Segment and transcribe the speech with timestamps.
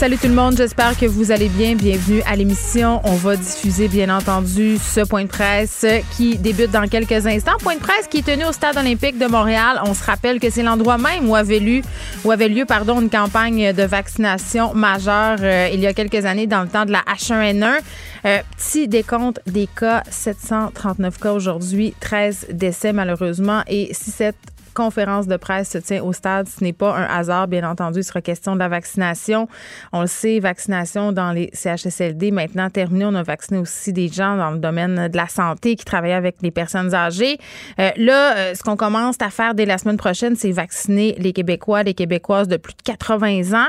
[0.00, 1.74] Salut tout le monde, j'espère que vous allez bien.
[1.74, 3.02] Bienvenue à l'émission.
[3.04, 5.84] On va diffuser bien entendu ce point de presse
[6.16, 7.58] qui débute dans quelques instants.
[7.58, 9.78] Point de presse qui est tenu au Stade olympique de Montréal.
[9.84, 11.82] On se rappelle que c'est l'endroit même où avait, lieu,
[12.24, 16.46] où avait lieu pardon, une campagne de vaccination majeure euh, il y a quelques années
[16.46, 17.80] dans le temps de la H1N1.
[18.24, 24.36] Euh, petit décompte des cas, 739 cas aujourd'hui, 13 décès malheureusement et si cette
[24.74, 26.48] conférence de presse se tient au stade.
[26.48, 28.00] Ce n'est pas un hasard, bien entendu.
[28.00, 29.48] Il sera question de la vaccination.
[29.92, 33.04] On le sait, vaccination dans les CHSLD maintenant terminée.
[33.04, 36.36] On a vacciné aussi des gens dans le domaine de la santé qui travaillaient avec
[36.42, 37.38] les personnes âgées.
[37.78, 41.32] Euh, là, euh, ce qu'on commence à faire dès la semaine prochaine, c'est vacciner les
[41.32, 43.68] Québécois, les Québécoises de plus de 80 ans.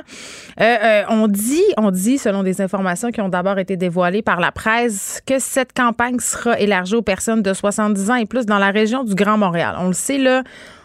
[0.59, 4.39] Euh, euh, on dit, on dit, selon des informations qui ont d'abord été dévoilées par
[4.39, 8.59] la presse, que cette campagne sera élargie aux personnes de 70 ans et plus dans
[8.59, 9.75] la région du Grand Montréal.
[9.79, 10.43] On le sait, là,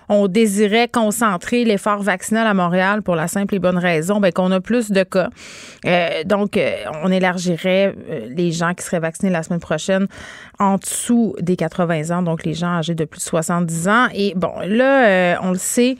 [0.08, 4.52] on désirait concentrer l'effort vaccinal à Montréal pour la simple et bonne raison ben, qu'on
[4.52, 5.30] a plus de cas.
[5.86, 10.06] Euh, donc, euh, on élargirait euh, les gens qui seraient vaccinés la semaine prochaine
[10.58, 14.06] en dessous des 80 ans, donc les gens âgés de plus de 70 ans.
[14.14, 15.96] Et bon, là, on le sait.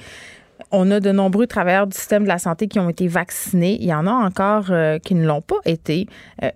[0.72, 3.76] On a de nombreux travailleurs du système de la santé qui ont été vaccinés.
[3.80, 4.72] Il y en a encore
[5.04, 6.08] qui ne l'ont pas été.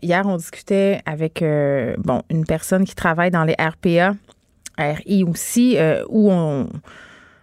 [0.02, 4.14] Hier, on discutait avec une personne qui travaille dans les RPA,
[4.78, 5.76] RI aussi,
[6.08, 6.68] où on,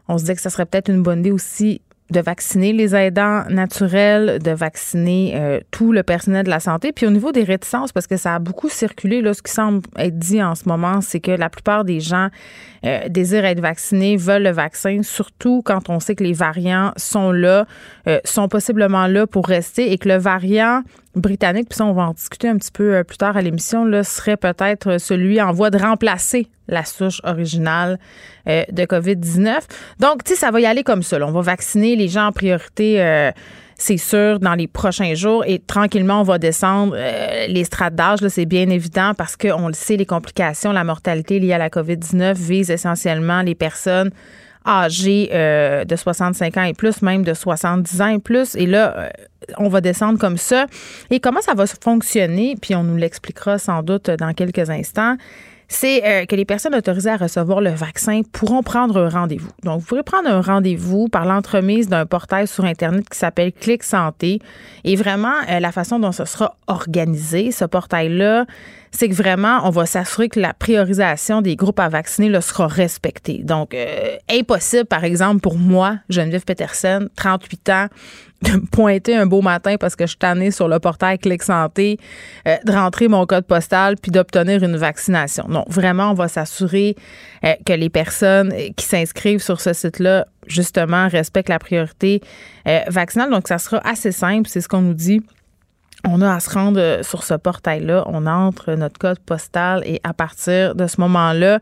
[0.07, 3.43] on se disait que ça serait peut-être une bonne idée aussi de vacciner les aidants
[3.49, 6.93] naturels, de vacciner euh, tout le personnel de la santé.
[6.93, 9.81] Puis au niveau des réticences, parce que ça a beaucoup circulé, là, ce qui semble
[9.97, 12.29] être dit en ce moment, c'est que la plupart des gens
[12.85, 17.31] euh, désirent être vaccinés, veulent le vaccin, surtout quand on sait que les variants sont
[17.31, 17.65] là,
[18.07, 20.83] euh, sont possiblement là pour rester et que le variant
[21.17, 23.85] britannique, puis ça, on va en discuter un petit peu euh, plus tard à l'émission,
[23.85, 27.99] là, serait peut-être celui en voie de remplacer la souche originale
[28.47, 29.59] euh, de COVID-19.
[29.99, 31.17] Donc, tu sais, ça va y aller comme ça.
[31.21, 33.01] On va vacciner les gens en priorité.
[33.01, 33.31] euh,
[33.77, 35.43] c'est sûr, dans les prochains jours.
[35.45, 38.19] Et tranquillement, on va descendre euh, les strates d'âge.
[38.27, 42.33] C'est bien évident parce qu'on le sait, les complications, la mortalité liée à la COVID-19
[42.33, 44.09] visent essentiellement les personnes
[44.67, 48.55] âgées euh, de 65 ans et plus, même de 70 ans et plus.
[48.55, 49.09] Et là, euh,
[49.57, 50.67] on va descendre comme ça.
[51.09, 55.15] Et comment ça va fonctionner, puis on nous l'expliquera sans doute dans quelques instants,
[55.69, 59.51] c'est euh, que les personnes autorisées à recevoir le vaccin pourront prendre un rendez-vous.
[59.63, 63.83] Donc, vous pourrez prendre un rendez-vous par l'entremise d'un portail sur Internet qui s'appelle Clic
[63.83, 64.39] Santé.
[64.85, 68.45] Et vraiment, la façon dont ce sera organisé, ce portail-là,
[68.91, 72.67] c'est que vraiment, on va s'assurer que la priorisation des groupes à vacciner là, sera
[72.67, 73.41] respectée.
[73.43, 77.87] Donc, euh, impossible, par exemple, pour moi, Geneviève Peterson, 38 ans,
[78.43, 81.97] de me pointer un beau matin parce que je suis sur le portail Clic Santé,
[82.47, 85.45] euh, de rentrer mon code postal puis d'obtenir une vaccination.
[85.49, 86.95] Non, vraiment, on va s'assurer
[87.43, 92.21] euh, que les personnes qui s'inscrivent sur ce site-là, justement, respectent la priorité
[92.67, 93.31] euh, vaccinale.
[93.31, 95.21] Donc, ça sera assez simple, c'est ce qu'on nous dit.
[96.05, 98.03] On a à se rendre euh, sur ce portail-là.
[98.07, 101.59] On entre notre code postal et à partir de ce moment-là,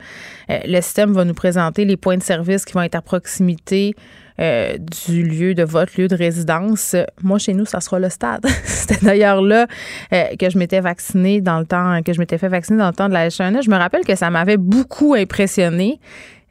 [0.50, 3.96] euh, le système va nous présenter les points de service qui vont être à proximité
[4.40, 6.96] euh, du lieu de votre lieu de résidence.
[7.23, 8.46] Moi, chez nous, ça sera le stade.
[8.66, 9.68] C'était d'ailleurs là
[10.12, 13.07] que je m'étais vaccinée dans le temps, que je m'étais fait vacciner dans le temps
[13.07, 13.63] de la H1N1.
[13.63, 16.00] Je me rappelle que ça m'avait beaucoup impressionné.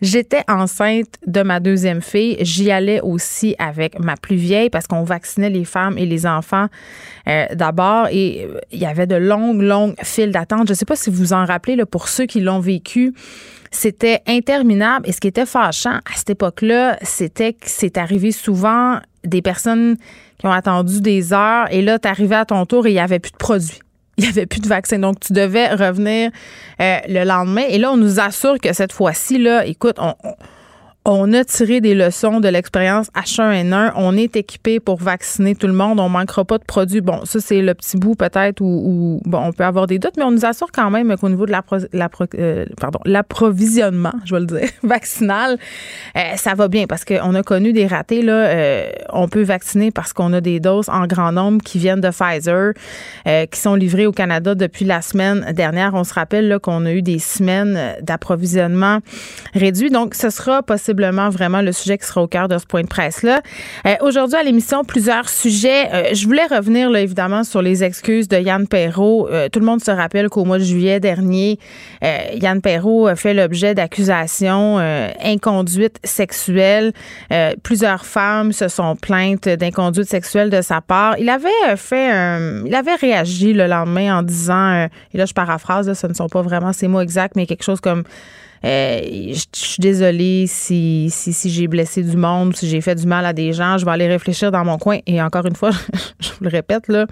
[0.04, 2.36] J'étais enceinte de ma deuxième fille.
[2.40, 6.66] J'y allais aussi avec ma plus vieille parce qu'on vaccinait les femmes et les enfants
[7.26, 10.66] euh, d'abord et euh, il y avait de longues, longues files d'attente.
[10.66, 13.14] Je ne sais pas si vous vous en rappelez, là, pour ceux qui l'ont vécu,
[13.70, 15.08] c'était interminable.
[15.08, 19.96] Et ce qui était fâchant à cette époque-là, c'était que c'est arrivé souvent des personnes
[20.36, 23.00] qui ont attendu des heures et là, tu arrivais à ton tour et il n'y
[23.00, 23.80] avait plus de produits.
[24.18, 24.98] Il n'y avait plus de vaccin.
[24.98, 26.30] Donc, tu devais revenir
[26.80, 27.64] euh, le lendemain.
[27.68, 30.34] Et là, on nous assure que cette fois-ci, là, écoute, on, on-
[31.06, 33.92] on a tiré des leçons de l'expérience H1N1.
[33.96, 36.00] On est équipé pour vacciner tout le monde.
[36.00, 37.02] On manquera pas de produits.
[37.02, 40.24] Bon, ça, c'est le petit bout peut-être où, bon, on peut avoir des doutes, mais
[40.24, 41.52] on nous assure quand même qu'au niveau de
[42.38, 42.64] euh,
[43.04, 45.58] l'approvisionnement, je vais le dire, vaccinal,
[46.16, 48.22] euh, ça va bien parce qu'on a connu des ratés.
[48.22, 52.00] Là, euh, on peut vacciner parce qu'on a des doses en grand nombre qui viennent
[52.00, 52.72] de Pfizer,
[53.50, 55.92] qui sont livrées au Canada depuis la semaine dernière.
[55.94, 59.00] On se rappelle qu'on a eu des semaines d'approvisionnement
[59.52, 59.90] réduit.
[59.90, 62.88] Donc, ce sera possible vraiment le sujet qui sera au cœur de ce point de
[62.88, 63.40] presse-là.
[63.86, 65.88] Euh, aujourd'hui, à l'émission, plusieurs sujets.
[65.92, 69.28] Euh, je voulais revenir, là, évidemment, sur les excuses de Yann Perrault.
[69.30, 71.58] Euh, tout le monde se rappelle qu'au mois de juillet dernier,
[72.34, 74.78] Yann Perrault a fait l'objet d'accusations
[75.22, 76.92] inconduites sexuelles.
[77.62, 81.18] plusieurs femmes se sont plaintes d'inconduite sexuelle de sa part.
[81.18, 82.10] Il avait fait
[82.66, 86.42] il avait réagi le lendemain en disant, et là je paraphrase, ce ne sont pas
[86.42, 88.04] vraiment ces mots exacts, mais quelque chose comme
[88.64, 93.06] euh, je suis désolée si, si, si j'ai blessé du monde, si j'ai fait du
[93.06, 93.78] mal à des gens.
[93.78, 94.98] Je vais aller réfléchir dans mon coin.
[95.06, 95.70] Et encore une fois,
[96.20, 97.06] je vous le répète, là,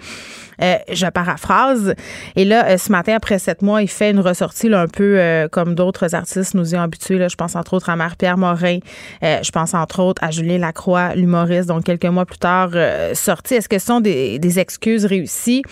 [0.62, 1.94] euh, je paraphrase.
[2.36, 5.20] Et là, euh, ce matin, après sept mois, il fait une ressortie un peu
[5.50, 7.18] comme d'autres artistes nous y ont habitués.
[7.18, 7.28] Là.
[7.28, 8.78] Je pense entre autres à Marie-Pierre Morin.
[9.22, 12.70] je pense entre autres à Julien Lacroix, l'humoriste, donc quelques mois plus tard,
[13.14, 13.54] sorti.
[13.54, 15.62] Est-ce que ce sont des, des excuses réussies?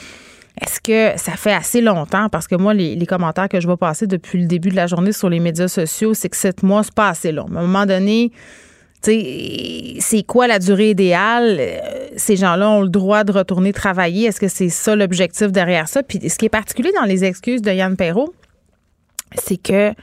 [0.61, 2.29] Est-ce que ça fait assez longtemps?
[2.29, 5.13] Parce que moi, les, commentaires que je vois passer depuis le début de la journée
[5.13, 7.47] sur les médias sociaux, c'est que sept mois, c'est pas assez long.
[7.55, 8.31] À un moment donné,
[9.03, 11.57] c'est quoi la durée idéale?
[11.59, 11.79] Euh,
[12.17, 14.27] ces gens-là ont le droit de retourner travailler.
[14.27, 16.03] Est-ce que c'est ça l'objectif derrière ça?
[16.03, 18.35] Puis ce qui est particulier dans les excuses de Yann Perrault,
[19.35, 19.95] c'est que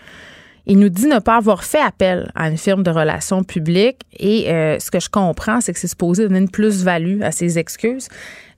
[0.69, 4.51] il nous dit ne pas avoir fait appel à une firme de relations publiques et
[4.51, 8.09] euh, ce que je comprends, c'est que c'est supposé donner une plus-value à ces excuses.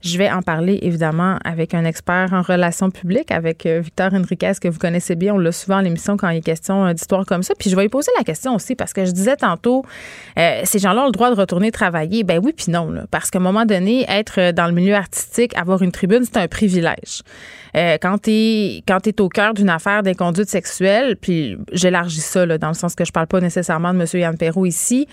[0.02, 4.52] Je vais en parler évidemment avec un expert en relations publiques, avec euh, Victor Henriquez,
[4.58, 5.34] que vous connaissez bien.
[5.34, 7.52] On l'a souvent à l'émission quand il est question euh, d'histoires comme ça.
[7.58, 9.84] Puis je vais lui poser la question aussi parce que je disais tantôt,
[10.38, 12.24] euh, ces gens-là ont le droit de retourner travailler.
[12.24, 12.90] Ben oui, puis non.
[12.90, 16.38] Là, parce qu'à un moment donné, être dans le milieu artistique, avoir une tribune, c'est
[16.38, 17.22] un privilège.
[17.74, 22.74] Quand tu es, au cœur d'une affaire d'inconduite sexuelle, puis j'élargis ça là, dans le
[22.74, 24.06] sens que je parle pas nécessairement de M.
[24.14, 25.06] Yann Perrault ici,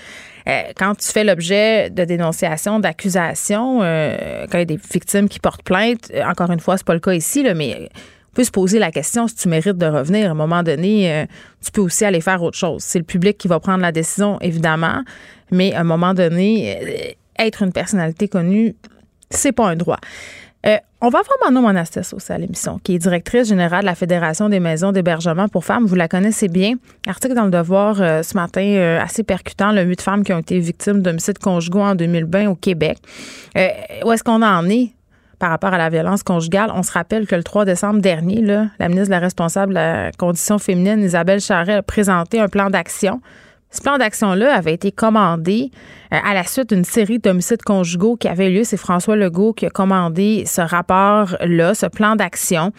[0.48, 5.28] euh, quand tu fais l'objet de dénonciations, d'accusations, euh, quand il y a des victimes
[5.28, 7.90] qui portent plainte, euh, encore une fois, c'est pas le cas ici, là, mais
[8.32, 10.30] on peut se poser la question si tu mérites de revenir.
[10.30, 11.26] À un moment donné,
[11.64, 12.84] tu peux aussi aller faire autre chose.
[12.84, 15.04] C'est le public qui va prendre la décision, évidemment,
[15.50, 18.76] mais à un moment donné, être une personnalité connue,
[19.32, 19.98] c'est pas un droit.
[20.68, 23.96] Euh, on va avoir Manon Monastès aussi à l'émission, qui est directrice générale de la
[23.96, 25.86] Fédération des maisons d'hébergement pour femmes.
[25.86, 26.74] Vous la connaissez bien.
[27.08, 30.40] Article dans le Devoir euh, ce matin euh, assez percutant, le huit femmes qui ont
[30.40, 32.98] été victimes d'homicides conjugaux en 2020 au Québec.
[33.56, 34.92] où est-ce qu'on en est
[35.40, 36.72] par rapport à la violence conjugale?
[36.74, 40.12] On se rappelle que le 3 décembre dernier, la ministre de la responsable de la
[40.18, 43.22] condition féminine, Isabelle Charret, a présenté un plan d'action
[43.70, 45.72] ce plan d'action-là avait été commandé
[46.14, 48.64] euh, à la suite d'une série d'homicides conjugaux qui avait lieu.
[48.64, 52.72] C'est François Legault qui a commandé ce rapport-là, ce plan d'action.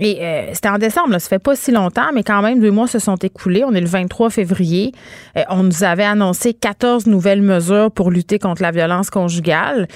[0.00, 2.70] Et euh, c'était en décembre, là, ça fait pas si longtemps, mais quand même, deux
[2.70, 3.64] mois se sont écoulés.
[3.64, 4.92] On est le 23 février.
[5.36, 9.88] Euh, on nous avait annoncé 14 nouvelles mesures pour lutter contre la violence conjugale.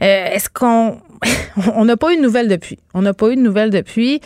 [0.00, 0.98] Est-ce qu'on...
[1.74, 2.78] on n'a pas eu de nouvelles depuis.
[2.92, 4.20] On n'a pas eu de nouvelles depuis.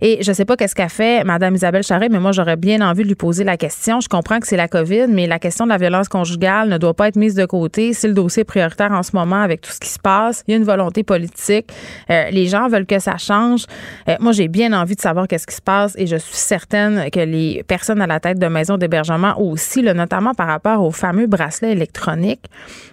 [0.00, 3.02] Et je sais pas qu'est-ce qu'a fait Mme Isabelle Charret, mais moi, j'aurais bien envie
[3.02, 4.00] de lui poser la question.
[4.00, 6.94] Je comprends que c'est la COVID, mais la question de la violence conjugale ne doit
[6.94, 7.92] pas être mise de côté.
[7.92, 10.42] C'est le dossier prioritaire en ce moment avec tout ce qui se passe.
[10.46, 11.70] Il y a une volonté politique.
[12.10, 13.64] Euh, les gens veulent que ça change.
[14.08, 17.10] Euh, moi, j'ai bien envie de savoir qu'est-ce qui se passe et je suis certaine
[17.10, 20.90] que les personnes à la tête de maisons d'hébergement aussi, là, notamment par rapport aux
[20.90, 22.44] fameux bracelets électroniques.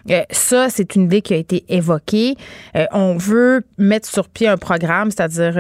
[0.09, 2.35] Euh, ça, c'est une idée qui a été évoquée.
[2.91, 5.53] on veut mettre sur pied un programme, c'est-à-dire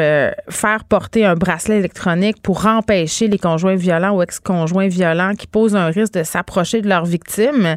[0.49, 5.47] faire porter un un bracelet électronique pour empêcher les conjoints violents ou ex-conjoints violents qui
[5.47, 7.75] posent un risque de s'approcher de leurs victimes.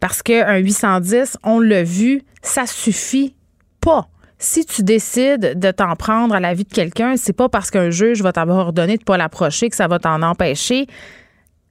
[0.00, 3.34] Parce qu'un 810, on l'a vu, ça suffit
[3.80, 7.70] pas si tu décides de t'en prendre à la vie de quelqu'un, c'est pas parce
[7.70, 10.86] qu'un juge va t'avoir ordonné de pas l'approcher que ça va t'en empêcher.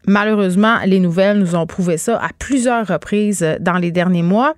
[0.08, 4.54] Malheureusement, les nouvelles nous ont prouvé ça à plusieurs reprises euh, dans les derniers mois.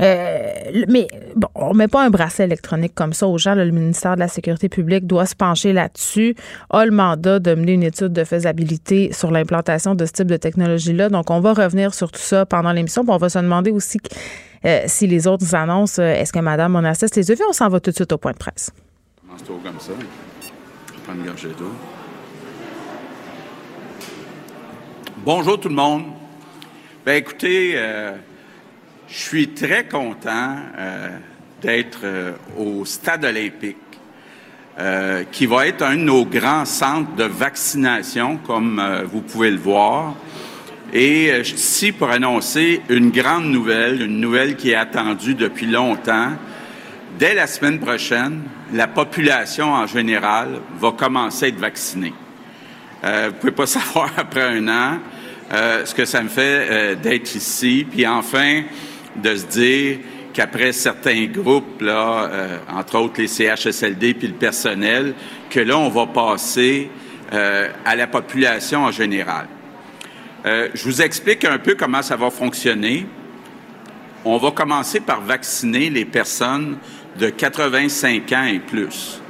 [0.00, 0.48] Euh,
[0.88, 3.54] mais bon, on met pas un bracelet électronique comme ça aux gens.
[3.54, 6.34] le ministère de la Sécurité publique doit se pencher là-dessus,
[6.70, 10.36] a le mandat de mener une étude de faisabilité sur l'implantation de ce type de
[10.36, 11.08] technologie-là.
[11.08, 13.04] Donc, on va revenir sur tout ça pendant l'émission.
[13.06, 13.98] On va se demander aussi
[14.64, 17.34] euh, si les autres annoncent, est-ce que Mme Monastis les a?
[17.48, 18.70] On s'en va tout de suite au point de presse.
[19.28, 19.92] comme ça.
[21.12, 21.93] Une d'eau.
[25.24, 26.04] Bonjour tout le monde.
[27.06, 28.12] Ben écoutez, euh,
[29.08, 31.16] je suis très content euh,
[31.62, 33.78] d'être euh, au Stade olympique,
[35.32, 40.14] qui va être un de nos grands centres de vaccination, comme vous pouvez le voir.
[40.92, 45.66] Et je suis ici pour annoncer une grande nouvelle, une nouvelle qui est attendue depuis
[45.66, 46.32] longtemps.
[47.18, 48.42] Dès la semaine prochaine,
[48.74, 52.12] la population en général va commencer à être vaccinée.
[53.04, 54.98] Euh, vous pouvez pas savoir après un an
[55.52, 58.62] euh, ce que ça me fait euh, d'être ici, puis enfin
[59.14, 59.98] de se dire
[60.32, 65.14] qu'après certains groupes, là, euh, entre autres les CHSLD puis le personnel,
[65.50, 66.90] que là, on va passer
[67.84, 69.48] à la population en général.
[70.44, 73.06] Je vous explique un peu comment ça va fonctionner.
[74.24, 76.76] On va commencer par vacciner les personnes
[77.18, 79.20] de 85 ans et plus.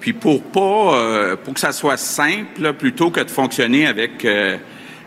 [0.00, 4.56] Puis pour pas, euh, pour que ça soit simple, plutôt que de fonctionner avec euh,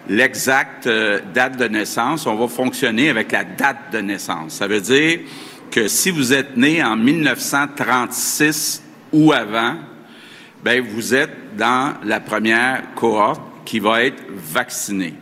[0.08, 4.54] l'exacte euh, date de naissance, on va fonctionner avec la date de naissance.
[4.54, 5.20] Ça veut dire
[5.72, 9.76] que si vous êtes né en 1936 ou avant,
[10.64, 15.16] ben vous êtes dans la première cohorte qui va être vaccinée.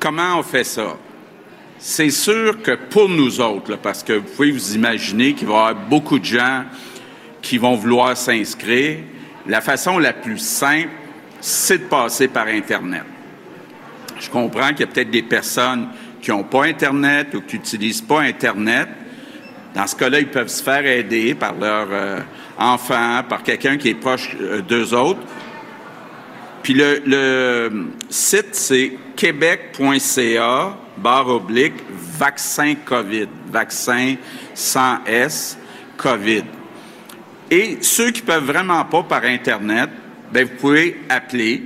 [0.00, 0.96] Comment on fait ça?
[1.78, 5.54] C'est sûr que pour nous autres, là, parce que vous pouvez vous imaginer qu'il va
[5.54, 6.64] y avoir beaucoup de gens
[7.42, 8.98] qui vont vouloir s'inscrire,
[9.46, 10.90] la façon la plus simple,
[11.40, 13.04] c'est de passer par Internet.
[14.20, 15.88] Je comprends qu'il y a peut-être des personnes
[16.20, 18.88] qui n'ont pas Internet ou qui n'utilisent pas Internet.
[19.74, 22.20] Dans ce cas-là, ils peuvent se faire aider par leur euh,
[22.58, 25.20] enfant, par quelqu'un qui est proche euh, d'eux autres.
[26.62, 34.16] Puis le, le site, c'est québec.ca, barre oblique, vaccin COVID, vaccin
[34.54, 35.56] sans S,
[35.96, 36.44] COVID.
[37.50, 39.88] Et ceux qui peuvent vraiment pas par Internet,
[40.32, 41.62] ben vous pouvez appeler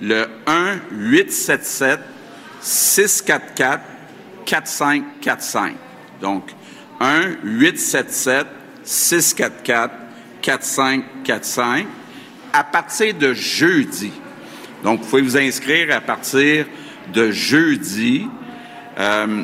[0.00, 2.00] le 1 877
[2.60, 3.82] 644
[4.44, 5.74] 4545.
[6.20, 6.50] Donc
[7.00, 8.46] 1 877
[8.84, 9.94] 644
[10.42, 11.86] 4545
[12.52, 14.12] à partir de jeudi.
[14.82, 16.66] Donc vous pouvez vous inscrire à partir
[17.12, 18.28] de jeudi.
[18.98, 19.42] Euh,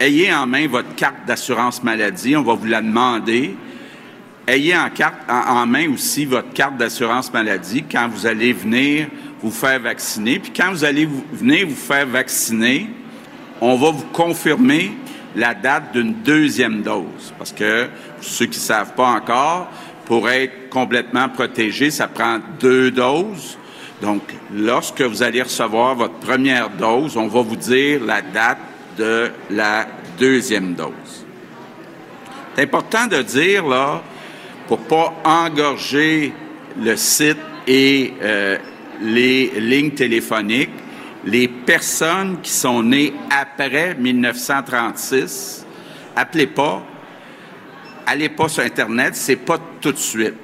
[0.00, 3.56] ayez en main votre carte d'assurance maladie, on va vous la demander.
[4.46, 9.08] Ayez en, carte, en, main aussi votre carte d'assurance maladie quand vous allez venir
[9.42, 10.38] vous faire vacciner.
[10.38, 12.90] Puis quand vous allez vous, venir vous faire vacciner,
[13.60, 14.92] on va vous confirmer
[15.34, 17.32] la date d'une deuxième dose.
[17.38, 17.88] Parce que
[18.20, 19.70] ceux qui ne savent pas encore,
[20.04, 23.56] pour être complètement protégé, ça prend deux doses.
[24.02, 24.22] Donc,
[24.52, 28.58] lorsque vous allez recevoir votre première dose, on va vous dire la date
[28.98, 29.86] de la
[30.18, 30.92] deuxième dose.
[32.54, 34.02] C'est important de dire, là,
[34.66, 36.32] pour pas engorger
[36.80, 38.58] le site et euh,
[39.00, 40.70] les lignes téléphoniques,
[41.24, 45.64] les personnes qui sont nées après 1936,
[46.16, 46.82] appelez pas,
[48.06, 50.34] allez pas sur Internet, c'est pas tout de suite.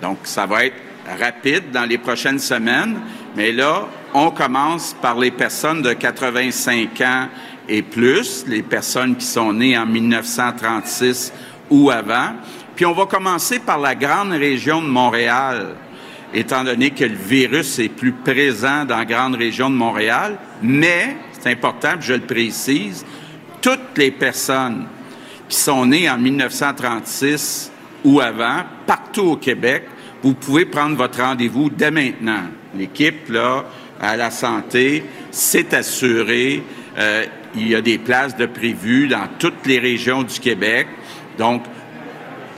[0.00, 0.76] Donc, ça va être
[1.18, 3.00] rapide dans les prochaines semaines,
[3.36, 7.28] mais là, on commence par les personnes de 85 ans
[7.68, 11.32] et plus, les personnes qui sont nées en 1936
[11.70, 12.34] ou avant.
[12.80, 15.76] Puis on va commencer par la grande région de Montréal,
[16.32, 21.14] étant donné que le virus est plus présent dans la grande région de Montréal, mais,
[21.32, 23.04] c'est important, je le précise,
[23.60, 24.86] toutes les personnes
[25.46, 27.70] qui sont nées en 1936
[28.06, 29.82] ou avant, partout au Québec,
[30.22, 32.44] vous pouvez prendre votre rendez-vous dès maintenant.
[32.74, 33.66] L'équipe, là,
[34.00, 36.62] à la santé, s'est assurée.
[36.96, 40.86] Euh, il y a des places de prévues dans toutes les régions du Québec.
[41.36, 41.62] Donc,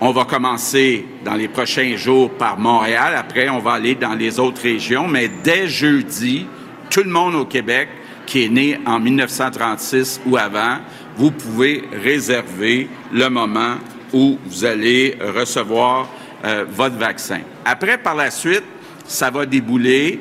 [0.05, 3.15] on va commencer dans les prochains jours par Montréal.
[3.17, 5.07] Après, on va aller dans les autres régions.
[5.07, 6.45] Mais dès jeudi,
[6.91, 7.89] tout le monde au Québec
[8.27, 10.79] qui est né en 1936 ou avant,
[11.17, 13.77] vous pouvez réserver le moment
[14.13, 16.09] où vous allez recevoir
[16.45, 17.39] euh, votre vaccin.
[17.65, 18.65] Après, par la suite,
[19.07, 20.19] ça va débouler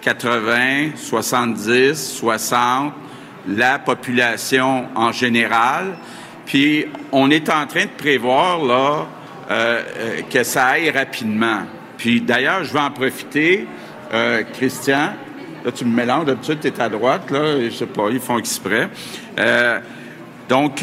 [0.00, 2.92] 80, 70, 60,
[3.48, 5.96] la population en général.
[6.48, 9.06] Puis, on est en train de prévoir, là,
[9.50, 11.64] euh, euh, que ça aille rapidement.
[11.98, 13.66] Puis, d'ailleurs, je vais en profiter,
[14.14, 15.12] euh, Christian.
[15.62, 18.38] Là, tu me mélanges, d'habitude, tu es à droite, là, je sais pas, ils font
[18.38, 18.88] exprès.
[20.48, 20.82] Donc,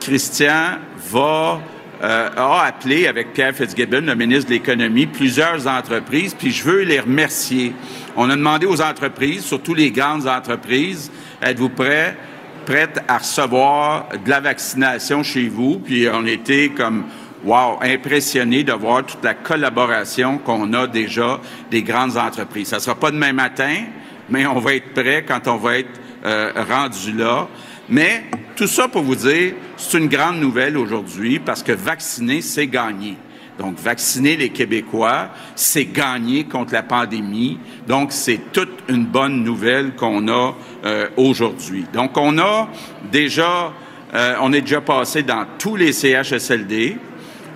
[0.00, 0.78] Christian
[1.10, 1.60] va
[2.00, 7.00] a appelé avec Pierre Fitzgibbon, le ministre de l'Économie, plusieurs entreprises, puis je veux les
[7.00, 7.74] remercier.
[8.16, 11.10] On a demandé aux entreprises, surtout les grandes entreprises,
[11.42, 12.16] êtes-vous prêts,
[12.64, 15.78] prêtes à recevoir de la vaccination chez vous?
[15.78, 17.04] Puis on était comme,
[17.44, 21.40] wow, impressionnés de voir toute la collaboration qu'on a déjà
[21.70, 22.68] des grandes entreprises.
[22.68, 23.84] Ça sera pas demain matin,
[24.28, 27.48] mais on va être prêt quand on va être euh, rendu là.
[27.88, 28.24] Mais
[28.56, 33.16] tout ça pour vous dire, c'est une grande nouvelle aujourd'hui parce que vacciner, c'est gagner.
[33.58, 37.58] Donc, vacciner les Québécois, c'est gagner contre la pandémie.
[37.86, 41.84] Donc, c'est toute une bonne nouvelle qu'on a euh, aujourd'hui.
[41.92, 42.68] Donc, on a
[43.12, 43.72] déjà,
[44.12, 46.96] euh, on est déjà passé dans tous les CHSLD.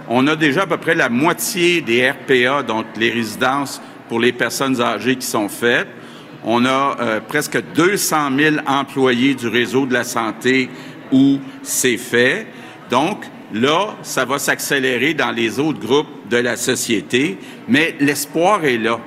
[0.08, 4.32] On a déjà à peu près la moitié des RPA, donc les résidences pour les
[4.32, 5.88] personnes âgées qui sont faites.
[6.44, 10.70] On a euh, presque 200 000 employés du réseau de la santé
[11.10, 12.46] où c'est fait.
[12.88, 17.38] Donc, là, ça va s'accélérer dans les autres groupes de la société,
[17.68, 18.98] mais l'espoir est là.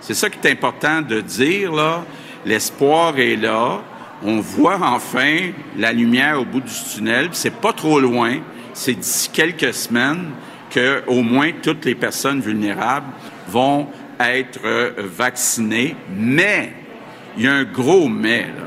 [0.00, 2.04] C'est ça qui est important de dire, là.
[2.46, 3.82] L'espoir est là.
[4.24, 7.28] On voit enfin la lumière au bout du tunnel.
[7.32, 8.38] C'est pas trop loin.
[8.72, 10.30] C'est d'ici quelques semaines
[10.70, 13.08] que, au moins, toutes les personnes vulnérables
[13.48, 13.88] vont
[14.20, 15.96] être euh, vaccinées.
[16.16, 16.72] Mais,
[17.36, 18.66] il y a un gros mais, là.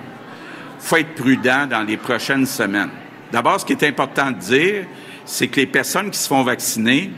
[0.80, 2.90] faut être prudent dans les prochaines semaines.
[3.32, 4.86] D'abord, ce qui est important de dire,
[5.26, 7.12] c'est que les personnes qui se font vacciner,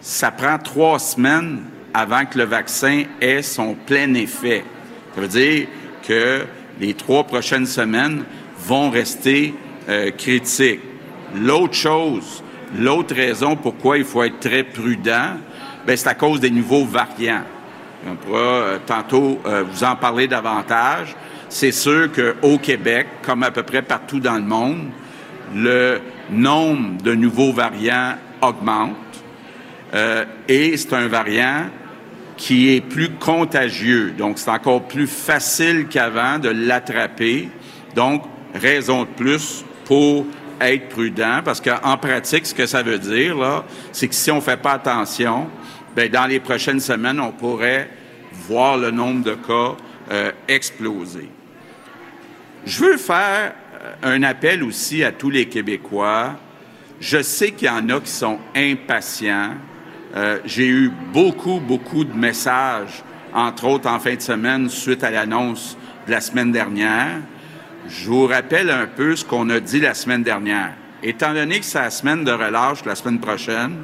[0.00, 1.62] ça prend trois semaines
[1.92, 4.64] avant que le vaccin ait son plein effet.
[5.14, 5.66] Ça veut dire
[6.06, 6.44] que
[6.80, 8.24] les trois prochaines semaines
[8.58, 9.54] vont rester
[9.88, 10.80] euh, critiques.
[11.34, 12.42] L'autre chose,
[12.78, 15.38] l'autre raison pourquoi il faut être très prudent,
[15.86, 17.44] ben, c'est à cause des nouveaux variants.
[18.08, 21.16] On pourra euh, tantôt euh, vous en parler davantage.
[21.48, 24.88] C'est sûr qu'au Québec, comme à peu près partout dans le monde,
[25.54, 28.96] le nombre de nouveaux variants augmente
[29.94, 31.66] euh, et c'est un variant
[32.36, 34.12] qui est plus contagieux.
[34.16, 37.48] Donc, c'est encore plus facile qu'avant de l'attraper.
[37.94, 40.26] Donc, raison de plus pour
[40.60, 44.36] être prudent, parce qu'en pratique, ce que ça veut dire, là, c'est que si on
[44.36, 45.48] ne fait pas attention,
[45.94, 47.88] bien, dans les prochaines semaines, on pourrait
[48.32, 49.76] voir le nombre de cas
[50.10, 51.28] euh, exploser.
[52.64, 53.54] Je veux faire
[54.02, 56.36] un appel aussi à tous les Québécois.
[57.00, 59.54] Je sais qu'il y en a qui sont impatients.
[60.14, 63.02] Euh, j'ai eu beaucoup, beaucoup de messages,
[63.34, 65.76] entre autres en fin de semaine, suite à l'annonce
[66.06, 67.20] de la semaine dernière.
[67.88, 70.72] Je vous rappelle un peu ce qu'on a dit la semaine dernière.
[71.02, 73.76] Étant donné que c'est la semaine de relâche la semaine prochaine,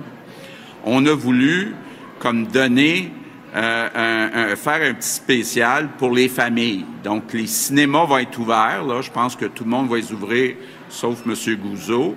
[0.85, 1.75] on a voulu
[2.19, 3.13] comme donner
[3.53, 6.87] faire un petit spécial pour les familles.
[7.05, 8.85] Donc, les cinémas vont être ouverts.
[8.85, 10.57] Là, je pense que tout le monde va les ouvrir,
[10.89, 11.35] sauf M.
[11.57, 12.17] Gouzeau.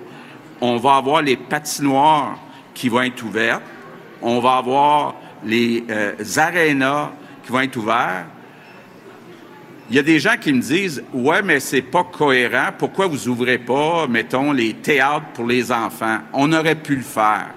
[0.60, 2.38] On va avoir les patinoires
[2.72, 3.62] qui vont être ouvertes.
[4.22, 7.10] On va avoir les euh, arénas
[7.44, 8.26] qui vont être ouverts.
[9.88, 12.70] Il y a des gens qui me disent Ouais, mais c'est pas cohérent.
[12.76, 16.18] Pourquoi vous ouvrez pas, mettons, les théâtres pour les enfants?
[16.32, 17.50] On aurait pu le faire.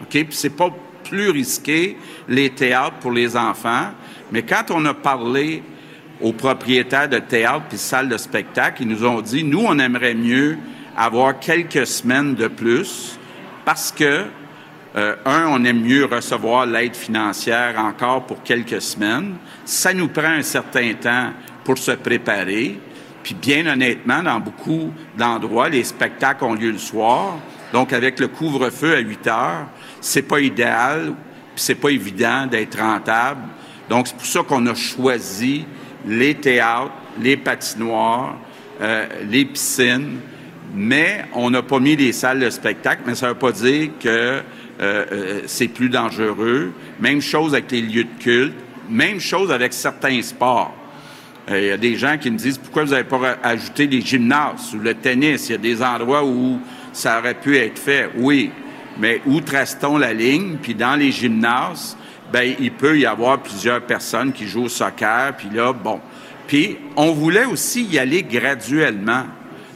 [0.00, 0.10] OK?
[0.10, 0.70] Puis c'est pas
[1.08, 1.96] plus risqué,
[2.28, 3.90] les théâtres pour les enfants.
[4.32, 5.62] Mais quand on a parlé
[6.20, 10.14] aux propriétaires de théâtres et salles de spectacle, ils nous ont dit, nous, on aimerait
[10.14, 10.58] mieux
[10.96, 13.18] avoir quelques semaines de plus
[13.64, 14.24] parce que,
[14.96, 19.34] euh, un, on aime mieux recevoir l'aide financière encore pour quelques semaines.
[19.64, 21.32] Ça nous prend un certain temps
[21.64, 22.78] pour se préparer.
[23.22, 27.38] Puis bien honnêtement, dans beaucoup d'endroits, les spectacles ont lieu le soir.
[27.72, 29.66] Donc, avec le couvre-feu à 8 heures,
[30.06, 31.14] c'est pas idéal,
[31.56, 33.40] c'est pas évident d'être rentable.
[33.90, 35.64] Donc, c'est pour ça qu'on a choisi
[36.06, 38.36] les théâtres, les patinoires,
[38.80, 40.18] euh, les piscines,
[40.72, 43.90] mais on n'a pas mis les salles de spectacle, mais ça ne veut pas dire
[43.98, 44.42] que euh,
[44.80, 46.72] euh, c'est plus dangereux.
[47.00, 48.54] Même chose avec les lieux de culte,
[48.88, 50.72] même chose avec certains sports.
[51.48, 54.74] Il y a des gens qui me disent pourquoi vous n'avez pas ajouté les gymnases
[54.74, 55.48] ou le tennis?
[55.48, 56.60] Il y a des endroits où
[56.92, 58.10] ça aurait pu être fait.
[58.16, 58.50] Oui,
[58.98, 60.56] mais où trace-t-on la ligne?
[60.62, 61.96] Puis dans les gymnases,
[62.32, 66.00] ben il peut y avoir plusieurs personnes qui jouent au soccer, puis là, bon.
[66.46, 69.24] Puis on voulait aussi y aller graduellement.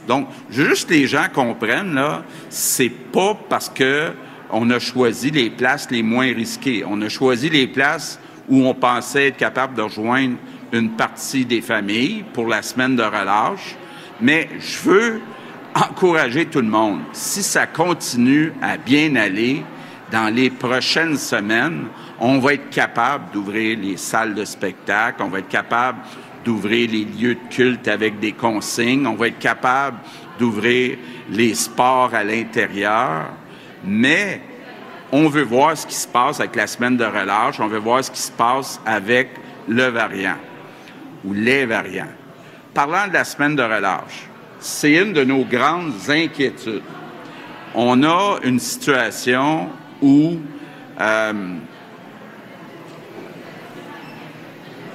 [0.07, 4.11] Donc, juste les gens comprennent, là, c'est pas parce que
[4.51, 6.83] on a choisi les places les moins risquées.
[6.85, 10.35] On a choisi les places où on pensait être capable de rejoindre
[10.73, 13.75] une partie des familles pour la semaine de relâche.
[14.19, 15.21] Mais je veux
[15.75, 17.01] encourager tout le monde.
[17.13, 19.63] Si ça continue à bien aller,
[20.11, 21.85] dans les prochaines semaines,
[22.19, 25.99] on va être capable d'ouvrir les salles de spectacle, on va être capable
[26.43, 29.97] d'ouvrir les lieux de culte avec des consignes, on va être capable
[30.37, 30.97] d'ouvrir
[31.29, 33.29] les sports à l'intérieur,
[33.83, 34.41] mais
[35.11, 38.03] on veut voir ce qui se passe avec la semaine de relâche, on veut voir
[38.03, 39.29] ce qui se passe avec
[39.67, 40.37] le variant
[41.23, 42.11] ou les variants.
[42.73, 44.27] Parlant de la semaine de relâche,
[44.61, 46.83] c'est une de nos grandes inquiétudes.
[47.73, 49.69] On a une situation
[50.01, 50.37] où
[50.99, 51.33] euh,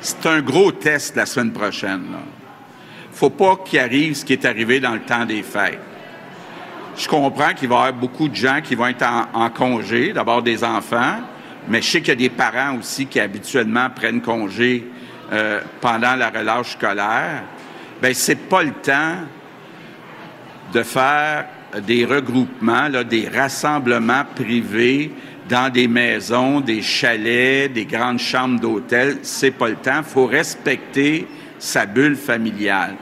[0.01, 2.05] c'est un gros test la semaine prochaine.
[2.07, 5.81] Il ne faut pas qu'il arrive ce qui est arrivé dans le temps des fêtes.
[6.97, 10.43] je comprends qu'il va y avoir beaucoup de gens qui vont être en, congé, d'abord
[10.43, 11.19] des enfants,
[11.67, 14.87] mais je sais qu'il y a des parents aussi qui habituellement prennent congé
[15.33, 17.43] euh, pendant la relâche scolaire.
[18.01, 19.17] Ben c'est pas le temps
[20.73, 21.47] de faire
[21.87, 25.11] des regroupements, des rassemblements privés
[25.49, 29.19] dans des maisons, des chalets, des grandes chambres d'hôtel.
[29.23, 30.03] C'est pas le temps.
[30.03, 31.27] Faut respecter
[31.59, 32.95] sa bulle familiale.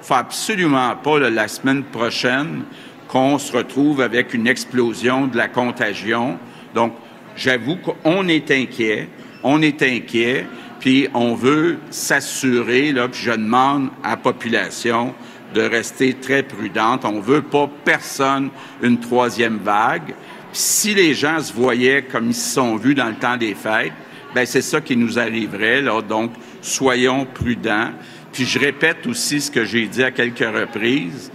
[0.00, 2.62] Il faut absolument pas la semaine prochaine
[3.08, 6.38] qu'on se retrouve avec une explosion de la contagion.
[6.74, 6.94] Donc,
[7.36, 9.08] j'avoue qu'on est inquiet.
[9.42, 10.46] On est inquiet.
[10.80, 15.14] Puis on veut s'assurer, là, je demande à la population
[15.52, 17.04] de rester très prudente.
[17.04, 18.50] On veut pas personne
[18.82, 20.14] une troisième vague.
[20.52, 23.92] si les gens se voyaient comme ils se sont vus dans le temps des fêtes,
[24.34, 25.80] ben c'est ça qui nous arriverait.
[25.80, 26.02] Là.
[26.02, 27.90] Donc, soyons prudents.
[28.32, 31.30] Puis je répète aussi ce que j'ai dit à quelques reprises.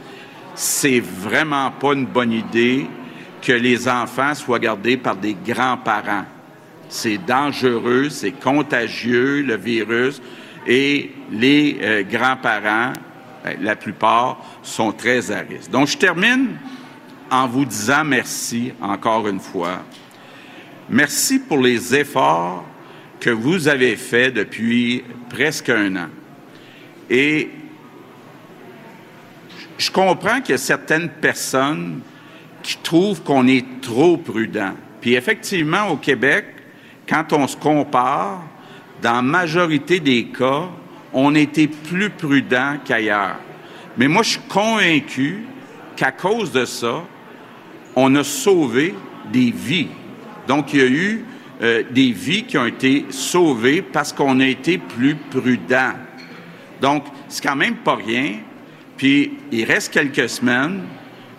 [0.55, 2.87] C'est vraiment pas une bonne idée
[3.41, 6.25] que les enfants soient gardés par des grands-parents.
[6.89, 10.21] C'est dangereux, c'est contagieux, le virus,
[10.65, 12.93] et les euh, grands-parents,
[13.61, 15.69] la plupart, sont très à risque.
[15.71, 16.57] Donc, je termine
[17.29, 19.83] en vous disant merci encore une fois.
[20.89, 22.63] Merci pour les efforts
[23.19, 26.07] que vous avez faits depuis presque un an.
[27.09, 27.49] Et
[29.77, 32.01] je comprends qu'il y a certaines personnes
[32.63, 34.73] qui trouvent qu'on est trop prudent.
[35.01, 36.45] Puis effectivement, au Québec,
[37.07, 38.43] quand on se compare,
[39.01, 40.69] dans la majorité des cas,
[41.13, 43.37] on était plus prudent qu'ailleurs.
[43.97, 45.45] Mais moi, je suis convaincu
[45.95, 47.03] qu'à cause de ça,
[47.95, 48.93] on a sauvé
[49.31, 49.89] des vies.
[50.47, 51.25] Donc, il y a eu
[51.61, 55.93] euh, des vies qui ont été sauvées parce qu'on a été plus prudent.
[56.79, 58.35] Donc, c'est quand même pas rien.
[58.95, 60.81] Puis, il reste quelques semaines.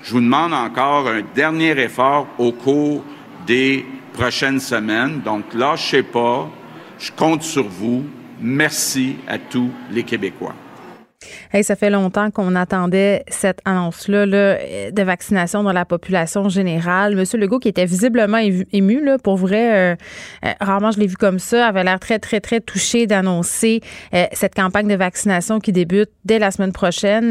[0.02, 3.04] Je vous demande encore un dernier effort au cours
[3.46, 5.20] des prochaines semaines.
[5.20, 6.50] Donc, lâchez pas.
[6.98, 8.04] Je compte sur vous.
[8.40, 10.54] Merci à tous les Québécois.
[11.50, 17.16] Hey, ça fait longtemps qu'on attendait cette annonce-là de vaccination dans la population générale.
[17.16, 18.36] Monsieur Legault, qui était visiblement
[18.72, 19.96] ému, là, pour vrai, euh,
[20.44, 23.80] euh, rarement je l'ai vu comme ça, avait l'air très, très, très touché d'annoncer
[24.12, 27.30] euh, cette campagne de vaccination qui débute dès la semaine prochaine.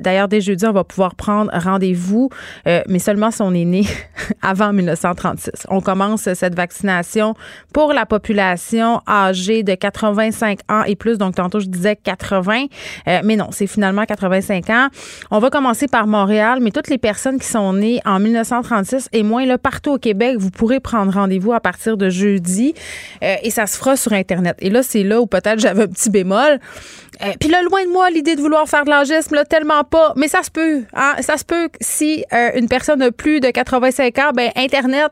[0.00, 2.30] D'ailleurs, dès jeudi, on va pouvoir prendre rendez-vous,
[2.64, 3.84] mais seulement si on est né
[4.42, 5.66] avant 1936.
[5.68, 7.34] On commence cette vaccination
[7.72, 11.18] pour la population âgée de 85 ans et plus.
[11.18, 12.66] Donc, tantôt, je disais 80.
[13.08, 14.88] Euh, non, c'est finalement 85 ans.
[15.30, 19.22] On va commencer par Montréal, mais toutes les personnes qui sont nées en 1936 et
[19.22, 22.74] moins, là, partout au Québec, vous pourrez prendre rendez-vous à partir de jeudi
[23.22, 24.56] euh, et ça se fera sur Internet.
[24.60, 26.58] Et là, c'est là où peut-être j'avais un petit bémol.
[27.22, 30.12] Euh, puis là, loin de moi, l'idée de vouloir faire de l'angisme, là, tellement pas.
[30.16, 30.82] Mais ça se peut.
[30.94, 31.14] Hein?
[31.20, 35.10] Ça se peut si une personne a plus de 85 ans, ben Internet,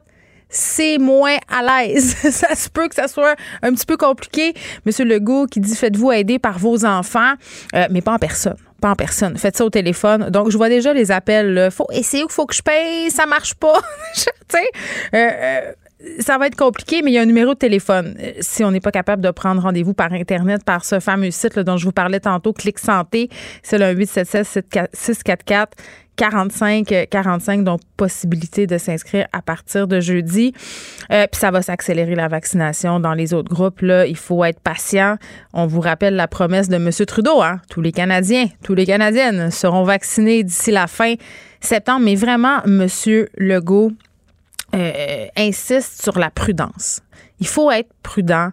[0.54, 2.16] c'est moins à l'aise.
[2.30, 4.54] ça se peut que ça soit un petit peu compliqué.
[4.86, 7.34] Monsieur Legault qui dit faites-vous aider par vos enfants,
[7.74, 9.38] euh, mais pas en personne pas en personne.
[9.38, 10.28] Faites ça au téléphone.
[10.28, 11.70] Donc, je vois déjà les appels.
[11.70, 13.80] Faut essayer faut que je paye, ça marche pas.
[14.14, 14.60] tu euh,
[15.14, 15.72] euh,
[16.18, 18.16] ça va être compliqué, mais il y a un numéro de téléphone.
[18.40, 21.76] Si on n'est pas capable de prendre rendez-vous par Internet, par ce fameux site dont
[21.76, 23.28] je vous parlais tantôt, Clic Santé,
[23.62, 25.76] c'est le 877 644
[26.16, 30.52] 45 45 donc possibilité de s'inscrire à partir de jeudi.
[31.12, 34.60] Euh, puis ça va s'accélérer la vaccination dans les autres groupes là, il faut être
[34.60, 35.16] patient.
[35.52, 36.90] On vous rappelle la promesse de M.
[37.06, 37.60] Trudeau hein?
[37.68, 41.14] tous les Canadiens, tous les Canadiennes seront vaccinés d'ici la fin
[41.60, 42.86] septembre, mais vraiment M.
[43.36, 43.92] Legault
[44.74, 47.00] euh, insiste sur la prudence.
[47.40, 48.50] Il faut être prudent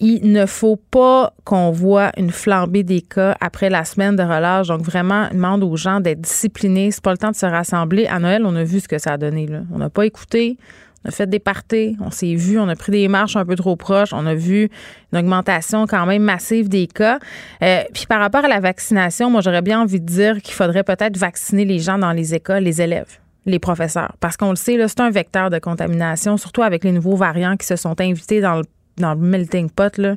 [0.00, 4.68] il ne faut pas qu'on voit une flambée des cas après la semaine de relâche.
[4.68, 6.90] Donc, vraiment, demande aux gens d'être disciplinés.
[6.90, 8.06] C'est pas le temps de se rassembler.
[8.06, 9.46] À Noël, on a vu ce que ça a donné.
[9.46, 9.62] Là.
[9.72, 10.58] On n'a pas écouté.
[11.04, 13.56] On a fait des parties, on s'est vu, on a pris des marches un peu
[13.56, 14.70] trop proches, on a vu
[15.12, 17.18] une augmentation quand même massive des cas.
[17.62, 20.82] Euh, puis par rapport à la vaccination, moi j'aurais bien envie de dire qu'il faudrait
[20.82, 24.16] peut-être vacciner les gens dans les écoles, les élèves les professeurs.
[24.20, 27.66] Parce qu'on le sait, c'est un vecteur de contamination, surtout avec les nouveaux variants qui
[27.66, 28.64] se sont invités dans le
[28.96, 29.96] dans le melting pot.
[29.98, 30.16] Là.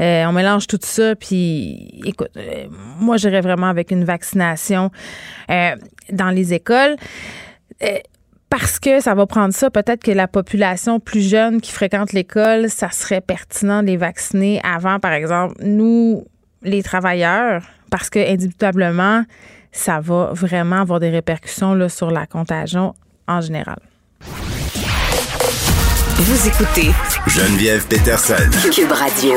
[0.00, 2.66] Euh, on mélange tout ça, puis écoute, euh,
[2.98, 4.90] moi j'irais vraiment avec une vaccination
[5.50, 5.76] euh,
[6.10, 6.96] dans les écoles.
[8.50, 12.70] parce que ça va prendre ça, peut-être que la population plus jeune qui fréquente l'école,
[12.70, 16.24] ça serait pertinent de les vacciner avant, par exemple, nous,
[16.62, 19.22] les travailleurs, parce que indubitablement,
[19.72, 22.94] ça va vraiment avoir des répercussions là, sur la contagion
[23.26, 23.78] en général.
[26.20, 26.90] Vous écoutez
[27.26, 28.34] Geneviève Peterson.
[28.72, 29.34] Cube Radio.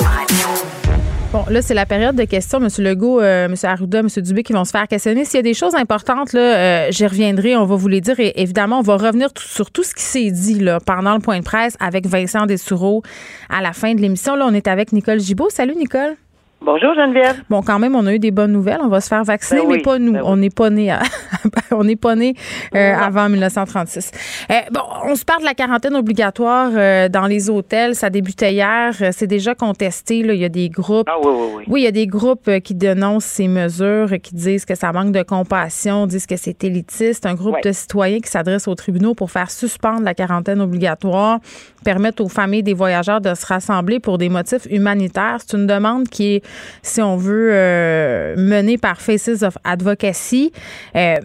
[1.31, 2.59] Bon, là, c'est la période de questions.
[2.59, 2.67] M.
[2.79, 3.55] Legault, euh, M.
[3.63, 4.07] Arruda, M.
[4.17, 5.23] Dubé qui vont se faire questionner.
[5.23, 7.55] S'il y a des choses importantes, là, euh, j'y reviendrai.
[7.55, 8.19] On va vous les dire.
[8.19, 11.39] Et évidemment, on va revenir sur tout ce qui s'est dit là, pendant le point
[11.39, 13.01] de presse avec Vincent Dessoureau
[13.49, 14.35] à la fin de l'émission.
[14.35, 15.49] Là, on est avec Nicole Gibault.
[15.49, 16.17] Salut, Nicole.
[16.63, 17.41] Bonjour Geneviève.
[17.49, 18.81] Bon, quand même, on a eu des bonnes nouvelles.
[18.83, 20.11] On va se faire vacciner, Ben mais oui, pas nous.
[20.13, 20.21] ben.
[20.23, 20.93] On n'est pas né,
[21.71, 22.35] on n'est pas né
[22.75, 24.11] euh, avant 1936.
[24.51, 27.95] Euh, bon, on se parle de la quarantaine obligatoire euh, dans les hôtels.
[27.95, 28.93] Ça débutait hier.
[29.01, 30.21] Euh, C'est déjà contesté.
[30.21, 30.35] Là.
[30.35, 31.07] Il y a des groupes.
[31.11, 31.63] Ah oui, oui, oui.
[31.67, 34.91] Oui, il y a des groupes euh, qui dénoncent ces mesures, qui disent que ça
[34.91, 37.25] manque de compassion, disent que c'est élitiste.
[37.25, 41.39] Un groupe de citoyens qui s'adresse aux tribunaux pour faire suspendre la quarantaine obligatoire,
[41.83, 45.37] permettre aux familles des voyageurs de se rassembler pour des motifs humanitaires.
[45.39, 46.43] C'est une demande qui est,
[46.81, 50.51] si on veut, euh, menée par Faces of Advocacy.
[50.95, 51.17] Euh,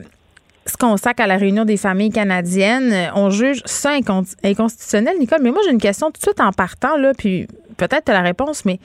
[0.66, 5.14] ce qu'on sac à la réunion des familles canadiennes, euh, on juge ça incon- inconstitutionnel,
[5.18, 5.38] Nicole.
[5.42, 8.14] Mais moi, j'ai une question tout de suite en partant, là, puis peut-être tu as
[8.14, 8.80] la réponse, mais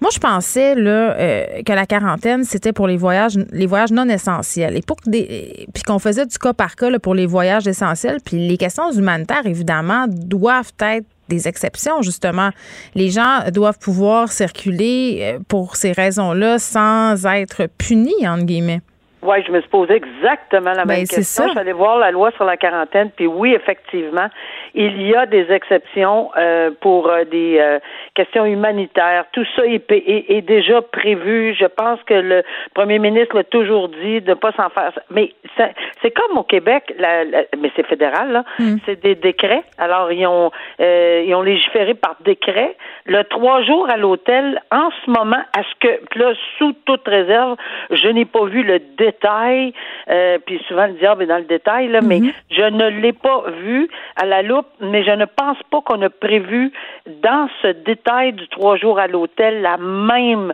[0.00, 4.08] moi, je pensais là, euh, que la quarantaine, c'était pour les voyages, les voyages non
[4.08, 4.76] essentiels.
[4.76, 8.18] Et pour des, puis qu'on faisait du cas par cas là, pour les voyages essentiels.
[8.24, 12.50] Puis les questions humanitaires, évidemment, doivent être des exceptions, justement.
[12.94, 18.80] Les gens doivent pouvoir circuler euh, pour ces raisons-là sans être punis, entre guillemets.
[19.22, 21.44] Oui, je me suis posé exactement la Ben, même c'est question.
[21.54, 24.28] allée voir la loi sur la quarantaine, puis oui, effectivement,
[24.74, 27.78] il y a des exceptions euh, pour euh, des euh,
[28.14, 29.24] questions humanitaires.
[29.32, 31.54] Tout ça est, est- est déjà prévu.
[31.58, 32.42] Je pense que le
[32.74, 34.92] premier ministre l'a toujours dit de ne pas s'en faire.
[35.10, 38.44] Mais c'est comme au Québec, la- la- mais c'est fédéral, là.
[38.86, 39.62] C'est des décrets.
[39.78, 42.76] Alors, ils ont, euh, ils ont légiféré par décret.
[43.06, 47.56] Le trois jours à l'hôtel, en ce moment, à ce que, là, sous toute réserve,
[47.90, 49.72] je n'ai pas vu le détail,
[50.10, 53.44] euh, puis souvent le diable est dans le détail, là, mais je ne l'ai pas
[53.62, 56.72] vu à la loupe, mais je ne pense pas qu'on a prévu
[57.06, 60.52] dans ce détail du trois jours à l'hôtel la même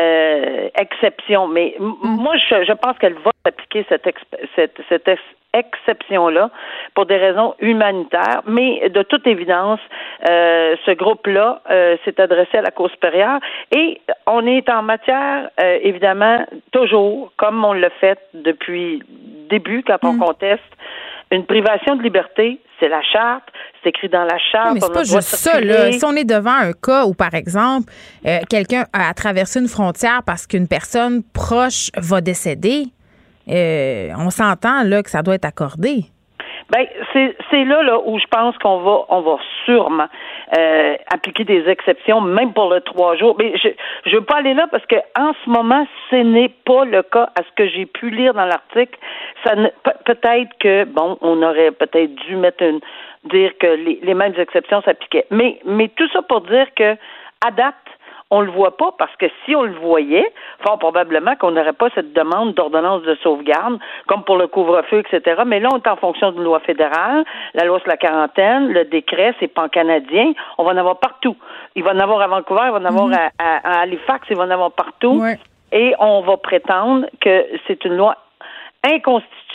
[0.00, 1.48] euh, exception.
[1.48, 5.22] Mais m- moi, je, je pense qu'elle va appliquer cette, exp- cette, cette ex-
[5.54, 6.50] exception-là
[6.94, 9.80] pour des raisons humanitaires, mais de toute évidence,
[10.28, 13.38] euh, ce groupe-là euh, s'est adressé à la Cour supérieure
[13.74, 19.82] et on est en matière, euh, évidemment, toujours, comme on l'a fait depuis le début,
[19.82, 20.62] quand on conteste
[21.32, 23.44] une privation de liberté, c'est la charte,
[23.82, 24.74] c'est écrit dans la charte.
[24.74, 25.60] mais c'est pas juste ça.
[25.60, 25.92] Là.
[25.92, 27.92] Si on est devant un cas où, par exemple,
[28.26, 32.84] euh, quelqu'un a traversé une frontière parce qu'une personne proche va décéder,
[33.48, 36.04] euh, on s'entend là que ça doit être accordé.
[36.70, 40.08] Ben, c'est là, là où je pense qu'on va on va sûrement
[40.56, 43.36] euh, appliquer des exceptions, même pour le trois jours.
[43.38, 43.68] Mais je
[44.04, 47.30] je veux pas aller là parce que en ce moment, ce n'est pas le cas.
[47.38, 48.98] À ce que j'ai pu lire dans l'article,
[49.44, 49.54] ça
[50.04, 52.80] peut-être que bon, on aurait peut-être dû mettre une
[53.24, 55.26] dire que les, les mêmes exceptions s'appliquaient.
[55.30, 56.96] Mais mais tout ça pour dire que
[57.46, 57.74] à date
[58.30, 60.26] on le voit pas parce que si on le voyait,
[60.64, 65.42] fort probablement qu'on n'aurait pas cette demande d'ordonnance de sauvegarde, comme pour le couvre-feu, etc.
[65.46, 68.84] Mais là, on est en fonction d'une loi fédérale, la loi sur la quarantaine, le
[68.84, 71.36] décret, c'est pan-canadien, on va en avoir partout.
[71.76, 74.36] Il va en avoir à Vancouver, il va en avoir à, à- à Halifax, il
[74.36, 75.20] va en avoir partout.
[75.20, 75.38] Ouais.
[75.70, 78.16] Et on va prétendre que c'est une loi
[78.84, 79.45] inconstitutionnelle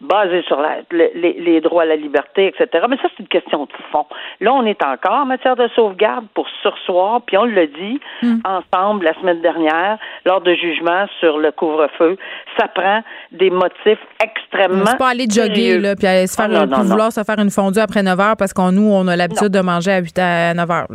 [0.00, 2.84] basée sur la- le- les, les droits à la liberté, etc.
[2.88, 4.06] Mais ça, c'est une question de fond.
[4.40, 8.00] Là, on est encore en matière de sauvegarde pour sursoir, puis on l'a dit
[8.44, 12.16] ensemble la semaine dernière lors de jugement sur le couvre-feu.
[12.58, 14.84] Ça prend des motifs extrêmement.
[14.86, 16.82] C'est pas aller jogger là, puis aller se faire, Ah, non, non.
[16.84, 19.60] vouloir se faire une fondue après 9 heures parce qu'on nous, on a l'habitude de
[19.60, 20.86] manger à 8 à 9 heures.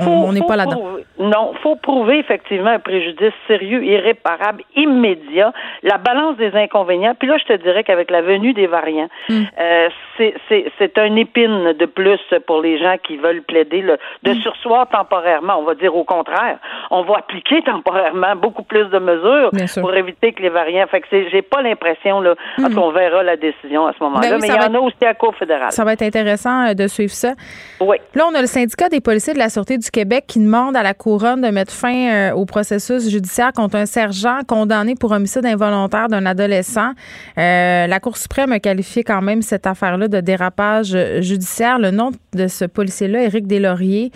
[0.00, 0.76] faut- on n'est pas là-dedans.
[0.80, 7.14] prouver- non, faut prouver effectivement un préjudice sérieux, irréparable, immédiat, la balance des inconvénients.
[7.18, 9.42] Puis là, je te dirais qu'avec la venue des variants, Hmm.
[9.60, 9.88] euh,
[10.18, 15.56] c'est- un épine de plus pour les gens qui veulent plaider le, de sursoir temporairement.
[15.58, 16.58] On va dire au contraire,
[16.90, 20.86] on va appliquer temporairement beaucoup plus de mesures pour éviter que les variants.
[20.88, 24.02] Fait que j'ai pas l'impression là, en tout cas, on verra la décision à ce
[24.04, 24.28] moment-là.
[24.28, 25.72] Ben oui, mais il y en a aussi à la Cour fédérale.
[25.72, 27.32] Ça va être intéressant euh, de suivre ça.
[27.80, 27.96] Oui.
[28.14, 30.82] Là, on a le syndicat des policiers de la Sûreté du Québec qui demande à
[30.82, 35.46] la couronne de mettre fin euh, au processus judiciaire contre un sergent condamné pour homicide
[35.46, 36.90] involontaire d'un adolescent.
[37.38, 37.41] Euh,
[37.86, 41.78] la Cour suprême a qualifié quand même cette affaire-là de dérapage euh, judiciaire.
[41.78, 44.10] Le nom de ce policier-là, Éric Deslauriers,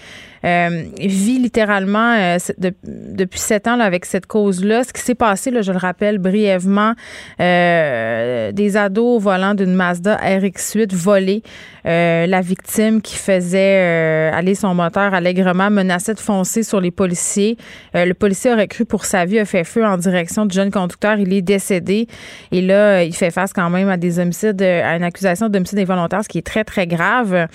[0.46, 2.38] euh, vit littéralement euh,
[2.84, 4.84] depuis sept ans là, avec cette cause-là.
[4.84, 6.92] Ce qui s'est passé, là, je le rappelle brièvement,
[7.40, 11.42] euh, des ados au volant d'une Mazda RX-8 volée.
[11.86, 17.56] Euh, la victime qui faisait aller son moteur allègrement menaçait de foncer sur les policiers.
[17.94, 21.18] Le policier aurait cru pour sa vie, a fait feu en direction du jeune conducteur.
[21.18, 22.08] Il est décédé.
[22.52, 26.24] Et là, il fait face quand même à des homicides, à une accusation d'homicide involontaire,
[26.24, 27.46] ce qui est très, très grave.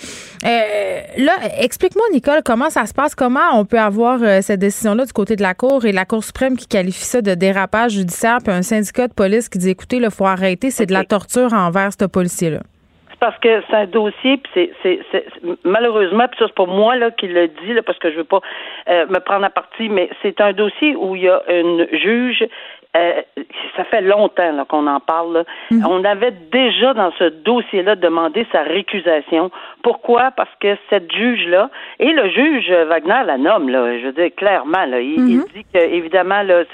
[0.42, 3.14] Là, explique-moi, Nicole, comment ça ça se passe?
[3.14, 3.60] Comment?
[3.60, 6.56] On peut avoir euh, cette décision-là du côté de la Cour et la Cour suprême
[6.56, 10.10] qui qualifie ça de dérapage judiciaire, puis un syndicat de police qui dit écoutez, il
[10.10, 12.60] faut arrêter, c'est de la torture envers ce policier-là?
[13.20, 14.98] parce que c'est un dossier, puis c'est,
[15.62, 18.24] malheureusement, puis ça c'est pas moi là qui le dit, là, parce que je veux
[18.24, 18.40] pas
[18.88, 22.44] euh, me prendre à partie, mais c'est un dossier où il y a une juge.
[22.94, 23.22] Euh,
[23.76, 25.44] ça fait longtemps qu'on en parle.
[25.70, 25.86] Mhm.
[25.88, 29.50] On avait déjà dans ce dossier-là demandé sa récusation.
[29.82, 30.30] Pourquoi?
[30.32, 34.84] Parce que cette juge-là, et le juge Wagner la nomme, là, je veux dire clairement,
[34.84, 35.44] là, il, mhm.
[35.54, 36.64] dit que évidemment, là,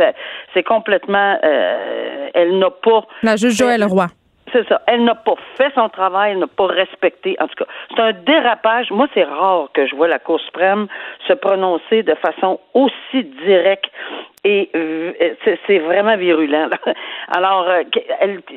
[0.55, 3.05] c'est complètement euh, elle n'a pas.
[3.23, 4.07] La juge Joël Roy.
[4.53, 4.81] C'est ça.
[4.87, 7.37] Elle n'a pas fait son travail, elle n'a pas respecté.
[7.41, 8.91] En tout cas, c'est un dérapage.
[8.91, 10.87] Moi, c'est rare que je vois la Cour suprême
[11.27, 13.91] se prononcer de façon aussi directe
[14.45, 15.13] et euh,
[15.67, 16.71] c'est vraiment virulent.
[17.29, 17.83] Alors, euh,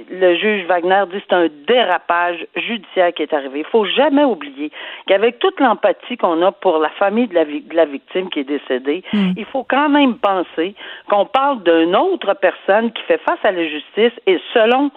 [0.09, 3.59] le juge Wagner dit que c'est un dérapage judiciaire qui est arrivé.
[3.59, 4.71] Il faut jamais oublier
[5.07, 8.43] qu'avec toute l'empathie qu'on a pour la famille de la, de la victime qui est
[8.43, 9.31] décédée, hmm.
[9.35, 10.75] il faut quand même penser
[11.09, 14.91] qu'on parle d'une autre personne qui fait face à la justice et selon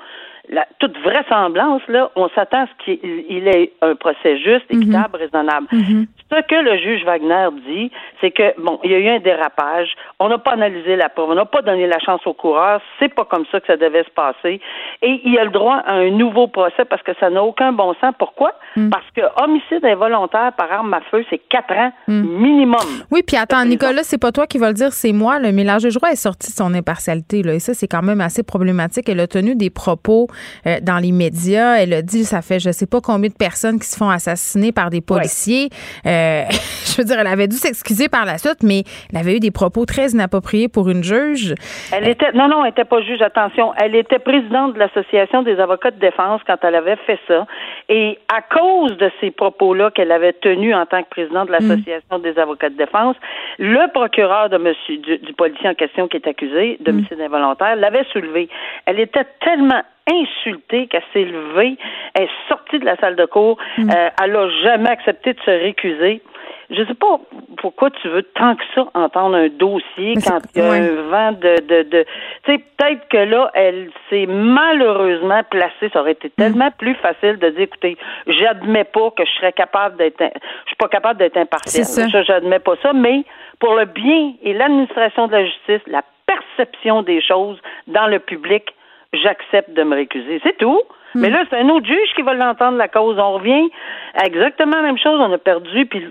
[0.49, 4.83] la, toute vraisemblance, là, on s'attend à ce qu'il ait un procès juste, mhm.
[4.83, 5.67] équitable, raisonnable.
[5.73, 6.07] Mhm.
[6.31, 9.95] Ce que le juge Wagner dit, c'est que, bon, il y a eu un dérapage,
[10.19, 13.13] on n'a pas analysé la preuve, on n'a pas donné la chance au coureur, c'est
[13.15, 14.61] pas comme ça que ça devait se passer,
[15.03, 17.95] et il a le droit à un nouveau procès parce que ça n'a aucun bon
[18.01, 18.15] sens.
[18.19, 18.53] Pourquoi?
[18.77, 18.91] Mhm.
[18.91, 22.81] Parce que homicide involontaire par arme à feu, c'est quatre ans minimum.
[23.11, 25.39] Oui, puis attends, Nicolas, c'est pas toi qui vas le dire, c'est moi.
[25.39, 28.21] Le mélange de droit est sorti de son impartialité, là, et ça, c'est quand même
[28.21, 29.09] assez problématique.
[29.09, 30.27] Elle a tenu des propos
[30.66, 31.77] euh, dans les médias.
[31.77, 34.73] Elle a dit, ça fait je sais pas combien de personnes qui se font assassiner
[34.73, 35.68] par des policiers.
[36.07, 36.44] Euh,
[36.85, 39.51] je veux dire, elle avait dû s'excuser par la suite, mais elle avait eu des
[39.51, 41.55] propos très inappropriés pour une juge.
[41.92, 43.73] Elle était, non, non, elle n'était pas juge, attention.
[43.77, 47.47] Elle était présidente de l'Association des avocats de défense quand elle avait fait ça.
[47.88, 51.68] Et à cause de ces propos-là qu'elle avait tenus en tant que présidente de mm.
[51.68, 53.16] l'Association des avocats de défense,
[53.59, 57.23] le procureur de monsieur, du, policier en question qui est accusé d'homicide mm.
[57.23, 58.49] involontaire l'avait soulevé.
[58.87, 61.77] Elle était tellement insultée qu'elle s'est levée,
[62.14, 63.90] elle est sortie de la salle de cours, mm.
[63.90, 66.23] euh, elle n'a jamais accepté de se récuser.
[66.71, 67.21] Je ne sais pas
[67.59, 71.33] pourquoi tu veux tant que ça entendre un dossier quand il y a un vent
[71.33, 72.07] de, de, de
[72.45, 76.33] tu sais peut-être que là elle s'est malheureusement placée ça aurait été mm.
[76.43, 80.77] tellement plus facile de dire écoutez j'admets pas que je serais capable d'être je suis
[80.77, 83.25] pas capable d'être impartial ça, ça j'admets pas ça mais
[83.61, 88.75] pour le bien et l'administration de la justice la perception des choses dans le public
[89.22, 90.40] j'accepte de me récuser.
[90.42, 90.81] C'est tout.
[91.14, 91.20] Hmm.
[91.20, 93.16] Mais là, c'est un autre juge qui va l'entendre la cause.
[93.18, 93.68] On revient
[94.14, 95.20] à exactement la même chose.
[95.20, 96.05] On a perdu, puis,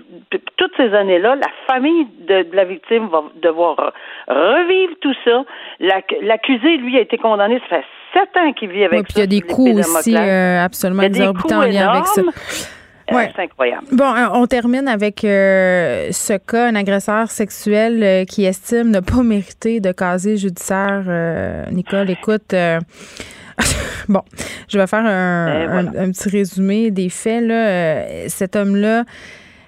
[0.56, 3.92] toutes ces années-là, la famille de, la victime va devoir
[4.28, 5.44] revivre tout ça.
[5.80, 7.60] L'accusé, lui, a été condamné.
[7.68, 10.16] Ça fait sept ans qu'il vit avec oui, Puis il y a des coûts aussi
[10.16, 12.22] euh, absolument exorbitants en lien avec ça.
[13.12, 13.30] Euh, ouais.
[13.34, 13.86] C'est incroyable.
[13.92, 19.80] Bon, euh, on termine avec ce cas, un agresseur sexuel qui estime ne pas mériter
[19.80, 21.04] de casier judiciaire.
[21.70, 22.54] Nicole, écoute,
[24.08, 24.22] bon,
[24.68, 27.44] je vais faire un, petit résumé des faits.
[27.44, 27.66] Là.
[27.66, 29.04] Euh, cet homme-là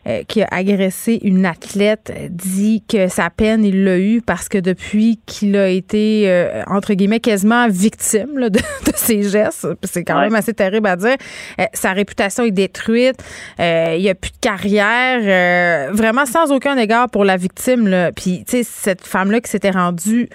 [0.06, 4.58] euh, qui a agressé une athlète dit que sa peine, il l'a eu parce que
[4.58, 8.60] depuis qu'il a été, euh, entre guillemets, quasiment victime de,
[8.94, 11.16] ses gestes, c'est quand même assez terrible à dire,
[11.72, 13.22] sa réputation est détruite,
[13.58, 17.88] il n'y a plus de carrière, vraiment sans aucun égard pour la victime.
[17.88, 18.12] Là.
[18.12, 20.28] Puis, tu sais, cette femme-là qui s'était rendue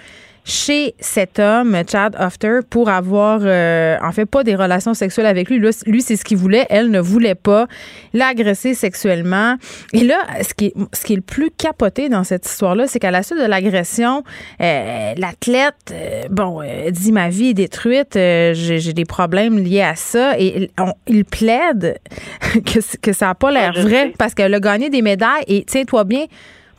[0.44, 5.50] chez cet homme, Chad Hofter, pour avoir, euh, en fait, pas des relations sexuelles avec
[5.50, 5.60] lui.
[5.60, 6.66] Lui, c'est ce qu'il voulait.
[6.70, 7.68] Elle ne voulait pas
[8.14, 9.56] l'agresser sexuellement.
[9.94, 13.00] Et là, ce qui est, ce qui est le plus capoté dans cette histoire-là, c'est
[13.00, 14.24] qu'à la suite de l'agression,
[14.62, 20.40] euh, l'athlète, euh, bon, dit ma vie est détruite, j'ai des problèmes liés à ça.
[20.40, 20.72] Et
[21.08, 22.00] il plaide
[22.66, 25.44] que, que ça n'a pas l'air vrai parce qu'elle a gagné des médailles.
[25.48, 26.26] Et tiens-toi bien,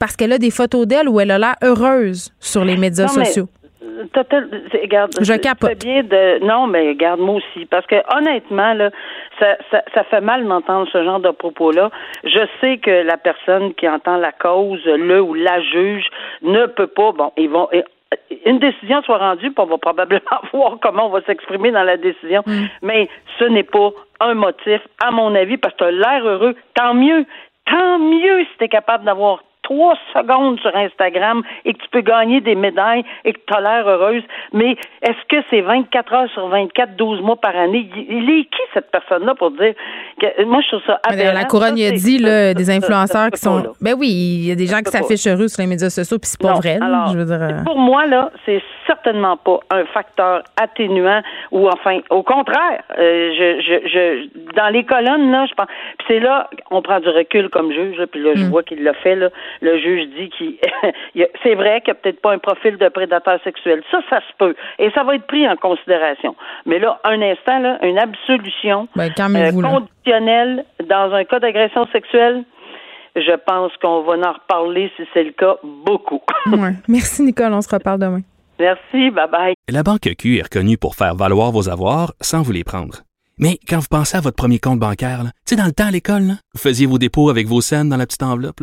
[0.02, 3.46] parce qu'elle a des photos d'elle où elle a l'air heureuse sur les médias sociaux.
[4.82, 5.78] Regarde, je capote.
[5.78, 7.66] Bien de, non, mais regarde, moi aussi.
[7.66, 8.90] Parce que honnêtement, là,
[9.38, 9.56] ça,
[9.94, 11.92] ça, fait mal d'entendre ce genre de propos-là.
[12.24, 16.06] Je sais que la personne qui entend la cause, le ou la juge,
[16.42, 17.12] ne peut pas.
[17.12, 17.68] Bon, ils vont.
[18.44, 21.96] Une décision soit rendue, puis on va probablement voir comment on va s'exprimer dans la
[21.96, 22.42] décision.
[22.44, 22.64] Mm.
[22.82, 26.56] Mais ce n'est pas un motif, à mon avis, parce que tu as l'air heureux.
[26.74, 27.24] Tant mieux.
[27.66, 29.38] Tant mieux si tu es capable d'avoir
[29.72, 33.60] trois secondes sur Instagram et que tu peux gagner des médailles et que tu as
[33.60, 34.22] l'air heureuse.
[34.52, 37.88] Mais est-ce que c'est 24 heures sur 24, 12 mois par année?
[38.08, 39.74] Il est qui cette personne-là pour dire
[40.20, 41.34] que moi je trouve ça aberrant.
[41.34, 43.62] La couronne il a dit là, des influenceurs qui sont.
[43.80, 46.28] Ben oui, il y a des gens qui s'affichent heureux sur les médias sociaux, puis
[46.28, 46.78] c'est pas vrai.
[47.12, 47.42] je veux dire...
[47.42, 47.64] Euh.
[47.64, 52.82] Pour moi là, c'est certainement pas un facteur atténuant ou enfin au contraire.
[52.98, 55.68] Euh, je, je, je, dans les colonnes là, je pense.
[56.08, 57.96] c'est là on prend du recul comme juge.
[58.10, 58.50] puis là je mm.
[58.50, 59.16] vois qu'il l'a fait.
[59.16, 59.30] Là,
[59.62, 60.58] le juge dit qu'il
[61.42, 63.82] c'est vrai qu'il n'y a peut-être pas un profil de prédateur sexuel.
[63.90, 66.36] Ça, ça se peut et ça va être pris en considération.
[66.66, 72.44] Mais là, un instant là, une absolution ben, euh, conditionnelle dans un cas d'agression sexuelle
[73.14, 76.20] je pense qu'on va en reparler si c'est le cas beaucoup.
[76.46, 76.72] ouais.
[76.88, 78.22] Merci Nicole, on se reparle demain.
[78.58, 79.54] Merci, bye bye.
[79.68, 83.02] La Banque Q est reconnue pour faire valoir vos avoirs sans vous les prendre.
[83.38, 85.90] Mais quand vous pensez à votre premier compte bancaire, tu sais, dans le temps à
[85.90, 88.62] l'école, vous faisiez vos dépôts avec vos scènes dans la petite enveloppe.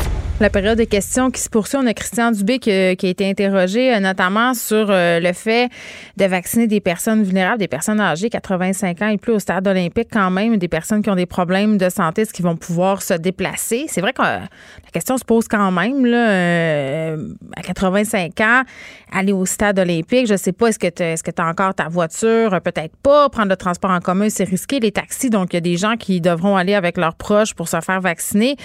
[0.41, 3.93] La période de questions qui se poursuit, on a Christian Dubé qui, a été interrogé
[3.93, 5.69] euh, notamment sur euh, le fait
[6.17, 10.07] de vacciner des personnes vulnérables, des personnes âgées, 85 ans et plus au stade olympique
[10.11, 13.13] quand même, des personnes qui ont des problèmes de santé, est-ce qu'ils vont pouvoir se
[13.13, 13.85] déplacer?
[13.87, 17.13] C'est vrai que euh, la question se pose quand même, là,
[17.55, 18.63] à 85 ans,
[19.11, 20.87] aller au stade olympique, je sais pas, est-ce que
[21.29, 22.59] tu as encore ta voiture?
[22.63, 23.29] Peut-être pas.
[23.29, 24.79] Prendre le transport en commun, c'est risqué.
[24.79, 27.67] Les taxis, donc il y a des gens qui devront aller avec leurs proches pour
[27.67, 28.55] se faire vacciner.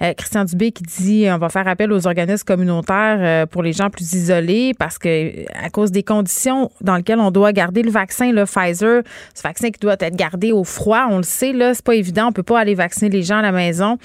[0.00, 3.90] Christian Dubé qui dit on va faire appel aux organismes communautaires euh, pour les gens
[3.90, 8.32] plus isolés parce que à cause des conditions dans lesquelles on doit garder le vaccin,
[8.32, 9.02] le Pfizer,
[9.34, 12.28] ce vaccin qui doit être gardé au froid, on le sait là, c'est pas évident,
[12.28, 13.98] on peut pas aller vacciner les gens à la maison.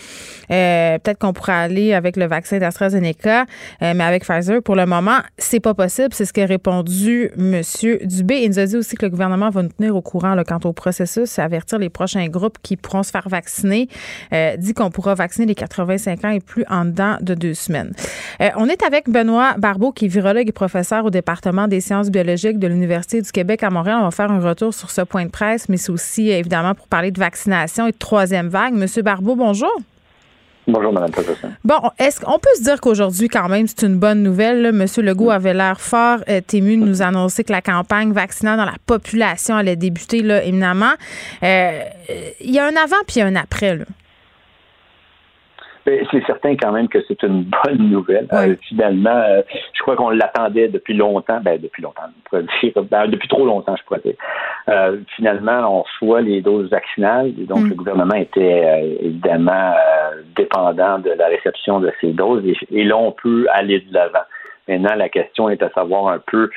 [0.51, 3.45] Euh, peut-être qu'on pourrait aller avec le vaccin d'AstraZeneca,
[3.81, 6.09] euh, mais avec Pfizer pour le moment, c'est pas possible.
[6.13, 8.41] C'est ce qu'a répondu Monsieur Dubé.
[8.43, 10.73] Il nous a dit aussi que le gouvernement va nous tenir au courant quant au
[10.73, 13.87] processus, avertir les prochains groupes qui pourront se faire vacciner.
[14.57, 17.91] dit qu'on pourra vacciner les 85 ans et plus en dedans de deux semaines.
[18.41, 22.09] Euh, on est avec Benoît Barbeau, qui est virologue et professeur au département des sciences
[22.09, 23.97] biologiques de l'Université du Québec à Montréal.
[23.99, 26.87] On va faire un retour sur ce point de presse, mais c'est aussi évidemment pour
[26.87, 28.73] parler de vaccination et de troisième vague.
[28.73, 29.71] Monsieur Barbeau, bonjour.
[30.67, 31.51] Bonjour, Mme Professeur.
[31.65, 34.71] Bon, est-ce qu'on peut se dire qu'aujourd'hui, quand même, c'est une bonne nouvelle?
[34.71, 38.65] Monsieur Legault avait l'air fort euh, ému de nous annoncer que la campagne vaccinale dans
[38.65, 40.93] la population allait débuter, là, éminemment.
[41.43, 41.81] Euh,
[42.39, 43.85] il y a un avant puis un après, là.
[45.85, 48.27] Ben, c'est certain quand même que c'est une bonne nouvelle.
[48.33, 49.41] Euh, finalement, euh,
[49.73, 52.03] je crois qu'on l'attendait depuis longtemps, ben depuis longtemps,
[52.33, 54.15] dire, ben, depuis trop longtemps, je pourrais dire.
[54.69, 57.69] Euh, finalement, on reçoit les doses vaccinales, et donc mm.
[57.69, 59.73] le gouvernement était évidemment
[60.35, 64.25] dépendant de la réception de ces doses, et, et là, on peut aller de l'avant.
[64.67, 66.49] Maintenant, la question est à savoir un peu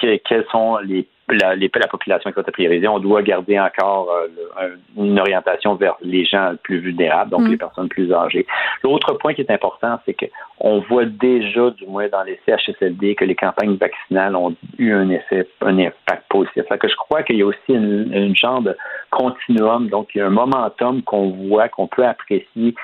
[0.00, 4.76] quels sont les la, la population qui va être priorisée, on doit garder encore euh,
[4.96, 7.50] une orientation vers les gens plus vulnérables, donc mm.
[7.50, 8.46] les personnes plus âgées.
[8.82, 13.24] L'autre point qui est important, c'est qu'on voit déjà, du moins dans les CHSLD, que
[13.24, 16.64] les campagnes vaccinales ont eu un effet, un impact positif.
[16.80, 18.76] que je crois qu'il y a aussi une, genre de
[19.10, 22.74] continuum, donc il y a un momentum qu'on voit, qu'on peut apprécier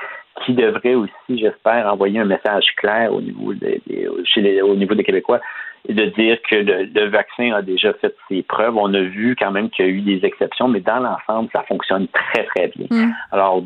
[0.44, 3.80] qui devrait aussi, j'espère, envoyer un message clair au niveau des,
[4.24, 5.40] chez les, au niveau des Québécois
[5.88, 8.76] de dire que le, vaccin a déjà fait ses preuves.
[8.76, 11.62] On a vu quand même qu'il y a eu des exceptions, mais dans l'ensemble, ça
[11.64, 12.86] fonctionne très, très bien.
[12.90, 13.12] Mm.
[13.32, 13.62] Alors,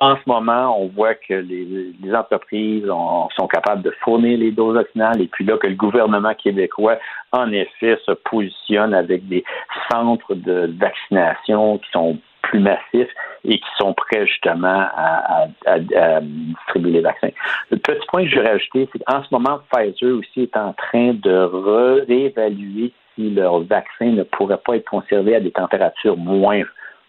[0.00, 5.20] en ce moment, on voit que les, entreprises sont capables de fournir les doses vaccinales
[5.20, 6.98] et puis là que le gouvernement québécois,
[7.30, 9.44] en effet, se positionne avec des
[9.90, 13.10] centres de vaccination qui sont plus massifs
[13.44, 15.46] et qui sont prêts justement à,
[16.20, 17.30] distribuer les vaccins.
[17.70, 20.72] Le petit point que je vais rajouter, c'est qu'en ce moment, Pfizer aussi est en
[20.74, 26.62] train de réévaluer si leur vaccin ne pourrait pas être conservé à des températures moins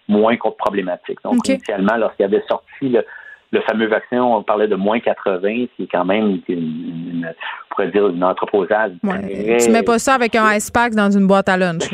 [0.10, 1.20] moins problématiques.
[1.24, 6.04] Donc, initialement, lorsqu'il avait sorti le, fameux vaccin, on parlait de moins 80, c'est quand
[6.04, 8.92] même une, on pourrait dire une entreposage.
[9.04, 9.58] Ouais.
[9.60, 11.90] Tu mets pas ça avec un ice pack dans une boîte à lunch.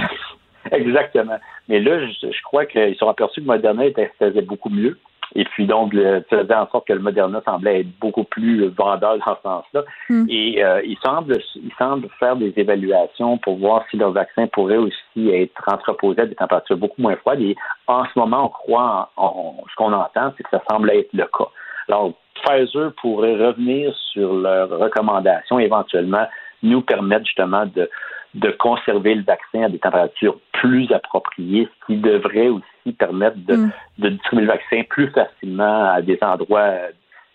[0.78, 1.38] Exactement.
[1.68, 4.98] Mais là, je, crois qu'ils sont aperçus que Moderna était, faisait beaucoup mieux.
[5.36, 9.20] Et puis donc, le, faisait en sorte que le Moderna semblait être beaucoup plus vendeur
[9.20, 9.84] dans ce sens-là.
[10.10, 10.26] Hmm.
[10.28, 14.78] Et euh, ils semblent ils semblent faire des évaluations pour voir si leur vaccin pourrait
[14.78, 17.42] aussi être entreposé à des températures beaucoup moins froides.
[17.42, 17.56] Et
[17.86, 21.26] en ce moment, on croit, en, ce qu'on entend, c'est que ça semble être le
[21.26, 21.50] cas.
[21.88, 22.14] Alors,
[22.44, 26.26] Pfizer pourrait revenir sur leurs recommandations, éventuellement
[26.64, 27.90] nous permettre justement de,
[28.36, 33.56] de conserver le vaccin à des températures plus appropriées, ce qui devrait aussi permettre de,
[33.56, 33.72] mm.
[34.00, 36.74] de distribuer le vaccin plus facilement à des endroits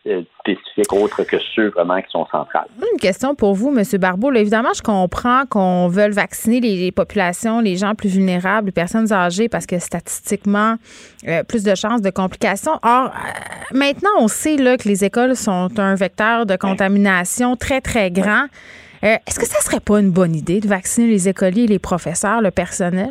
[0.07, 2.66] euh, spécifiques autres que ceux vraiment qui sont centrales.
[2.78, 3.82] Une question pour vous, M.
[3.99, 4.30] Barbeau.
[4.32, 9.49] évidemment, je comprends qu'on veuille vacciner les, populations, les gens plus vulnérables, les personnes âgées,
[9.49, 10.74] parce que statistiquement,
[11.26, 12.78] euh, plus de chances de complications.
[12.82, 17.80] Or, euh, maintenant, on sait là, que les écoles sont un vecteur de contamination très,
[17.80, 18.49] très grand.
[19.05, 22.51] Est-ce que ça serait pas une bonne idée de vacciner les écoliers, les professeurs, le
[22.51, 23.11] personnel?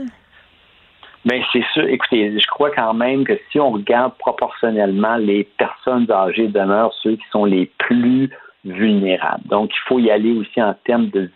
[1.23, 1.87] Bien, c'est sûr.
[1.87, 7.15] Écoutez, je crois quand même que si on regarde proportionnellement, les personnes âgées demeurent ceux
[7.15, 8.31] qui sont les plus
[8.65, 9.47] vulnérables.
[9.47, 11.29] Donc, il faut y aller aussi en termes de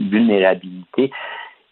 [0.00, 1.12] vulnérabilité.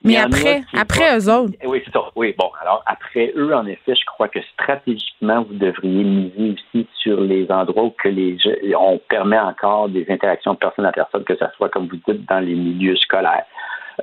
[0.04, 1.54] Mais après, après eux autres.
[1.64, 2.00] Oui, c'est ça.
[2.14, 6.86] Oui, bon, alors après eux, en effet, je crois que stratégiquement, vous devriez miser aussi
[6.98, 8.36] sur les endroits où que les
[8.78, 12.40] on permet encore des interactions personne à personne, que ce soit, comme vous dites, dans
[12.40, 13.46] les milieux scolaires.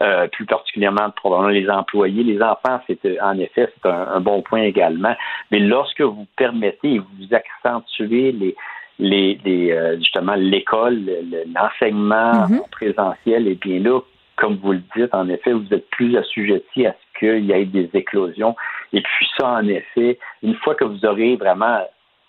[0.01, 2.23] Euh, plus particulièrement probablement les employés.
[2.23, 5.13] Les enfants, c'est euh, en effet, c'est un, bon point également.
[5.51, 8.55] Mais lorsque vous permettez et vous accentuez les
[8.99, 11.01] les, les euh, justement l'école,
[11.53, 12.69] l'enseignement mm-hmm.
[12.69, 13.99] présentiel, et bien là,
[14.37, 17.65] comme vous le dites, en effet, vous êtes plus assujetti à ce qu'il y ait
[17.65, 18.55] des éclosions.
[18.93, 21.81] Et puis ça, en effet, une fois que vous aurez vraiment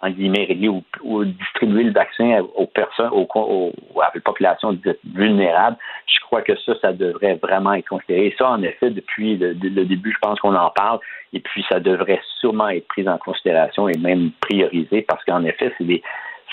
[0.03, 3.73] en guillemets, réglé ou, distribuer le vaccin aux personnes, aux,
[4.03, 4.77] à population
[5.15, 5.77] vulnérable,
[6.07, 8.35] je crois que ça, ça devrait vraiment être considéré.
[8.37, 10.99] Ça, en effet, depuis le, début, je pense qu'on en parle,
[11.33, 15.73] et puis ça devrait sûrement être pris en considération et même priorisé, parce qu'en effet,
[15.79, 16.03] c'est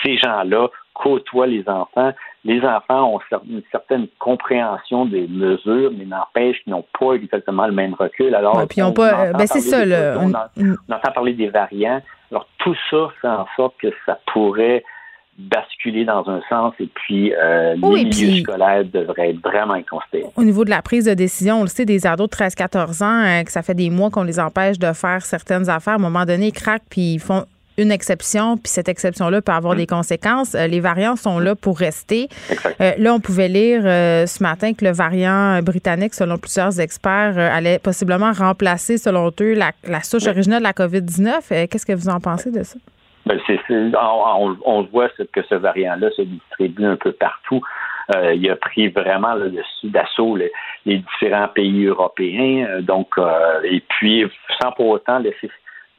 [0.04, 2.12] ces gens-là côtoient les enfants.
[2.44, 7.72] Les enfants ont une certaine compréhension des mesures, mais n'empêche qu'ils n'ont pas exactement le
[7.72, 8.34] même recul.
[8.34, 9.82] Alors, puis on pas, ben c'est ça.
[10.18, 12.00] On, on, entend parler des variants.
[12.30, 14.82] Alors, tout ça fait en sorte que ça pourrait
[15.40, 20.30] basculer dans un sens et puis euh, les milieux scolaires devraient être vraiment considérés.
[20.36, 23.24] Au niveau de la prise de décision, on le sait, des ados de 13-14 ans,
[23.24, 25.94] euh, que ça fait des mois qu'on les empêche de faire certaines affaires.
[25.94, 27.44] À un moment donné, ils craquent puis ils font
[27.80, 29.94] une exception, puis cette exception-là peut avoir des mm.
[29.94, 30.54] conséquences.
[30.54, 32.28] Euh, les variants sont là pour rester.
[32.80, 37.38] Euh, là, on pouvait lire euh, ce matin que le variant britannique, selon plusieurs experts,
[37.38, 41.68] allait possiblement remplacer, selon eux, la, souche originale de la COVID-19.
[41.68, 42.78] Qu'est-ce que vous en pensez de ça?
[43.26, 43.38] Ben,
[44.64, 47.60] on, voit que ce variant-là se distribue un peu partout.
[48.34, 50.50] il a pris vraiment le dessus d'assaut les,
[50.86, 52.80] différents pays européens.
[52.80, 53.14] donc,
[53.64, 54.24] et puis,
[54.60, 55.48] sans pour autant laisser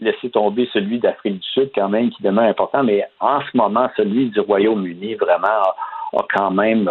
[0.02, 3.90] laisser tomber celui d'Afrique du Sud quand même qui demeure important, mais en ce moment,
[3.96, 6.90] celui du Royaume-Uni vraiment a, quand même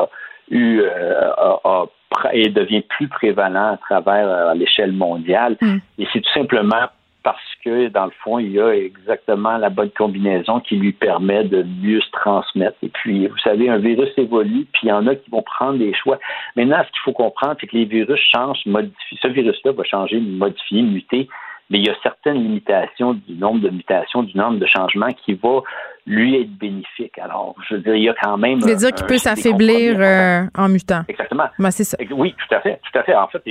[0.51, 1.87] eu euh,
[2.33, 5.57] et devient plus prévalent à travers euh, l'échelle mondiale.
[5.61, 5.77] Mm.
[5.99, 6.87] Et c'est tout simplement
[7.23, 11.45] parce que, dans le fond, il y a exactement la bonne combinaison qui lui permet
[11.45, 12.79] de mieux se transmettre.
[12.83, 15.79] Et puis, vous savez, un virus évolue, puis il y en a qui vont prendre
[15.79, 16.19] des choix.
[16.57, 19.19] Maintenant, ce qu'il faut comprendre, c'est que les virus changent, modifient.
[19.21, 21.29] Ce virus-là va changer, modifier, muter
[21.71, 25.35] mais il y a certaines limitations du nombre de mutations, du nombre de changements qui
[25.35, 25.61] va
[26.07, 27.17] lui être bénéfique.
[27.19, 28.55] Alors, je veux dire, il y a quand même.
[28.55, 31.03] Vous voulez dire qu'il peut s'affaiblir euh, en mutant.
[31.09, 31.45] Exactement.
[31.59, 31.97] Ben, c'est ça.
[32.11, 32.81] Oui, tout à fait.
[32.91, 33.15] Tout à fait.
[33.15, 33.43] En fait,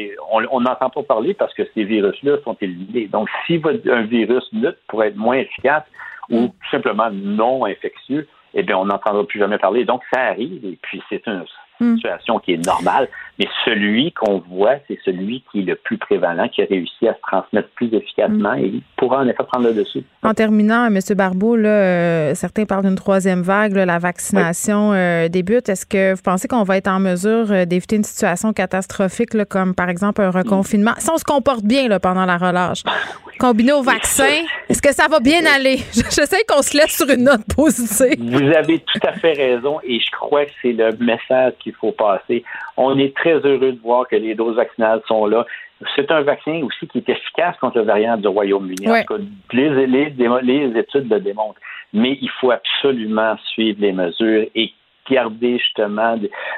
[0.52, 3.08] on n'entend pas parler parce que ces virus-là sont éliminés.
[3.08, 5.84] Donc, si un virus mute pour être moins efficace
[6.30, 9.86] ou tout simplement non infectieux, eh bien, on n'entendra plus jamais parler.
[9.86, 11.44] Donc, ça arrive et puis c'est hmm.
[11.80, 13.08] Situation qui est normale.
[13.40, 17.14] Mais celui qu'on voit, c'est celui qui est le plus prévalent, qui a réussi à
[17.14, 18.60] se transmettre plus efficacement mm.
[18.60, 20.04] et pourra en effet prendre le dessus.
[20.24, 21.00] En terminant, M.
[21.16, 25.70] Barbeau, là, euh, certains parlent d'une troisième vague, la vaccination euh, débute.
[25.70, 29.74] Est-ce que vous pensez qu'on va être en mesure euh, d'éviter une situation catastrophique, comme
[29.74, 32.84] par exemple un reconfinement, si on se comporte bien là, pendant la relâche?
[33.40, 35.78] Combiné au vaccin, est-ce que ça va bien aller?
[35.94, 38.18] Je, sais qu'on se laisse sur une note positive.
[38.20, 41.92] Vous avez tout à fait raison et je crois que c'est le message qu'il faut
[41.92, 42.44] passer.
[42.78, 45.46] On est très heureux de voir que les doses vaccinales sont là.
[45.96, 48.90] C'est un vaccin aussi qui est efficace contre le variant du Royaume-Uni.
[48.90, 51.60] En tout cas, les, les, études le démontrent.
[51.94, 54.74] Mais il faut absolument suivre les mesures et
[55.10, 56.18] garder justement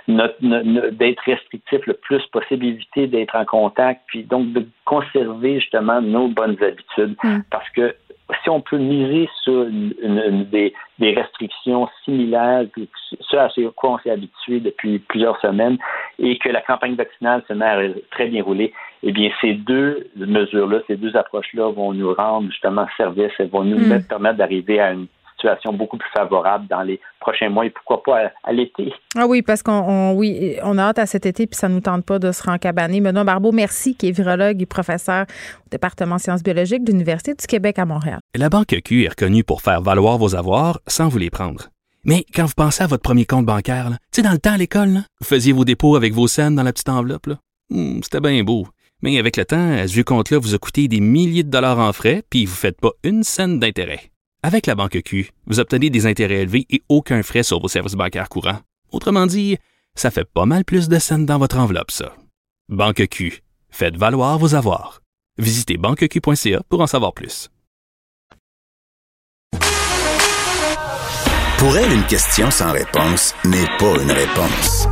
[0.09, 6.28] d'être restrictif le plus possible, éviter d'être en contact, puis donc de conserver justement nos
[6.28, 7.16] bonnes habitudes.
[7.24, 7.39] Mm.
[7.49, 7.95] Parce que
[8.44, 12.66] si on peut miser sur des, restrictions similaires,
[13.20, 15.78] ce à quoi on s'est habitué depuis plusieurs semaines,
[16.20, 17.80] et que la campagne vaccinale se met à
[18.12, 18.74] très bien rouler,
[19.04, 23.64] eh bien, ces deux mesures-là, ces deux approches-là vont nous rendre justement service, elles vont
[23.64, 24.04] nous mm.
[24.08, 25.08] permettre d'arriver à une
[25.42, 28.94] situation beaucoup plus favorable dans les prochains mois et pourquoi pas à, l'été.
[29.16, 32.06] Ah oui, parce qu'on oui, on a hâte à cet été puis ça nous tente
[32.06, 33.02] pas de se rencabaner.
[33.02, 35.26] Benoît Barbeau, merci, qui est virologue et professeur
[35.66, 38.20] au département sciences biologiques de l'Université du Québec à Montréal.
[38.36, 41.70] La Banque Q est reconnue pour faire valoir vos avoirs sans vous les prendre.
[42.04, 44.58] Mais quand vous pensez à votre premier compte bancaire, tu sais, dans le temps à
[44.58, 47.30] l'école, vous faisiez vos dépôts avec vos scènes dans la petite enveloppe.
[47.70, 48.68] Hmm, c'était bien beau.
[49.04, 51.94] Mais avec le temps, ce vieux compte-là vous a coûté des milliers de dollars en
[51.94, 54.12] frais, puis vous ne faites pas une scène d'intérêt.
[54.44, 57.94] Avec la banque Q, vous obtenez des intérêts élevés et aucun frais sur vos services
[57.94, 58.60] bancaires courants.
[58.92, 59.58] Autrement dit,
[59.94, 62.16] ça fait pas mal plus de scènes dans votre enveloppe, ça.
[62.68, 65.02] Banque Q, faites valoir vos avoirs.
[65.38, 67.50] Visitez banqueq.ca pour en savoir plus.
[71.60, 74.88] Pour elle, une question sans réponse n'est pas une réponse.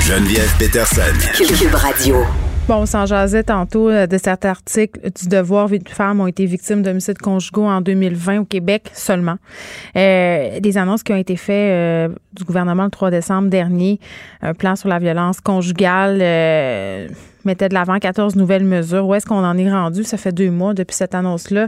[0.00, 1.02] Geneviève Peterson.
[1.36, 2.24] Cube Radio.
[2.70, 5.68] Bon, on s'en jasait tantôt euh, de cet article du Devoir.
[5.68, 9.38] Huit femmes ont été victimes d'homicides conjugaux en 2020 au Québec seulement.
[9.96, 13.98] Euh, des annonces qui ont été faites euh, du gouvernement le 3 décembre dernier.
[14.40, 16.18] Un plan sur la violence conjugale
[17.44, 19.04] mettait de l'avant 14 nouvelles mesures.
[19.04, 20.04] Où est-ce qu'on en est rendu?
[20.04, 21.66] Ça fait deux mois depuis cette annonce-là.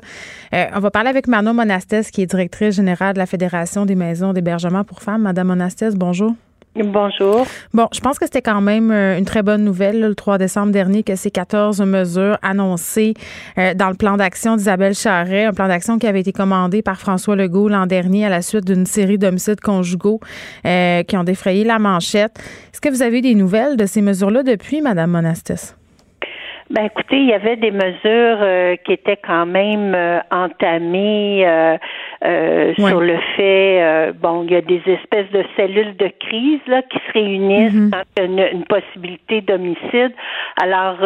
[0.53, 4.33] on va parler avec Manon Monastès, qui est directrice générale de la Fédération des maisons
[4.33, 5.23] d'hébergement pour femmes.
[5.23, 6.37] Madame Monastès, bonjour.
[6.75, 7.47] Bonjour.
[7.75, 10.73] Bon, je pense que c'était quand même euh, une très bonne nouvelle le 3 décembre
[10.73, 13.13] dernier que ces 14 mesures annoncées
[13.59, 16.99] euh, dans le plan d'action d'Isabelle Charret, un plan d'action qui avait été commandé par
[16.99, 20.21] François Legault l'an dernier à la suite d'une série d'homicides conjugaux
[20.65, 22.39] euh, qui ont défrayé la manchette.
[22.73, 25.75] Est-ce que vous avez des nouvelles de ces mesures-là depuis, Madame Monastis?
[26.73, 27.99] Ben écoutez, il y avait des mesures
[28.41, 31.77] euh, qui étaient quand même euh, entamées euh,
[32.79, 36.97] sur le fait, bon, il y a des espèces de cellules de crise là qui
[36.97, 40.13] se réunissent mm quand il y a une, possibilité d'homicide.
[40.63, 40.97] Alors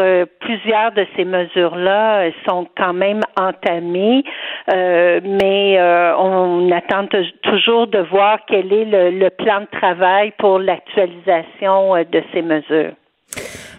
[0.41, 4.23] plusieurs de ces mesures-là sont quand même entamées,
[4.69, 5.81] mais
[6.19, 7.07] on attend
[7.43, 12.93] toujours de voir quel est le plan de travail pour l'actualisation de ces mesures.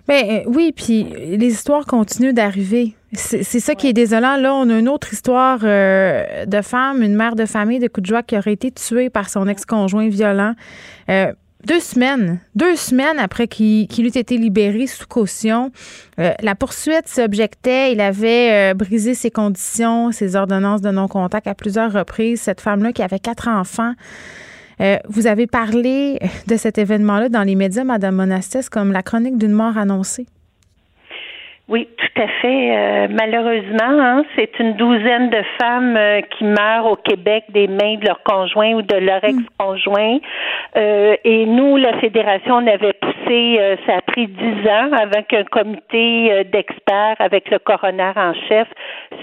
[0.07, 2.95] Ben euh, oui, puis les histoires continuent d'arriver.
[3.13, 4.37] C'est ça qui est désolant.
[4.37, 8.01] Là, on a une autre histoire euh, de femme, une mère de famille de coup
[8.01, 10.53] de joie qui aurait été tuée par son ex-conjoint violent.
[11.09, 11.31] Euh,
[11.65, 15.71] deux semaines, deux semaines après qu'il eût été libéré sous caution,
[16.17, 17.91] la poursuite s'objectait.
[17.91, 22.41] Il avait brisé ses conditions, ses ordonnances de non-contact à plusieurs reprises.
[22.41, 23.93] Cette femme-là qui avait quatre enfants.
[24.79, 29.37] Euh, vous avez parlé de cet événement-là dans les médias, Madame Monastès, comme la chronique
[29.37, 30.27] d'une mort annoncée.
[31.69, 32.77] Oui, tout à fait.
[32.77, 37.95] Euh, malheureusement, hein, c'est une douzaine de femmes euh, qui meurent au Québec des mains
[37.95, 39.39] de leur conjoint ou de leur hmm.
[39.39, 40.19] ex-conjoint.
[40.77, 45.43] Euh, et nous, la fédération, on avait poussé, ça a pris dix ans avant qu'un
[45.43, 48.67] comité d'experts avec le coroner en chef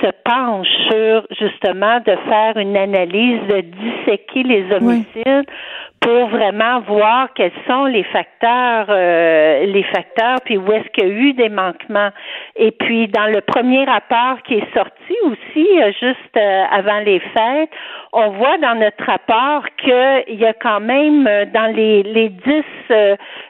[0.02, 5.48] se penche sur justement de faire une analyse, de disséquer les homicides
[6.04, 11.10] pour vraiment voir quels sont les facteurs, euh, les facteurs, puis où est-ce qu'il y
[11.10, 12.10] a eu des manquements.
[12.56, 17.20] Et puis dans le premier rapport qui est sorti aussi euh, juste euh, avant les
[17.20, 17.70] fêtes,
[18.14, 22.64] on voit dans notre rapport qu'il y a quand même dans les les dix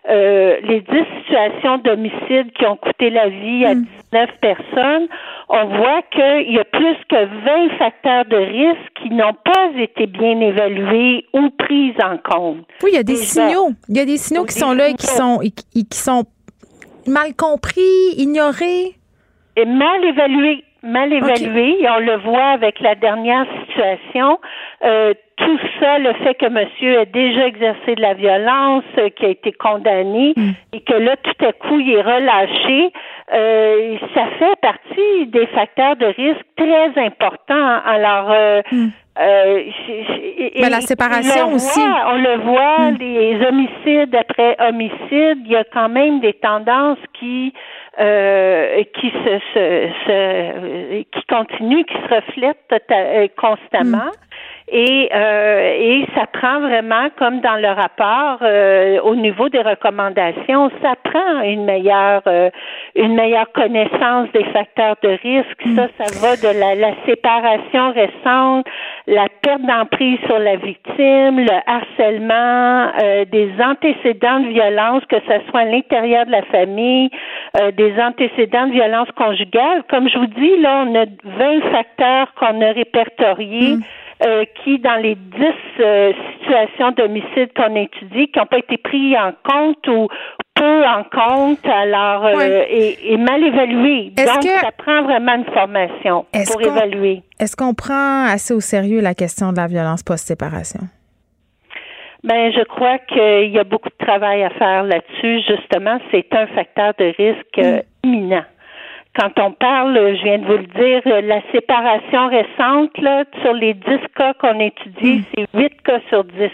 [0.09, 4.27] les dix situations d'homicide qui ont coûté la vie à 19 mm.
[4.41, 5.09] personnes,
[5.49, 10.07] on voit qu'il y a plus que 20 facteurs de risque qui n'ont pas été
[10.07, 12.67] bien évalués ou pris en compte.
[12.83, 13.71] Oui, il y a des signaux.
[13.89, 16.25] Il y a des signaux qui sont là et qui sont, qui sont
[17.07, 18.95] mal compris, ignorés.
[19.57, 21.77] Et mal évalués mal évalués.
[21.81, 24.39] Et on le voit avec la dernière situation.
[24.85, 29.25] Euh, tout ça, le fait que monsieur a déjà exercé de la violence, euh, qui
[29.25, 30.51] a été condamné, mm.
[30.73, 32.93] et que là, tout à coup, il est relâché,
[33.33, 37.81] euh, ça fait partie des facteurs de risque très importants.
[37.85, 38.89] Alors, euh, mm.
[39.21, 39.63] Euh
[40.61, 41.81] ben, la séparation aussi.
[41.81, 42.97] on le voit, mm.
[42.99, 47.53] les homicides après homicides, il y a quand même des tendances qui
[48.01, 54.11] euh, qui se, se, se, qui continuent, qui se reflètent tota-, constamment.
[54.67, 60.71] Et, euh, et ça prend vraiment, comme dans le rapport, euh, au niveau des recommandations,
[60.81, 62.49] ça prend une meilleure, euh,
[62.97, 65.63] une meilleure connaissance des facteurs de risque.
[65.77, 68.67] Ça, ça va de la, la séparation récente,
[69.07, 75.51] la perte d'emprise sur la victime, le harcèlement, euh, des antécédents de violence, que ce
[75.51, 77.11] soit à l'intérieur de la famille,
[77.77, 79.85] des antécédents de violence conjugale.
[79.91, 83.77] Comme je vous dis, là, on a 20 facteurs qu'on a répertoriés.
[83.77, 83.83] Mm.
[84.25, 88.79] Euh, qui, dans les dix euh, situations d'homicide qu'on a étudiées, qui n'ont pas été
[88.79, 90.09] pris en compte ou
[90.55, 94.13] peu en compte, alors et, mal évalué.
[94.17, 97.23] Donc, ça prend vraiment une formation pour évaluer.
[97.39, 100.81] Est-ce qu'on prend assez au sérieux la question de la violence post-séparation?
[102.23, 105.43] Ben, je crois qu'il y a beaucoup de travail à faire là-dessus.
[105.47, 107.83] Justement, c'est un facteur de risque mm.
[108.05, 108.45] imminent
[109.17, 113.75] quand on parle, je viens de vous le dire, la séparation récente, là, sur les
[113.75, 113.83] 10
[114.17, 115.25] cas qu'on étudie, mm.
[115.35, 116.51] c'est 8 cas sur 10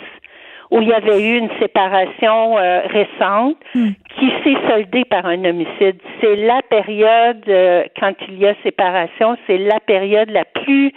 [0.71, 3.89] où il y avait eu une séparation euh, récente mm.
[4.19, 5.97] qui s'est soldée par un homicide.
[6.21, 10.93] C'est la période, euh, quand il y a séparation, c'est la période la plus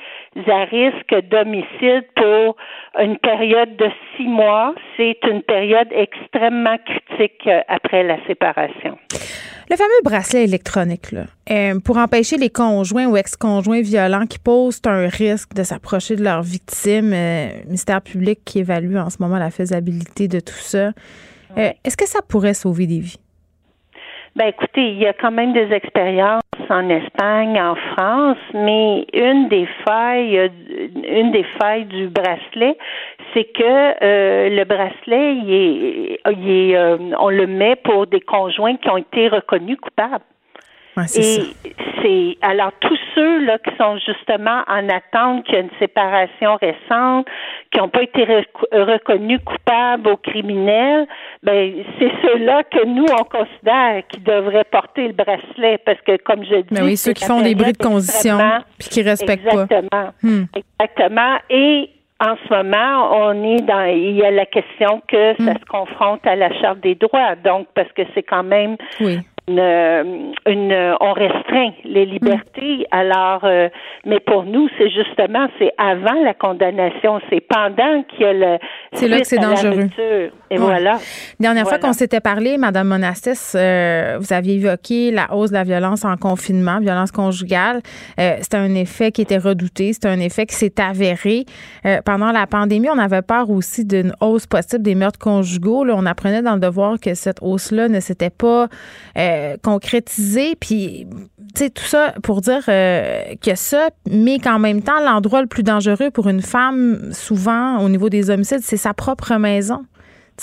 [0.48, 2.56] à risque d'homicide pour
[3.00, 4.74] une période de six mois.
[4.98, 8.98] C'est une période extrêmement critique euh, après la séparation.
[9.70, 14.82] Le fameux bracelet électronique, là, euh, pour empêcher les conjoints ou ex-conjoints violents qui posent
[14.86, 19.38] un risque de s'approcher de leur victime, euh, mystère public qui évalue en ce moment
[19.38, 20.92] la faisabilité de tout ça,
[21.58, 23.20] euh, est-ce que ça pourrait sauver des vies?
[24.36, 29.48] Ben écoutez, il y a quand même des expériences en Espagne, en France, mais une
[29.48, 30.50] des failles,
[31.08, 32.76] une des failles du bracelet,
[33.32, 33.64] c'est que
[34.04, 38.90] euh, le bracelet, il est, il est euh, on le met pour des conjoints qui
[38.90, 40.24] ont été reconnus coupables
[40.98, 41.54] et
[42.02, 46.58] c'est alors tous ceux là qui sont justement en attente qu'il y a une séparation
[46.58, 47.28] récente,
[47.72, 48.26] qui n'ont pas été
[48.72, 51.08] reconnus coupables ou criminels,
[51.42, 56.44] ben c'est ceux-là que nous on considère qui devraient porter le bracelet parce que comme
[56.44, 58.38] je dis, Mais ben oui, ceux qui font des bris de conditions
[58.78, 60.14] puis qui respectent exactement, pas.
[60.22, 60.46] Hmm.
[60.56, 61.38] Exactement.
[61.50, 61.90] Et
[62.20, 65.60] en ce moment, on est dans, il y a la question que ça hmm.
[65.60, 67.36] se confronte à la Charte des droits.
[67.44, 72.86] Donc, parce que c'est quand même oui une, une, on restreint les libertés.
[72.92, 73.68] Alors, euh,
[74.06, 78.58] mais pour nous, c'est justement, c'est avant la condamnation, c'est pendant qu'il y a le.
[78.94, 79.90] C'est là que c'est dangereux.
[80.50, 80.98] Et voilà.
[81.40, 85.64] Dernière fois qu'on s'était parlé, Madame Monastis, euh, vous aviez évoqué la hausse de la
[85.64, 87.82] violence en confinement, violence conjugale.
[88.20, 91.46] Euh, c'était un effet qui était redouté, c'était un effet qui s'est avéré.
[91.86, 95.84] Euh, pendant la pandémie, on avait peur aussi d'une hausse possible des meurtres conjugaux.
[95.84, 98.68] Là, on apprenait dans le devoir que cette hausse-là ne s'était pas
[99.34, 100.56] euh, concrétisée.
[100.60, 101.08] Puis,
[101.56, 105.48] tu sais, tout ça pour dire euh, que ça, mais qu'en même temps, l'endroit le
[105.48, 109.86] plus dangereux pour une femme, souvent, au niveau des homicides, c'est sa propre maison.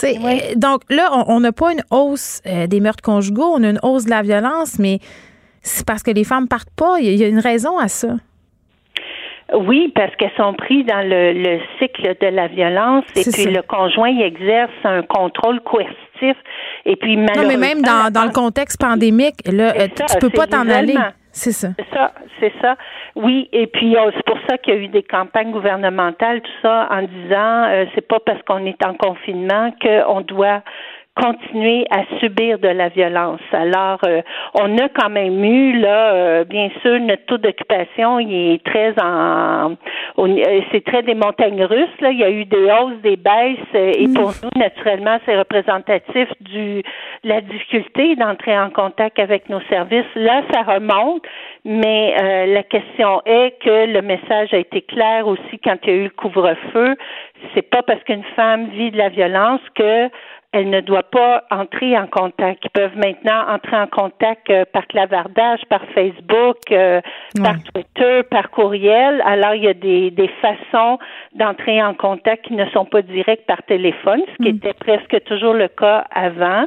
[0.05, 0.09] Euh,
[0.57, 4.05] donc là, on n'a pas une hausse euh, des meurtres conjugaux, on a une hausse
[4.05, 4.99] de la violence, mais
[5.63, 7.01] c'est parce que les femmes partent pas.
[7.01, 8.09] Il y, a une raison à ça.
[9.53, 14.17] Oui, parce qu'elles sont prises dans le, cycle de la violence et puis le conjoint
[14.17, 16.37] exerce un contrôle coercitif
[16.85, 17.43] et puis malheureusement.
[17.43, 20.97] Non, mais même dans, le contexte pandémique, là, tu peux pas t'en aller.
[21.33, 21.69] C'est ça.
[21.79, 22.77] C'est ça, c'est ça.
[23.15, 26.51] Oui, et puis euh, c'est pour ça qu'il y a eu des campagnes gouvernementales, tout
[26.61, 30.63] ça, en disant euh, c'est pas parce qu'on est en confinement qu'on doit
[31.17, 33.41] continuer à subir de la violence.
[33.53, 34.23] Alors, euh,
[34.55, 38.95] on a quand même eu là, euh, bien sûr, notre taux d'occupation, il est très
[39.03, 39.73] en,
[40.19, 42.01] euh, c'est très des montagnes russes.
[42.01, 44.15] Là, il y a eu des hausses, des baisses, et mm.
[44.15, 46.83] pour nous, naturellement, c'est représentatif du
[47.25, 50.07] la difficulté d'entrer en contact avec nos services.
[50.15, 51.23] Là, ça remonte,
[51.65, 52.15] mais
[52.47, 56.05] la question est que le message a été clair aussi quand il y a eu
[56.05, 56.97] le couvre-feu.
[57.55, 60.09] C'est pas parce qu'une femme vit de la violence que
[60.53, 62.65] elle ne doit pas entrer en contact.
[62.65, 67.01] Ils peuvent maintenant entrer en contact euh, par clavardage, par Facebook, euh,
[67.41, 69.23] par Twitter, par courriel.
[69.25, 70.99] Alors, il y a des, des façons
[71.35, 74.57] d'entrer en contact qui ne sont pas directes par téléphone, ce qui mm.
[74.57, 76.67] était presque toujours le cas avant.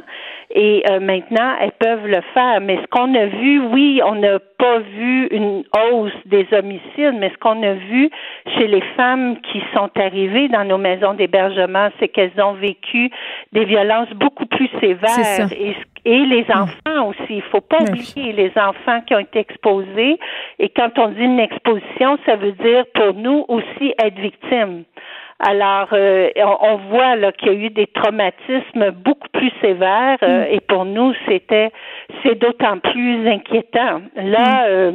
[0.50, 2.60] Et euh, maintenant, elles peuvent le faire.
[2.62, 7.30] Mais ce qu'on a vu, oui, on n'a pas vu une hausse des homicides, mais
[7.30, 8.08] ce qu'on a vu
[8.56, 13.10] chez les femmes qui sont arrivées dans nos maisons d'hébergement, c'est qu'elles ont vécu
[13.52, 15.52] des violences beaucoup plus sévères.
[15.52, 16.58] Et, et, les mm.
[16.62, 17.36] enfants aussi.
[17.36, 20.18] Il faut pas oublier les enfants qui ont été exposés.
[20.58, 24.84] Et quand on dit une exposition, ça veut dire pour nous aussi être victime.
[25.40, 30.44] Alors, euh, on, voit là qu'il y a eu des traumatismes beaucoup plus sévères euh,
[30.44, 30.54] mm.
[30.54, 31.70] et pour nous, c'était
[32.22, 34.02] c'est d'autant plus inquiétant.
[34.16, 34.68] Là, mm.
[34.68, 34.92] euh,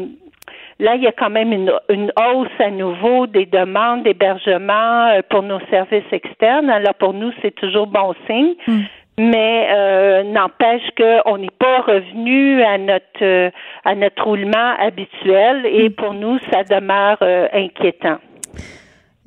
[0.79, 5.43] là, il y a quand même une, une hausse à nouveau des demandes d'hébergement pour
[5.43, 6.69] nos services externes.
[6.69, 8.55] Alors, pour nous, c'est toujours bon signe.
[8.67, 8.79] Mm.
[9.21, 13.51] Mais n'empêche qu'on n'est pas revenu à notre
[13.83, 17.17] à notre roulement habituel et pour nous, ça demeure
[17.51, 18.19] inquiétant.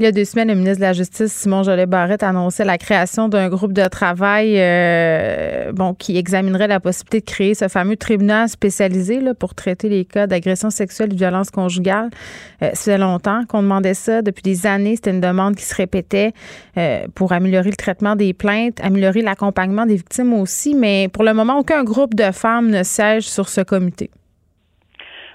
[0.03, 3.29] Il y a deux semaines, le ministre de la Justice, Simon Jolet-Barrette, annonçait la création
[3.29, 8.49] d'un groupe de travail euh, bon, qui examinerait la possibilité de créer ce fameux tribunal
[8.49, 12.11] spécialisé là, pour traiter les cas d'agression sexuelle et de violence conjugale.
[12.63, 14.23] Euh, ça longtemps qu'on demandait ça.
[14.23, 16.33] Depuis des années, c'était une demande qui se répétait
[16.79, 20.75] euh, pour améliorer le traitement des plaintes, améliorer l'accompagnement des victimes aussi.
[20.75, 24.11] Mais pour le moment, aucun groupe de femmes ne siège sur ce comité.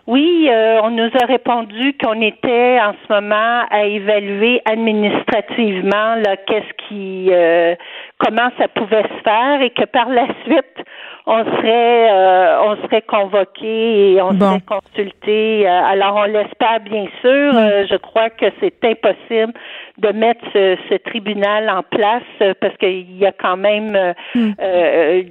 [0.08, 6.38] Oui, euh, on nous a répondu qu'on était en ce moment à évaluer administrativement là
[6.48, 7.76] qu'est-ce qui euh,
[8.18, 10.86] comment ça pouvait se faire et que par la suite
[11.26, 15.68] on serait euh, on serait convoqué et on serait consulté.
[15.68, 17.52] alors on l'espère bien sûr.
[17.90, 19.54] Je crois que c'est impossible
[19.98, 24.52] de mettre ce, tribunal en place parce qu'il y a quand même mm.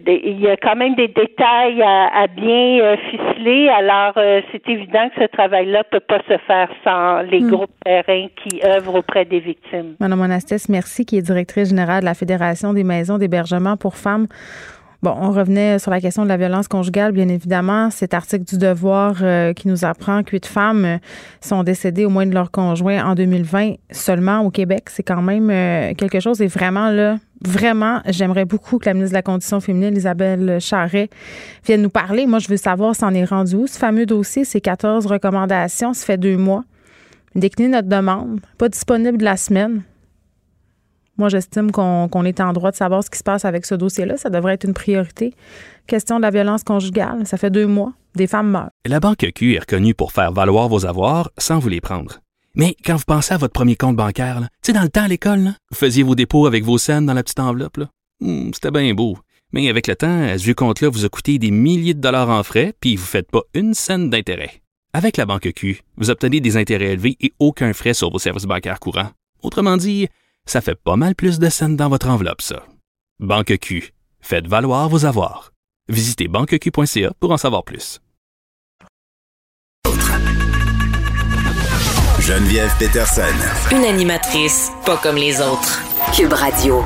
[0.06, 3.68] il y a quand même des détails à, à bien ficeler.
[3.68, 4.14] Alors
[4.52, 7.50] c'est évident que ce travail-là peut pas se faire sans les hmm.
[7.50, 9.96] groupes terrains qui œuvrent auprès des victimes.
[10.00, 14.26] Madame Monastès, merci, qui est directrice générale de la Fédération des maisons d'hébergement pour femmes.
[15.14, 17.90] On revenait sur la question de la violence conjugale, bien évidemment.
[17.90, 20.98] Cet article du Devoir euh, qui nous apprend que huit femmes euh,
[21.40, 24.88] sont décédées au moins de leur conjoint en 2020 seulement au Québec.
[24.90, 26.40] C'est quand même euh, quelque chose.
[26.40, 31.08] Et vraiment, là, vraiment, j'aimerais beaucoup que la ministre de la Condition féminine, Isabelle Charret,
[31.64, 32.26] vienne nous parler.
[32.26, 33.66] Moi, je veux savoir s'en est rendu où.
[33.66, 36.64] Ce fameux dossier, ces 14 recommandations, ça fait deux mois.
[37.34, 39.82] Décliner notre demande, pas disponible la semaine.
[41.18, 44.16] Moi, j'estime qu'on est en droit de savoir ce qui se passe avec ce dossier-là.
[44.16, 45.34] Ça devrait être une priorité.
[45.86, 47.92] Question de la violence conjugale, ça fait deux mois.
[48.14, 48.70] Des femmes meurent.
[48.86, 52.20] La Banque Q est reconnue pour faire valoir vos avoirs sans vous les prendre.
[52.54, 55.08] Mais quand vous pensez à votre premier compte bancaire, tu sais, dans le temps à
[55.08, 57.80] l'école, vous faisiez vos dépôts avec vos scènes dans la petite enveloppe.
[58.20, 59.18] Hmm, c'était bien beau.
[59.52, 62.42] Mais avec le temps, ce vieux compte-là vous a coûté des milliers de dollars en
[62.42, 64.62] frais, puis vous ne faites pas une scène d'intérêt.
[64.94, 68.44] Avec la Banque Q, vous obtenez des intérêts élevés et aucun frais sur vos services
[68.44, 69.10] bancaires courants.
[69.42, 70.08] Autrement dit,
[70.46, 72.64] ça fait pas mal plus de scènes dans votre enveloppe, ça.
[73.18, 73.92] Banque Q.
[74.20, 75.52] Faites valoir vos avoirs.
[75.88, 78.00] Visitez banqueq.ca pour en savoir plus.
[82.20, 83.22] Geneviève Peterson.
[83.70, 85.80] Une animatrice pas comme les autres.
[86.12, 86.82] Cube Radio.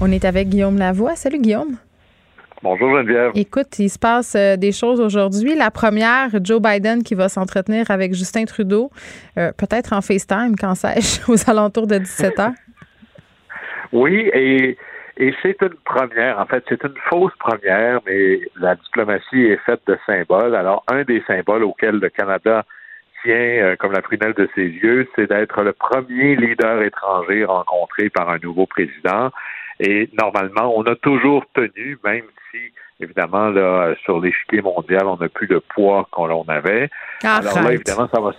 [0.00, 1.16] On est avec Guillaume Lavoie.
[1.16, 1.78] Salut Guillaume.
[2.62, 3.32] Bonjour Geneviève.
[3.34, 5.54] Écoute, il se passe euh, des choses aujourd'hui.
[5.54, 8.90] La première, Joe Biden qui va s'entretenir avec Justin Trudeau,
[9.36, 12.52] euh, peut-être en FaceTime, quand sais-je, aux alentours de 17 h.
[13.94, 14.76] Oui, et,
[15.18, 16.40] et c'est une première.
[16.40, 20.56] En fait, c'est une fausse première, mais la diplomatie est faite de symboles.
[20.56, 22.64] Alors, un des symboles auxquels le Canada
[23.22, 28.10] tient euh, comme la prunelle de ses yeux, c'est d'être le premier leader étranger rencontré
[28.10, 29.30] par un nouveau président.
[29.78, 32.58] Et normalement, on a toujours tenu, même si
[33.00, 36.88] Évidemment, là, sur l'échiquier mondial, on n'a plus le poids qu'on avait.
[37.24, 38.32] Alors là, évidemment, ça va,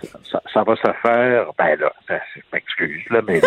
[0.52, 1.46] ça, va se faire.
[1.58, 3.40] Ben là, je m'excuse, là, mais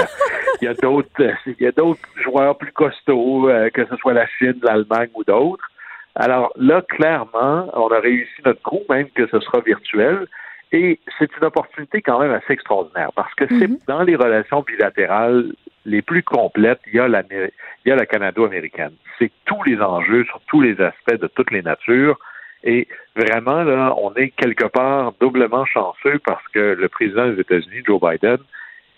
[0.62, 1.10] il y a d'autres,
[1.48, 5.24] il y a d'autres joueurs plus costauds, euh, que ce soit la Chine, l'Allemagne ou
[5.24, 5.68] d'autres.
[6.16, 10.28] Alors là, clairement, on a réussi notre coup, même que ce sera virtuel.
[10.72, 13.88] Et c'est une opportunité quand même assez extraordinaire parce que c'est mm-hmm.
[13.88, 15.52] dans les relations bilatérales
[15.86, 18.94] les plus complètes, il y a la, il y a la canado-américaine.
[19.18, 22.20] C'est tous les enjeux sur tous les aspects de toutes les natures.
[22.64, 27.84] Et vraiment, là, on est quelque part doublement chanceux parce que le président des États-Unis,
[27.86, 28.38] Joe Biden,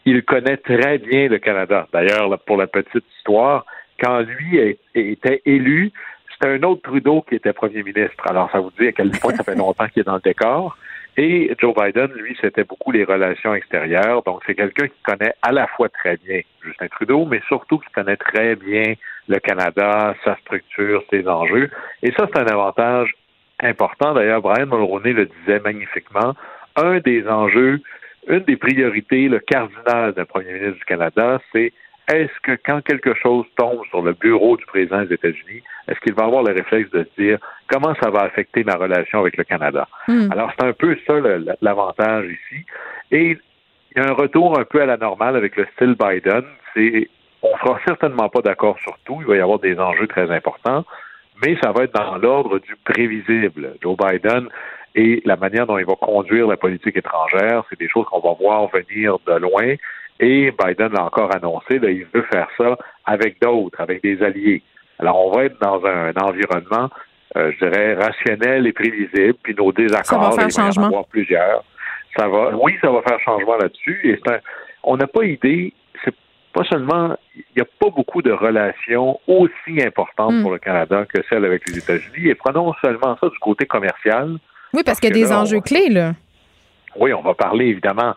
[0.05, 1.87] il connaît très bien le Canada.
[1.93, 3.65] D'ailleurs, pour la petite histoire,
[4.01, 5.91] quand lui était élu,
[6.31, 8.25] c'était un autre Trudeau qui était premier ministre.
[8.27, 10.75] Alors, ça vous dit à quel point ça fait longtemps qu'il est dans le décor.
[11.17, 14.23] Et Joe Biden, lui, c'était beaucoup les relations extérieures.
[14.23, 17.91] Donc, c'est quelqu'un qui connaît à la fois très bien Justin Trudeau, mais surtout qui
[17.91, 18.93] connaît très bien
[19.27, 21.69] le Canada, sa structure, ses enjeux.
[22.01, 23.13] Et ça, c'est un avantage
[23.61, 24.13] important.
[24.13, 26.33] D'ailleurs, Brian Mulroney le disait magnifiquement.
[26.77, 27.81] Un des enjeux,
[28.27, 31.73] une des priorités, le cardinal d'un premier ministre du Canada, c'est
[32.13, 36.13] est-ce que quand quelque chose tombe sur le bureau du président des États-Unis, est-ce qu'il
[36.13, 39.43] va avoir le réflexe de se dire comment ça va affecter ma relation avec le
[39.43, 39.87] Canada?
[40.07, 40.31] Hmm.
[40.31, 41.13] Alors, c'est un peu ça
[41.61, 42.65] l'avantage ici.
[43.11, 43.37] Et
[43.95, 46.43] il y a un retour un peu à la normale avec le style Biden.
[46.73, 47.09] C'est
[47.41, 49.17] on sera certainement pas d'accord sur tout.
[49.21, 50.85] Il va y avoir des enjeux très importants,
[51.43, 53.75] mais ça va être dans l'ordre du prévisible.
[53.81, 54.47] Joe Biden
[54.95, 58.33] et la manière dont il va conduire la politique étrangère, c'est des choses qu'on va
[58.33, 59.75] voir venir de loin.
[60.21, 64.61] Et Biden l'a encore annoncé, là, il veut faire ça avec d'autres, avec des alliés.
[64.99, 66.89] Alors, on va être dans un, environnement,
[67.35, 70.79] euh, je dirais, rationnel et prévisible, puis nos désaccords, ça va faire il va y
[70.79, 71.63] en avoir plusieurs.
[72.15, 73.99] Ça va, oui, ça va faire changement là-dessus.
[74.03, 74.37] Et un,
[74.83, 75.73] on n'a pas idée,
[76.05, 76.13] c'est
[76.53, 80.41] pas seulement, il n'y a pas beaucoup de relations aussi importantes hmm.
[80.43, 82.27] pour le Canada que celles avec les États-Unis.
[82.27, 84.37] Et prenons seulement ça du côté commercial.
[84.73, 86.11] Oui, parce, qu'il y a des enjeux clés, là.
[86.95, 88.13] Oui, on va parler évidemment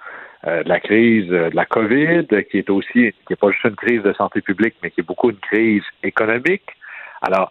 [0.47, 4.03] de la crise de la COVID, qui est aussi, qui n'est pas juste une crise
[4.03, 6.65] de santé publique, mais qui est beaucoup une crise économique.
[7.23, 7.51] Alors,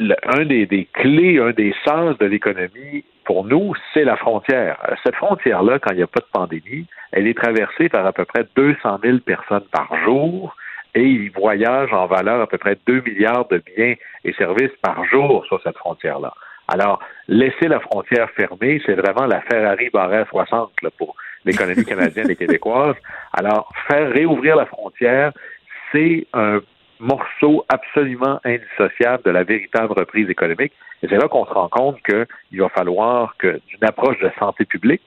[0.00, 4.76] un des, clés, un des sens de l'économie pour nous, c'est la frontière.
[5.04, 8.24] Cette frontière-là, quand il n'y a pas de pandémie, elle est traversée par à peu
[8.24, 10.56] près 200 000 personnes par jour
[10.94, 13.94] et ils voyagent en valeur à peu près 2 milliards de biens
[14.24, 16.34] et services par jour sur cette frontière-là.
[16.68, 22.36] Alors, laisser la frontière fermée, c'est vraiment la Ferrari barre 60 pour l'économie canadienne et
[22.36, 22.96] québécoise.
[23.32, 25.32] Alors, faire réouvrir la frontière,
[25.90, 26.60] c'est un
[27.00, 30.72] morceau absolument indissociable de la véritable reprise économique.
[31.02, 34.64] Et c'est là qu'on se rend compte qu'il va falloir que, d'une approche de santé
[34.64, 35.02] publique,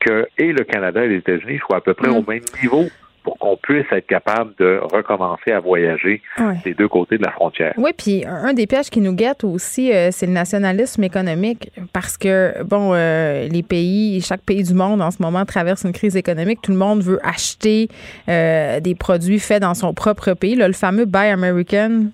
[0.00, 2.26] que et le Canada et les États-Unis soient à peu près au mm.
[2.28, 2.84] même niveau
[3.22, 6.20] pour qu'on puisse être capable de recommencer à voyager
[6.64, 7.72] des deux côtés de la frontière.
[7.76, 12.16] Oui, puis un des pièges qui nous guette aussi, euh, c'est le nationalisme économique, parce
[12.18, 16.16] que, bon, euh, les pays, chaque pays du monde en ce moment traverse une crise
[16.16, 16.60] économique.
[16.62, 17.88] Tout le monde veut acheter
[18.28, 20.54] euh, des produits faits dans son propre pays.
[20.54, 22.06] le fameux Buy American,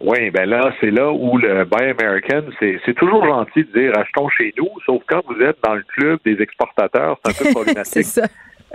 [0.00, 4.28] oui, ben là, c'est là où le Buy American, c'est toujours gentil de dire achetons
[4.28, 8.04] chez nous, sauf quand vous êtes dans le club des exportateurs, c'est un peu problématique.
[8.04, 8.26] ça.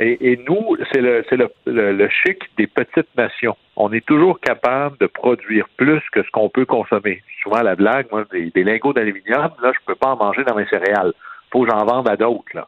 [0.02, 1.26] Et, nous, c'est le,
[1.66, 3.58] le, le, chic des petites nations.
[3.76, 7.22] On est toujours capable de produire plus que ce qu'on peut consommer.
[7.44, 10.56] Souvent, la blague, moi, des, des lingots d'aluminium, là, je peux pas en manger dans
[10.56, 11.12] mes céréales.
[11.52, 12.68] Faut que j'en vende à d'autres, là.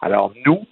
[0.00, 0.66] Alors, nous,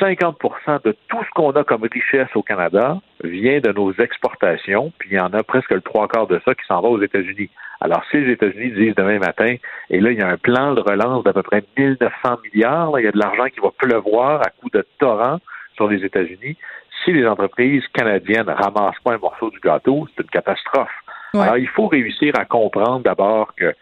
[0.00, 5.10] 50% de tout ce qu'on a comme richesse au Canada vient de nos exportations, puis
[5.12, 7.50] il y en a presque le trois quarts de ça qui s'en va aux États-Unis.
[7.80, 9.56] Alors, si les États-Unis disent demain matin,
[9.90, 13.04] et là, il y a un plan de relance d'à peu près 1900 milliards, il
[13.04, 15.38] y a de l'argent qui va pleuvoir à coups de torrent
[15.82, 16.56] sur les États-Unis,
[17.04, 20.92] si les entreprises canadiennes ramassent pas un morceau du gâteau, c'est une catastrophe.
[21.34, 23.74] Alors, il faut réussir à comprendre d'abord que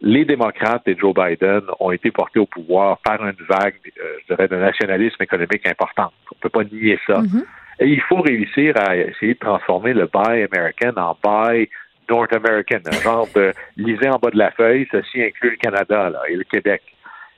[0.00, 4.34] les démocrates et Joe Biden ont été portés au pouvoir par une vague, euh, je
[4.34, 6.12] dirais, de nationalisme économique importante.
[6.32, 7.20] On ne peut pas nier ça.
[7.20, 7.44] Mm-hmm.
[7.80, 11.68] Et il faut réussir à essayer de transformer le Buy American en Buy
[12.08, 16.10] North American, un genre de lisez en bas de la feuille, ceci inclut le Canada
[16.10, 16.82] là, et le Québec.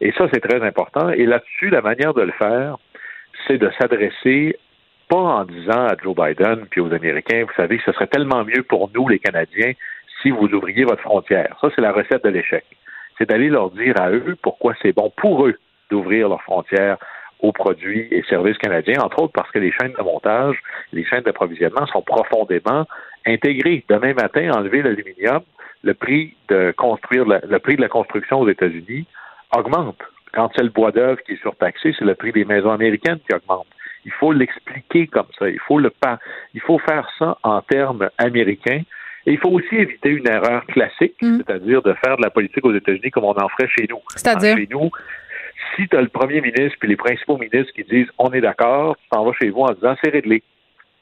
[0.01, 1.11] Et ça, c'est très important.
[1.11, 2.77] Et là-dessus, la manière de le faire,
[3.47, 4.57] c'est de s'adresser
[5.09, 8.63] pas en disant à Joe Biden puis aux Américains, vous savez, ce serait tellement mieux
[8.63, 9.73] pour nous, les Canadiens,
[10.23, 11.57] si vous ouvriez votre frontière.
[11.61, 12.65] Ça, c'est la recette de l'échec.
[13.19, 15.55] C'est d'aller leur dire à eux pourquoi c'est bon pour eux
[15.91, 16.97] d'ouvrir leurs frontières
[17.41, 20.57] aux produits et services canadiens, entre autres parce que les chaînes de montage,
[20.93, 22.87] les chaînes d'approvisionnement sont profondément
[23.27, 23.85] intégrées.
[23.89, 25.43] Demain matin, enlever l'aluminium,
[25.83, 29.07] le prix de construire le prix de la construction aux États-Unis
[29.55, 30.03] augmente.
[30.35, 33.35] Quand c'est le bois d'œuvre qui est surtaxé, c'est le prix des maisons américaines qui
[33.35, 33.67] augmente.
[34.05, 35.49] Il faut l'expliquer comme ça.
[35.49, 35.93] Il faut le
[36.55, 38.83] il faut faire ça en termes américains
[39.27, 41.39] et il faut aussi éviter une erreur classique, mm.
[41.39, 44.01] c'est-à-dire de faire de la politique aux États-Unis comme on en ferait chez nous.
[44.09, 44.57] C'est-à-dire?
[44.57, 44.91] Chez nous,
[45.77, 48.97] si tu as le premier ministre puis les principaux ministres qui disent on est d'accord,
[48.97, 50.43] tu t'en vas chez vous en disant c'est réglé.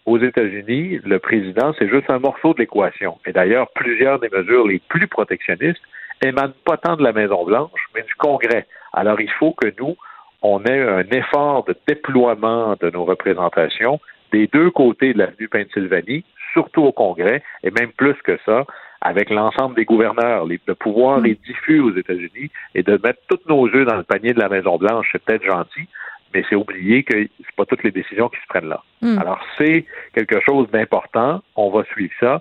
[0.05, 3.19] Aux États-Unis, le président, c'est juste un morceau de l'équation.
[3.25, 5.81] Et d'ailleurs, plusieurs des mesures les plus protectionnistes
[6.25, 8.67] émanent pas tant de la Maison-Blanche, mais du Congrès.
[8.93, 9.97] Alors, il faut que nous,
[10.43, 14.01] on ait un effort de déploiement de nos représentations
[14.33, 18.65] des deux côtés de l'avenue Pennsylvanie, surtout au Congrès, et même plus que ça,
[19.01, 20.47] avec l'ensemble des gouverneurs.
[20.47, 21.27] le pouvoir mm.
[21.27, 24.49] est diffus aux États-Unis et de mettre tous nos œufs dans le panier de la
[24.49, 25.89] Maison-Blanche, c'est peut-être gentil,
[26.33, 28.83] mais c'est oublier que c'est pas toutes les décisions qui se prennent là.
[29.03, 29.19] Mm.
[29.19, 29.85] Alors, c'est
[30.15, 31.43] quelque chose d'important.
[31.57, 32.41] On va suivre ça.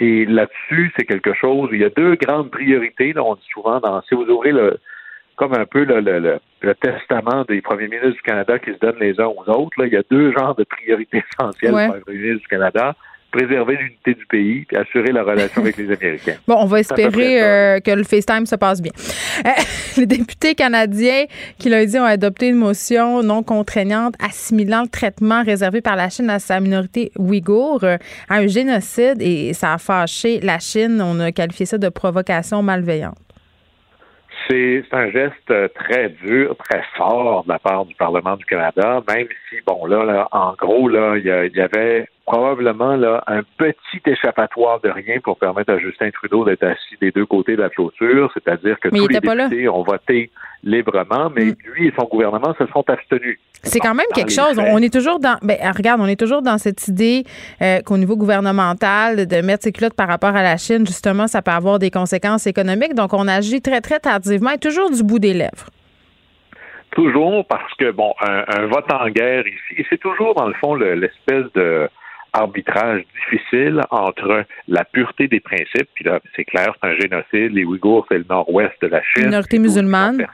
[0.00, 1.68] Et là-dessus, c'est quelque chose.
[1.72, 3.12] Il y a deux grandes priorités.
[3.12, 4.78] Là, on dit souvent dans si vous ouvrez le
[5.40, 9.00] comme un peu le, le, le, testament des premiers ministres du Canada qui se donnent
[9.00, 9.72] les uns aux autres.
[9.78, 9.86] Là.
[9.86, 12.94] Il y a deux genres de priorités essentielles pour le premier ministre du Canada
[13.30, 16.34] préserver l'unité du pays et assurer la relation avec les Américains.
[16.48, 18.90] Bon, on va espérer euh, que le FaceTime se passe bien.
[19.46, 19.50] Euh,
[19.96, 21.26] les députés canadiens
[21.58, 26.28] qui lundi ont adopté une motion non contraignante assimilant le traitement réservé par la Chine
[26.28, 31.00] à sa minorité ouïghour euh, à un génocide et ça a fâché la Chine.
[31.00, 33.29] On a qualifié ça de provocation malveillante.
[34.48, 39.28] C'est un geste très dur, très fort de la part du Parlement du Canada, même
[39.48, 44.88] si, bon, là, en gros, là, il y, avait probablement là, un petit échappatoire de
[44.88, 48.78] rien pour permettre à Justin Trudeau d'être assis des deux côtés de la clôture, c'est-à-dire
[48.78, 50.30] que tous les députés ont voté
[50.62, 51.54] librement, mais mm.
[51.64, 53.40] lui et son gouvernement se sont abstenus.
[53.64, 54.58] C'est quand même quelque chose.
[54.58, 57.24] On est toujours dans, ben, regarde, on est toujours dans cette idée
[57.62, 61.42] euh, qu'au niveau gouvernemental, de mettre ses culottes par rapport à la Chine, justement, ça
[61.42, 62.94] peut avoir des conséquences économiques.
[62.94, 65.66] Donc, on agit très, très tardivement et toujours du bout des lèvres.
[66.92, 71.44] Toujours parce que, bon, un, vote en guerre ici, c'est toujours, dans le fond, l'espèce
[71.54, 71.88] de
[72.32, 77.64] arbitrage difficile entre la pureté des principes, puis là, c'est clair, c'est un génocide, les
[77.64, 79.26] Ouïghours, c'est le nord-ouest de la Chine.
[79.26, 80.26] Minorité musulmane.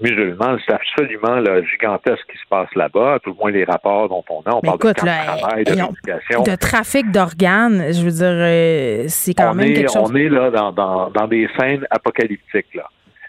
[0.00, 0.56] musulmans.
[0.66, 4.40] C'est absolument gigantesque ce qui se passe là-bas, tout le moins les rapports dont on
[4.42, 4.54] a.
[4.54, 9.74] On parle de, travail, de De trafic d'organes, je veux dire, euh, c'est quand même
[9.74, 10.10] quelque chose.
[10.10, 12.88] On est là dans, dans, dans des scènes apocalyptiques, là.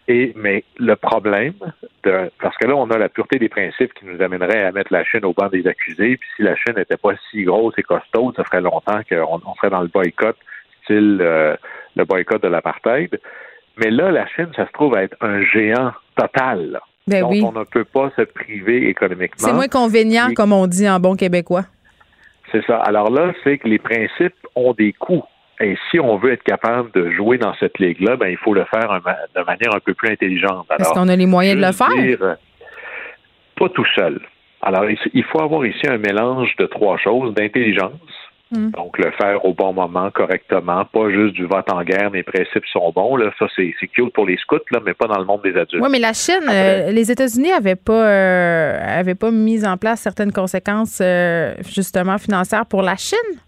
[0.09, 1.53] Et, mais le problème,
[2.03, 4.93] de, parce que là, on a la pureté des principes qui nous amènerait à mettre
[4.93, 6.15] la Chine au banc des accusés.
[6.15, 9.55] Puis si la Chine n'était pas si grosse et costaud, ça ferait longtemps qu'on on
[9.55, 10.37] serait dans le boycott,
[10.83, 11.55] style euh,
[11.97, 13.19] le boycott de l'apartheid.
[13.77, 16.79] Mais là, la Chine, ça se trouve à être un géant total.
[17.07, 19.47] Ben donc, on ne peut pas se priver économiquement.
[19.47, 21.63] C'est moins convenient, comme on dit en bon québécois.
[22.51, 22.77] C'est ça.
[22.77, 25.23] Alors là, c'est que les principes ont des coûts.
[25.59, 28.65] Et si on veut être capable de jouer dans cette ligue-là, ben, il faut le
[28.65, 29.01] faire
[29.35, 30.67] de manière un peu plus intelligente.
[30.77, 31.87] Est-ce qu'on a les moyens de le faire?
[32.21, 32.35] Euh,
[33.57, 34.19] pas tout seul.
[34.61, 37.91] Alors, il faut avoir ici un mélange de trois choses, d'intelligence,
[38.51, 38.71] hmm.
[38.71, 42.65] donc le faire au bon moment, correctement, pas juste du vote en guerre, mes principes
[42.71, 43.15] sont bons.
[43.15, 43.31] Là.
[43.39, 45.81] Ça, c'est cute pour les scouts, là, mais pas dans le monde des adultes.
[45.81, 50.01] Oui, mais la Chine, euh, les États-Unis n'avaient pas, euh, avaient pas mis en place
[50.01, 51.01] certaines conséquences,
[51.67, 53.39] justement, financières pour la Chine?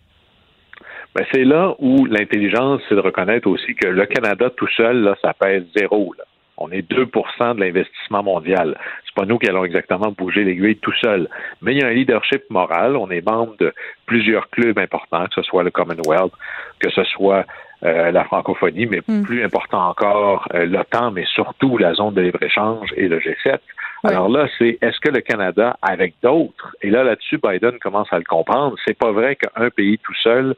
[1.15, 5.15] Ben, c'est là où l'intelligence, c'est de reconnaître aussi que le Canada tout seul, là,
[5.21, 6.13] ça pèse zéro.
[6.17, 6.23] Là.
[6.57, 8.77] On est 2% de l'investissement mondial.
[9.05, 11.29] C'est pas nous qui allons exactement bouger l'aiguille tout seul.
[11.61, 12.97] Mais il y a un leadership moral.
[12.97, 13.73] On est membre de
[14.05, 16.33] plusieurs clubs importants, que ce soit le Commonwealth,
[16.79, 17.45] que ce soit
[17.83, 19.23] euh, la francophonie, mais hmm.
[19.23, 23.59] plus important encore, euh, l'OTAN, mais surtout la zone de libre-échange et le G7.
[24.03, 28.17] Alors là, c'est est-ce que le Canada, avec d'autres, et là là-dessus, Biden commence à
[28.17, 30.55] le comprendre, c'est pas vrai qu'un pays tout seul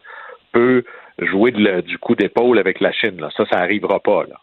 [0.51, 0.83] peut
[1.19, 3.19] jouer du coup d'épaule avec la Chine.
[3.19, 3.29] Là.
[3.35, 4.23] Ça, ça n'arrivera pas.
[4.23, 4.35] Là.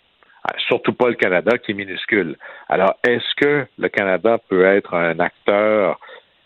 [0.44, 2.36] Ah, surtout pas le Canada qui est minuscule.
[2.68, 5.98] Alors, est-ce que le Canada peut être un acteur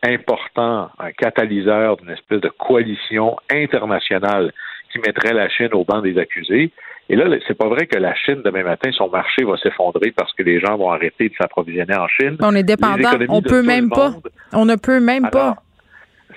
[0.02, 4.52] important, un catalyseur d'une espèce de coalition internationale
[4.90, 6.72] qui mettrait la Chine au banc des accusés?
[7.08, 10.32] Et là, c'est pas vrai que la Chine, demain matin, son marché va s'effondrer parce
[10.32, 12.36] que les gens vont arrêter de s'approvisionner en Chine.
[12.40, 13.10] On est dépendant.
[13.28, 14.14] On peut même pas.
[14.52, 15.56] On ne peut même pas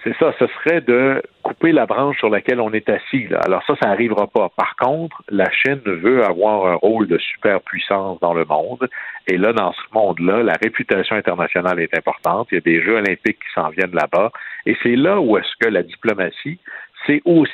[0.06, 3.26] c'est ça, ce serait de couper la branche sur laquelle on est assis.
[3.43, 4.49] Alors ça, ça n'arrivera pas.
[4.56, 8.88] Par contre, la Chine veut avoir un rôle de superpuissance dans le monde.
[9.28, 12.49] Et là, dans ce monde-là, la réputation internationale est importante.
[12.51, 14.32] Il y a des Jeux olympiques qui s'en viennent là-bas.
[14.68, 16.60] Et c'est là où est-ce que la diplomatie,
[17.08, 17.49] c'est aussi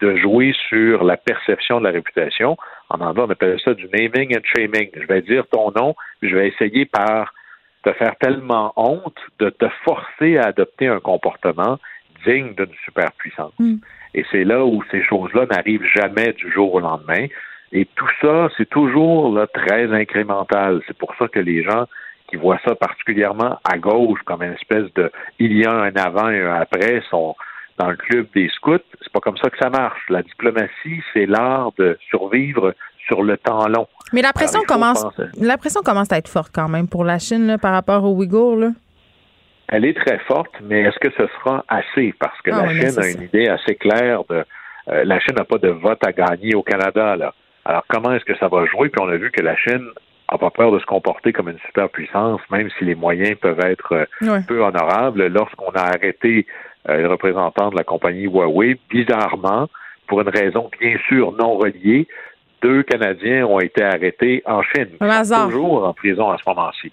[0.00, 2.56] de jouer sur la perception de la réputation.
[2.88, 4.88] En anglais, on appelle ça du naming and shaming.
[4.94, 7.34] Je vais dire ton nom, je vais essayer par
[7.82, 11.78] te faire tellement honte de te forcer à adopter un comportement
[12.26, 13.52] digne d'une superpuissance.
[13.58, 13.76] Hmm.
[14.14, 17.26] Et c'est là où ces choses-là n'arrivent jamais du jour au lendemain.
[17.72, 20.82] Et tout ça, c'est toujours là, très incrémental.
[20.86, 21.86] C'est pour ça que les gens
[22.28, 26.28] qui voient ça particulièrement à gauche comme une espèce de il y a un avant
[26.30, 27.36] et un après sont
[27.78, 28.78] dans le club des scouts.
[29.00, 30.02] C'est pas comme ça que ça marche.
[30.08, 32.74] La diplomatie, c'est l'art de survivre
[33.10, 33.86] sur le temps long.
[34.12, 35.04] Mais la pression commence,
[35.38, 38.56] la pression commence à être forte quand même pour la Chine par rapport aux Ouïghours.
[38.56, 38.70] Là.
[39.68, 42.14] Elle est très forte, mais est-ce que ce sera assez?
[42.18, 44.44] Parce que ah la Chine a une idée assez claire de.
[44.88, 47.16] Euh, la Chine n'a pas de vote à gagner au Canada.
[47.16, 47.34] Là.
[47.64, 48.88] Alors, comment est-ce que ça va jouer?
[48.88, 49.86] Puis on a vu que la Chine
[50.30, 54.06] n'a pas peur de se comporter comme une superpuissance, même si les moyens peuvent être
[54.22, 55.26] euh, peu honorables.
[55.26, 56.46] Lorsqu'on a arrêté
[56.88, 59.68] euh, le représentant de la compagnie Huawei, bizarrement,
[60.08, 62.08] pour une raison bien sûr non reliée,
[62.62, 64.88] deux Canadiens ont été arrêtés en Chine.
[65.50, 66.92] Toujours en prison à ce moment-ci.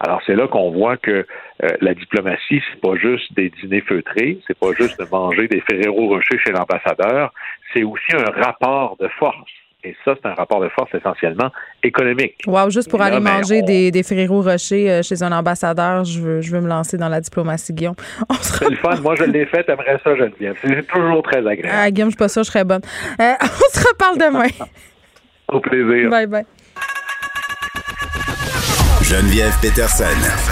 [0.00, 1.26] Alors c'est là qu'on voit que
[1.62, 5.62] euh, la diplomatie, c'est pas juste des dîners feutrés, c'est pas juste de manger des
[5.62, 7.32] Ferrero Rocher chez l'ambassadeur,
[7.72, 9.50] c'est aussi un rapport de force.
[9.84, 11.50] Et ça, c'est un rapport de force essentiellement
[11.82, 12.34] économique.
[12.46, 16.40] Wow, juste pour aller manger des, des Ferrero Rocher euh, chez un ambassadeur, je veux,
[16.40, 17.94] je veux me lancer dans la diplomatie, Guillaume.
[18.40, 18.96] C'est le fun.
[19.00, 19.62] Moi, je l'ai fait.
[19.62, 20.56] T'aimerais ça, Geneviève.
[20.60, 21.68] C'est toujours très agréable.
[21.72, 22.80] Ah, Guillaume, je suis pas sûre je serais bonne.
[23.20, 24.48] Euh, on se reparle demain.
[25.52, 26.10] Au plaisir.
[26.10, 26.44] Bye bye.
[29.02, 30.04] Geneviève Peterson.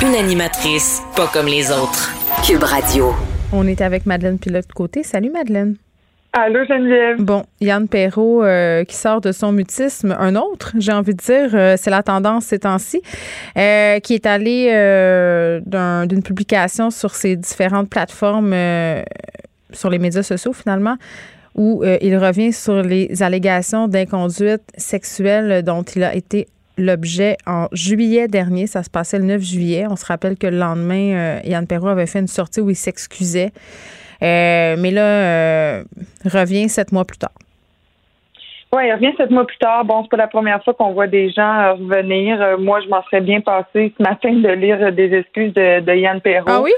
[0.03, 2.13] Une animatrice pas comme les autres.
[2.47, 3.13] Cube Radio.
[3.53, 5.03] On est avec Madeleine Pilote côté.
[5.03, 5.77] Salut Madeleine.
[6.33, 7.21] Allô Geneviève.
[7.21, 11.51] Bon, Yann Perrault euh, qui sort de son mutisme, un autre, j'ai envie de dire,
[11.55, 13.03] euh, c'est la tendance ces temps-ci,
[13.57, 14.67] euh, qui est allé
[15.65, 18.53] d'une publication sur ses différentes plateformes,
[19.73, 20.97] sur les médias sociaux finalement,
[21.55, 26.47] où euh, il revient sur les allégations d'inconduite sexuelle dont il a été
[26.77, 28.67] l'objet en juillet dernier.
[28.67, 29.87] Ça se passait le 9 juillet.
[29.89, 32.77] On se rappelle que le lendemain, euh, Yann Perrault avait fait une sortie où il
[32.77, 33.53] s'excusait.
[34.23, 35.83] Euh, mais là,
[36.25, 37.33] revient sept mois plus tard.
[38.73, 39.85] Oui, il revient sept mois plus tard.
[39.85, 42.59] Bon, c'est pas la première fois qu'on voit des gens revenir.
[42.59, 46.21] moi, je m'en serais bien passé ce matin de lire des excuses de, de Yann
[46.21, 46.47] Perrault.
[46.49, 46.73] Ah oui?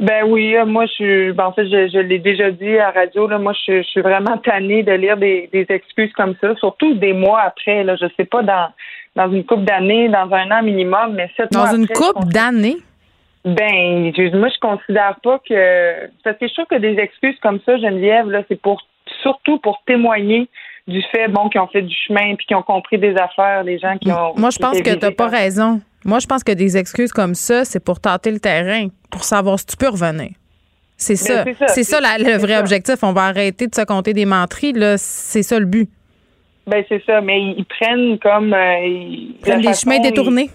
[0.00, 3.00] Ben oui, euh, moi je suis ben, en fait je, l'ai déjà dit à la
[3.02, 7.12] radio là, moi je, suis vraiment tannée de lire des, excuses comme ça, surtout des
[7.12, 8.68] mois après là, je sais pas dans
[9.16, 12.32] dans une coupe d'années, dans un an minimum, mais sept Dans mois une après, coupe
[12.32, 12.76] d'années?
[13.44, 16.08] Ben, je- moi, je considère pas que.
[16.24, 18.82] Parce que je trouve que des excuses comme ça, Geneviève, là, c'est pour
[19.22, 20.48] surtout pour témoigner
[20.86, 23.78] du fait, bon, qu'ils ont fait du chemin puis qu'ils ont compris des affaires, des
[23.78, 24.34] gens qui ont.
[24.36, 25.80] Moi, je pense que t'as pas raison.
[26.04, 29.58] Moi, je pense que des excuses comme ça, c'est pour tâter le terrain, pour savoir
[29.58, 30.30] si tu peux revenir.
[30.96, 31.44] C'est ça.
[31.44, 31.72] Ben, c'est ça.
[31.74, 32.60] C'est ça, la- le vrai ça.
[32.60, 32.96] objectif.
[33.02, 34.74] On va arrêter de se compter des menteries.
[34.98, 35.88] C'est ça le but.
[36.66, 38.54] Ben, c'est ça, mais ils, ils prennent comme.
[38.54, 40.50] euh, ils- Prendre la des façon, chemins ils- détournés.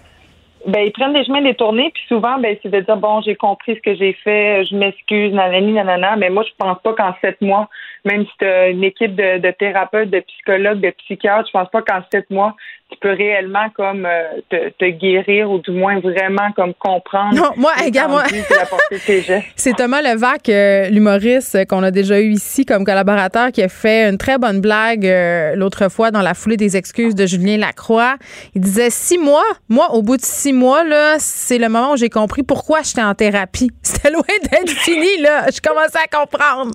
[0.66, 3.76] Ben, ils prennent des chemins détournés, puis souvent, ben, c'est de dire, bon, j'ai compris
[3.76, 7.40] ce que j'ai fait, je m'excuse, nanani, nanana, mais moi, je pense pas qu'en sept
[7.40, 7.66] mois,
[8.04, 11.70] même si tu as une équipe de, de thérapeutes, de psychologues, de psychiatres, je pense
[11.70, 12.56] pas qu'en sept mois,
[12.90, 17.34] tu peux réellement comme euh, te, te guérir ou du moins vraiment comme comprendre.
[17.34, 18.24] Non, moi, regarde, moi-.
[19.56, 24.08] C'est Thomas Levac, euh, l'humoriste qu'on a déjà eu ici comme collaborateur, qui a fait
[24.08, 28.16] une très bonne blague euh, l'autre fois dans la foulée des excuses de Julien Lacroix.
[28.54, 29.44] Il disait six mois.
[29.68, 33.02] Moi, au bout de six mois, là, c'est le moment où j'ai compris pourquoi j'étais
[33.02, 33.70] en thérapie.
[33.82, 35.46] C'était loin d'être fini, là.
[35.52, 36.72] Je commençais à comprendre.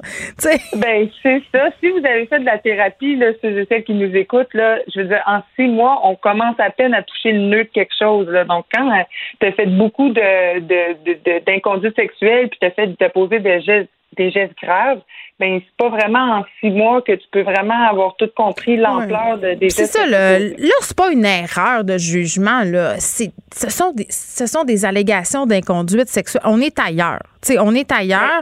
[0.76, 1.70] Ben, c'est ça.
[1.80, 4.80] Si vous avez fait de la thérapie, là, ceux et celles qui nous écoutent, là,
[4.94, 7.70] je veux dire, en six mois, on commence à peine à toucher le nœud de
[7.70, 8.28] quelque chose.
[8.48, 9.04] Donc, quand
[9.40, 13.10] tu as fait beaucoup de, de, de, de- d'inconduite sexuelle, puis tu as fait t'as
[13.10, 15.00] posé des gestes, des gestes graves,
[15.40, 19.38] ben c'est pas vraiment en six mois que tu peux vraiment avoir tout compris l'ampleur
[19.38, 19.94] de, des C'est gestes.
[19.94, 20.40] ça, que tu là.
[20.40, 22.96] Là, c'est pas une erreur de jugement, là.
[23.00, 26.44] C'est, ce, sont des, ce sont des allégations d'inconduite sexuelle.
[26.46, 27.22] On est ailleurs.
[27.42, 28.42] Tu sais, on est ailleurs.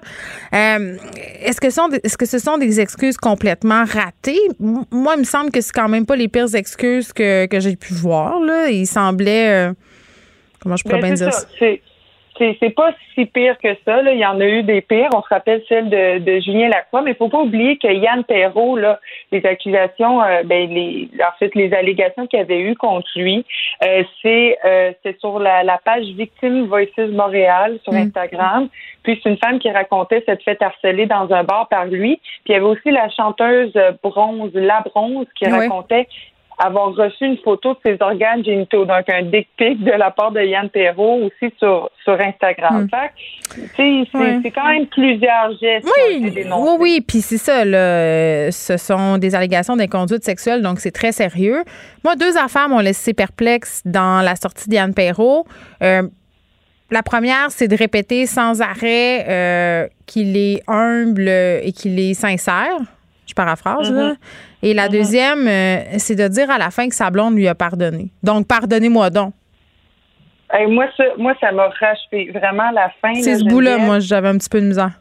[0.54, 0.95] Euh,
[1.41, 4.40] est-ce, que sont est-ce que ce sont des excuses complètement ratées?
[4.60, 7.76] Moi, il me semble que c'est quand même pas les pires excuses que, que j'ai
[7.76, 8.70] pu voir, là.
[8.70, 9.50] Il semblait.
[9.70, 9.74] euh,
[10.62, 11.48] comment je pourrais Ben, bien c'est dire ça.
[12.38, 14.01] C'est, pas si pire que ça.
[14.01, 14.11] Là.
[14.14, 15.10] Il y en a eu des pires.
[15.15, 18.23] On se rappelle celle de, de Julien Lacroix, mais il faut pas oublier que Yann
[18.23, 18.99] Perrault, là,
[19.31, 23.45] les accusations, euh, ben les, en fait, les allégations qu'il y avait eues contre lui,
[23.84, 28.69] euh, c'est, euh, c'est sur la, la page Victime Voices Montréal sur Instagram.
[29.03, 32.19] Puis c'est une femme qui racontait s'être fait harceler dans un bar par lui.
[32.45, 35.51] Puis il y avait aussi la chanteuse euh, Bronze, La Bronze, qui Oui.
[35.51, 36.07] racontait
[36.57, 40.31] avoir reçu une photo de ses organes génitaux, donc un dick pic de la part
[40.31, 42.84] de Yann Perrault aussi sur, sur Instagram.
[42.85, 42.88] Hmm.
[43.75, 43.84] C'est,
[44.17, 44.39] Ouais.
[44.43, 46.71] c'est quand même plusieurs gestes qui ont Oui, été dénoncés.
[46.71, 48.51] oui, oui, puis c'est ça, là.
[48.51, 51.63] Ce sont des allégations d'inconduite sexuelle, donc c'est très sérieux.
[52.03, 55.45] Moi, deux affaires m'ont laissé perplexe dans la sortie d'Yann Perrault.
[55.81, 56.03] Euh,
[56.91, 62.77] la première, c'est de répéter sans arrêt euh, qu'il est humble et qu'il est sincère.
[63.26, 64.10] Je paraphrase, là.
[64.10, 64.16] Mhm.
[64.64, 67.56] Et la deuxième, euh, c'est de dire à la fin que sa blonde lui a
[67.56, 68.08] pardonné.
[68.22, 69.34] Donc, pardonnez-moi donc.
[70.52, 72.32] Hey, moi, ça, moi, ça m'a rachevé.
[72.32, 73.14] Vraiment, la fin.
[73.16, 74.91] C'est ce bout-là, moi, j'avais un petit peu de misère.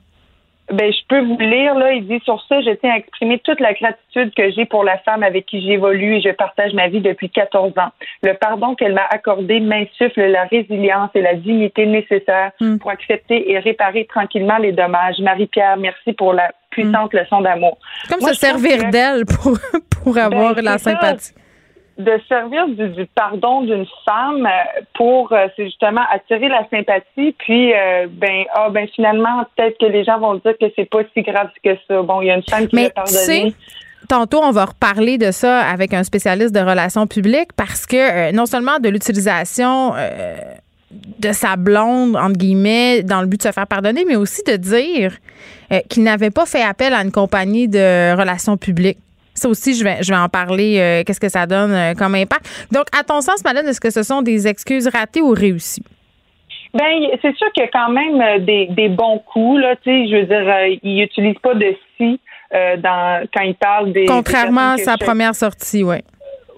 [0.73, 1.93] Ben, je peux vous lire, là.
[1.93, 4.97] Il dit sur ça, je tiens à exprimer toute la gratitude que j'ai pour la
[4.99, 7.91] femme avec qui j'évolue et je partage ma vie depuis 14 ans.
[8.23, 12.79] Le pardon qu'elle m'a accordé m'insuffle la résilience et la dignité nécessaires Hmm.
[12.79, 15.19] pour accepter et réparer tranquillement les dommages.
[15.19, 17.79] Marie-Pierre, merci pour la puissante leçon d'amour.
[18.09, 19.57] Comme Moi, se servir d'elle pour,
[20.03, 21.01] pour avoir Ben, la c'est ça.
[21.01, 21.33] sympathie.
[21.99, 27.33] de servir du, du pardon d'une femme euh, pour euh, c'est justement attirer la sympathie
[27.39, 31.03] puis euh, ben ah ben finalement peut-être que les gens vont dire que c'est pas
[31.15, 33.55] si grave que ça bon il y a une femme qui Mais l'a tu pardonné
[34.09, 38.33] tantôt, on va reparler de ça avec un spécialiste de relations publiques parce que euh,
[38.33, 40.37] non seulement de l'utilisation euh,
[41.19, 44.57] de sa blonde, entre guillemets, dans le but de se faire pardonner, mais aussi de
[44.57, 45.17] dire
[45.73, 48.99] euh, qu'il n'avait pas fait appel à une compagnie de relations publiques.
[49.35, 50.79] Ça aussi, je vais, je vais en parler.
[50.79, 52.67] euh, Qu'est-ce que ça donne euh, comme impact?
[52.71, 55.83] Donc, à ton sens, Madeleine, est-ce que ce sont des excuses ratées ou réussies?
[56.75, 56.85] Ben,
[57.23, 60.09] c'est sûr qu'il y a quand même euh, des, des bons coups, là, tu sais,
[60.09, 62.21] je veux dire, il utilise pas de si
[62.83, 65.97] dans quand il parle des Contrairement à sa première sortie, oui.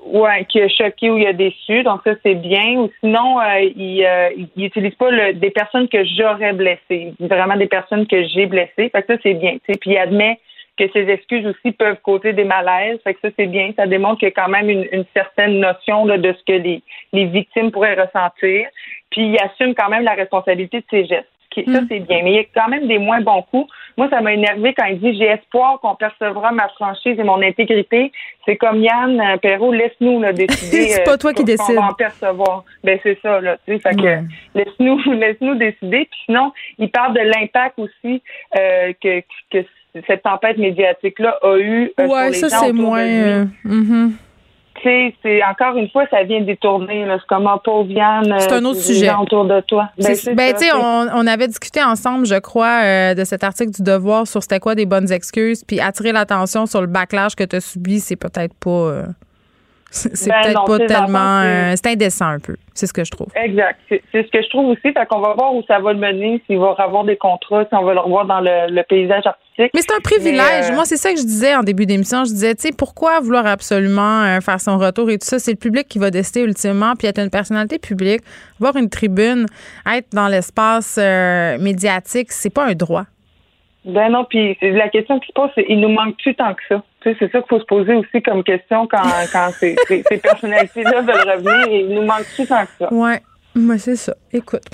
[0.07, 2.75] Ouais, qui a choqué ou il a déçu, donc ça c'est bien.
[2.77, 7.57] Ou sinon, euh, il, euh, il utilise pas le, des personnes que j'aurais blessées, vraiment
[7.57, 8.91] des personnes que j'ai blessées.
[8.91, 9.79] Fait que ça c'est bien, tu sais.
[9.79, 10.39] Puis il admet
[10.77, 12.99] que ses excuses aussi peuvent causer des malaises.
[13.03, 15.59] Fait que ça c'est bien, ça démontre qu'il y a quand même une, une certaine
[15.59, 16.83] notion là, de ce que les,
[17.15, 18.69] les victimes pourraient ressentir.
[19.11, 21.29] Puis il assume quand même la responsabilité de ses gestes.
[21.63, 22.23] Ça, c'est bien.
[22.25, 23.73] Mais il y a quand même des moins bons coups.
[23.97, 27.41] Moi, ça m'a énervé quand il dit j'ai espoir qu'on percevra ma franchise et mon
[27.43, 28.13] intégrité.
[28.45, 30.89] C'est comme Yann euh, Perrault, laisse-nous là, décider.
[30.89, 31.75] C'est euh, pas toi qui ce qu'on décide.
[31.77, 32.65] va en percevoir.
[32.83, 33.57] Ben c'est ça, là.
[33.67, 36.07] Tu sais, fait que laisse-nous, laisse-nous décider.
[36.11, 38.23] Puis sinon, il parle de l'impact aussi
[38.59, 39.65] euh, que, que
[40.09, 41.93] cette tempête médiatique-là a eu.
[42.01, 43.01] euh, ouais, sur ça, les gens c'est moins.
[43.01, 44.11] euh, sais,
[44.83, 47.07] c'est encore une fois, ça vient détourner.
[47.09, 48.31] C'est comme un pauvre Yann.
[48.33, 49.11] euh, C'est un autre les sujet.
[49.21, 49.89] autour de toi.
[49.99, 53.83] Ben, ben, tu on, on avait discuté ensemble, je crois, euh, de cet article du
[53.83, 57.57] Devoir sur c'était quoi des bonnes excuses, puis attirer l'attention sur le backlash que tu
[57.57, 58.71] as subi, c'est peut-être pas.
[58.71, 59.03] euh,
[59.97, 61.41] C'est Ben peut-être pas tellement.
[61.43, 62.57] c'est- euh, c'est indécent un peu.
[62.75, 63.29] C'est ce que je trouve.
[63.37, 63.79] Exact.
[63.89, 64.81] C'est ce que je trouve aussi.
[64.93, 67.75] Fait qu'on va voir où ça va le mener, s'il va avoir des contrats, si
[67.77, 69.71] on va le revoir dans le, le paysage artistique.
[69.73, 70.71] Mais c'est un privilège.
[70.71, 72.25] Euh, Moi, c'est ça que je disais en début d'émission.
[72.25, 75.39] Je disais, tu sais, pourquoi vouloir absolument euh, faire son retour et tout ça?
[75.39, 76.95] C'est le public qui va décider ultimement.
[76.99, 78.23] Puis être une personnalité publique,
[78.59, 79.47] voir une tribune,
[79.89, 83.05] être dans l'espace euh, médiatique, c'est pas un droit.
[83.85, 86.83] Ben non, puis la question qui se pose, c'est il nous manque-tu tant que ça?
[87.03, 90.03] Tu sais, c'est ça qu'il faut se poser aussi comme question quand, quand ces, ces,
[90.09, 91.69] ces personnalités-là veulent revenir.
[91.69, 92.93] Il nous manque-tu tant que ça?
[92.93, 93.21] Ouais.
[93.57, 94.15] Moi, c'est ça.
[94.33, 94.65] Écoute.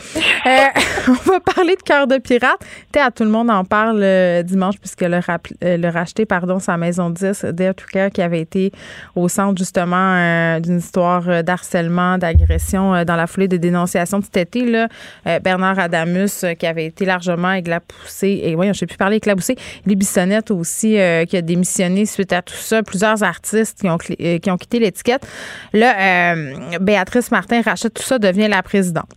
[0.46, 0.48] Euh,
[1.08, 2.60] on va parler de cœur de pirate.
[2.96, 5.20] À tout le monde en parle euh, dimanche, puisque le,
[5.64, 8.72] euh, le racheter, pardon, sa maison 10, Dare to Care, qui avait été
[9.14, 14.18] au centre, justement, euh, d'une histoire euh, d'harcèlement, d'agression euh, dans la foulée de dénonciations
[14.18, 14.88] de cet été, là.
[15.42, 19.56] Bernard Adamus, qui avait été largement éclaboussé, et oui, je ne sais plus parler éclaboussé.
[19.84, 20.96] Lee Bissonnette aussi,
[21.28, 22.82] qui a démissionné suite à tout ça.
[22.82, 25.26] Plusieurs artistes qui ont, qui ont quitté l'étiquette.
[25.72, 26.34] Là,
[26.80, 29.10] Béatrice Martin rachète tout ça, devient la présidente.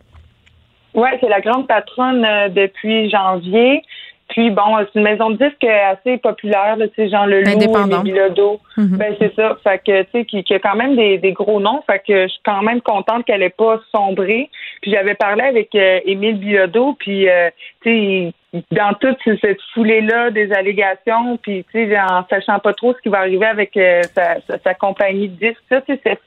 [0.94, 3.82] Oui, c'est la grande patronne euh, depuis janvier.
[4.30, 8.60] Puis bon, c'est une maison de disques assez populaire, là, tu sais, Jean Leloup, Bilodeau.
[8.78, 8.98] Mhm.
[8.98, 9.58] Ben c'est ça.
[9.64, 11.84] Fait que tu sais, qui, qui a quand même des, des gros noms.
[11.86, 14.50] Fait que je suis quand même contente qu'elle ait pas sombré.
[14.82, 17.50] Puis j'avais parlé avec euh, Émile Bilodeau, puis euh,
[17.84, 22.94] tu sais, dans toute cette foulée-là des allégations, puis tu sais, en sachant pas trop
[22.94, 26.18] ce qui va arriver avec euh, sa, sa, sa compagnie de disques, ça, tu sais,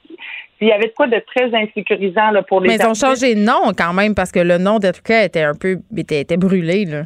[0.61, 3.35] il y avait de quoi de très insécurisant là, pour les Mais ils ont changé
[3.35, 6.85] de nom quand même parce que le nom d'Etruca était un peu était, était brûlé.
[6.87, 7.03] Là.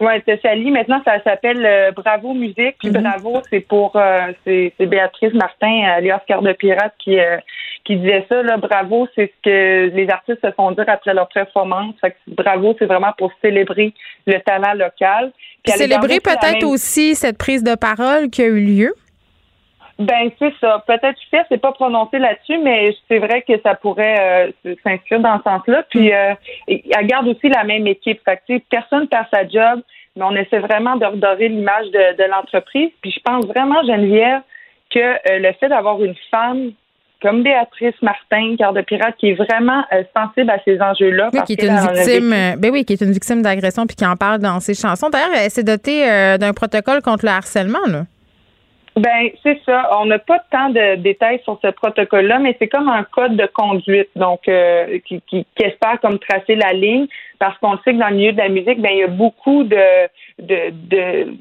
[0.00, 0.70] Oui, c'est Sally.
[0.70, 2.76] Maintenant, ça s'appelle euh, Bravo Musique.
[2.78, 3.02] Puis Mhm.
[3.02, 7.38] Bravo, c'est pour euh, c'est Béatrice Martin, alias Cœur de Pirate, qui euh,
[7.84, 8.42] qui disait ça.
[8.44, 11.94] Là, Bravo, c'est ce que les artistes se font dire après leur performance.
[12.00, 13.92] Fait que Bravo, c'est vraiment pour célébrer
[14.28, 15.32] le talent local.
[15.64, 18.94] Puis Célébrer peut-être même- aussi cette prise de parole qui a eu lieu.
[19.98, 20.82] Ben c'est ça.
[20.86, 25.38] Peut-être que c'est pas prononcé là-dessus, mais c'est vrai que ça pourrait euh, s'inscrire dans
[25.38, 25.82] ce sens-là.
[25.90, 26.34] Puis euh,
[26.68, 28.20] et- elle garde aussi la même équipe.
[28.24, 29.82] Fait que, tu sais, personne perd sa job,
[30.14, 32.90] mais on essaie vraiment de redorer l'image de, de l'entreprise.
[33.02, 34.42] Puis je pense vraiment, Geneviève,
[34.90, 36.70] que euh, le fait d'avoir une femme
[37.20, 41.30] comme Béatrice Martin, cœur de pirate, qui est vraiment euh, sensible à ces enjeux-là.
[41.32, 44.06] Oui, qui est une victime, euh, ben oui, qui est une victime d'agression puis qui
[44.06, 45.10] en parle dans ses chansons.
[45.10, 47.84] D'ailleurs, elle s'est dotée euh, d'un protocole contre le harcèlement.
[47.88, 48.02] Là.
[48.98, 49.88] Ben, c'est ça.
[50.00, 53.46] On n'a pas tant de détails sur ce protocole-là, mais c'est comme un code de
[53.46, 57.06] conduite, donc euh, qui, qui, qui espère comme tracer la ligne,
[57.38, 59.64] parce qu'on sait que dans le milieu de la musique, ben il y a beaucoup
[59.64, 60.08] de
[60.38, 61.34] de, de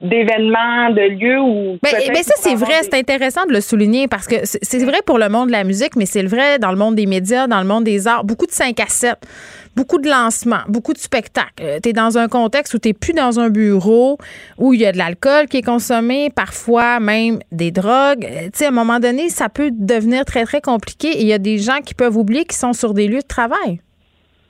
[0.00, 1.90] d'événements, de lieux où ben
[2.22, 2.82] ça, c'est vrai.
[2.82, 5.96] C'est intéressant de le souligner parce que c'est vrai pour le monde de la musique,
[5.96, 8.24] mais c'est le vrai dans le monde des médias, dans le monde des arts.
[8.24, 9.16] Beaucoup de 5 à 7,
[9.78, 11.78] beaucoup de lancements, beaucoup de spectacles.
[11.80, 14.18] tu es dans un contexte où tu plus dans un bureau,
[14.58, 18.24] où il y a de l'alcool qui est consommé, parfois même des drogues.
[18.24, 21.28] Euh, Tu sais, à un moment donné, ça peut devenir très, très compliqué et il
[21.28, 23.78] y a des gens qui peuvent oublier qu'ils sont sur des lieux de travail.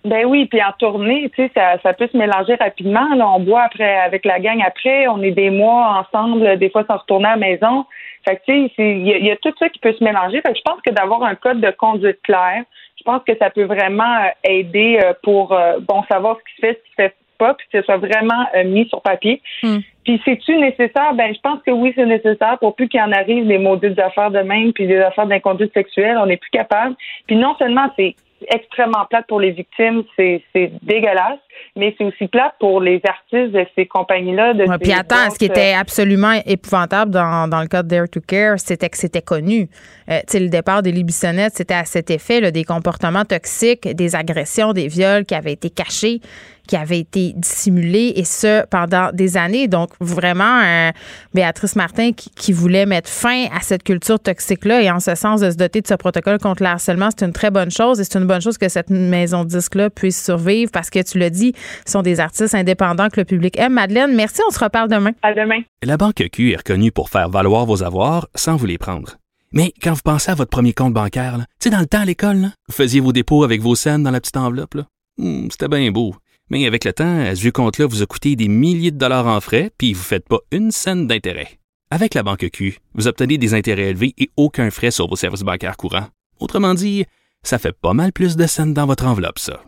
[0.05, 1.51] Ben oui, puis en tournée, tu sais,
[1.83, 3.15] ça, peut se mélanger rapidement.
[3.15, 6.85] Là, on boit après avec la gang après, on est des mois ensemble, des fois
[6.89, 7.85] sans retourner à la maison.
[8.25, 10.41] Fait que tu sais, il y, y a tout ça qui peut se mélanger.
[10.41, 12.63] Fait que je pense que d'avoir un code de conduite clair,
[12.99, 16.57] je pense que ça peut vraiment euh, aider euh, pour euh, bon savoir ce qui
[16.57, 19.41] se fait, ce qui se fait pas, puis que ce soit vraiment mis sur papier.
[19.63, 19.79] Hmm.
[20.05, 21.15] Puis c'est-tu nécessaire?
[21.15, 24.33] Ben je pense que oui, c'est nécessaire pour plus qu'il en arrive des maudites affaires
[24.33, 26.97] de même, puis des affaires d'inconduite sexuelle, on n'est plus capable.
[27.29, 28.17] Puis non seulement c'est
[28.49, 31.39] extrêmement plate pour les victimes, c'est c'est dégueulasse,
[31.77, 34.55] mais c'est aussi plate pour les artistes de ces compagnies-là.
[34.55, 38.09] De Ouais, puis attends, ce qui était absolument épouvantable dans, dans le cas de Dare
[38.09, 39.69] to Care, c'était que c'était connu.
[40.11, 43.89] Euh, tu sais, le départ des Bissonnette, c'était à cet effet, là, des comportements toxiques,
[43.95, 46.21] des agressions, des viols qui avaient été cachés,
[46.67, 49.69] qui avaient été dissimulés, et ce, pendant des années.
[49.69, 50.91] Donc, vraiment, euh,
[51.35, 55.41] Béatrice Martin qui, qui voulait mettre fin à cette culture toxique-là, et en ce sens,
[55.41, 58.05] de se doter de ce protocole contre le harcèlement, c'est une très bonne chose, et
[58.05, 61.48] c'est une bonne chose que cette maison disque-là puisse survivre, parce que tu l'as dit,
[61.87, 63.75] sont des artistes indépendants que le public aime.
[63.75, 65.13] Madeleine, merci, on se reparle demain.
[65.23, 65.61] À demain.
[65.83, 69.17] La Banque Q est reconnue pour faire valoir vos avoirs sans vous les prendre.
[69.53, 72.05] Mais quand vous pensez à votre premier compte bancaire, tu sais, dans le temps à
[72.05, 74.75] l'école, là, vous faisiez vos dépôts avec vos scènes dans la petite enveloppe.
[74.75, 74.87] là.
[75.17, 76.15] Hmm, C'était bien beau.
[76.51, 79.27] Mais avec le temps, à ce vieux compte-là vous a coûté des milliers de dollars
[79.27, 81.59] en frais, puis vous ne faites pas une scène d'intérêt.
[81.91, 85.41] Avec la Banque Q, vous obtenez des intérêts élevés et aucun frais sur vos services
[85.43, 86.09] bancaires courants.
[86.41, 87.07] Autrement dit,
[87.43, 89.63] ça fait pas mal plus de scènes dans votre enveloppe, ça.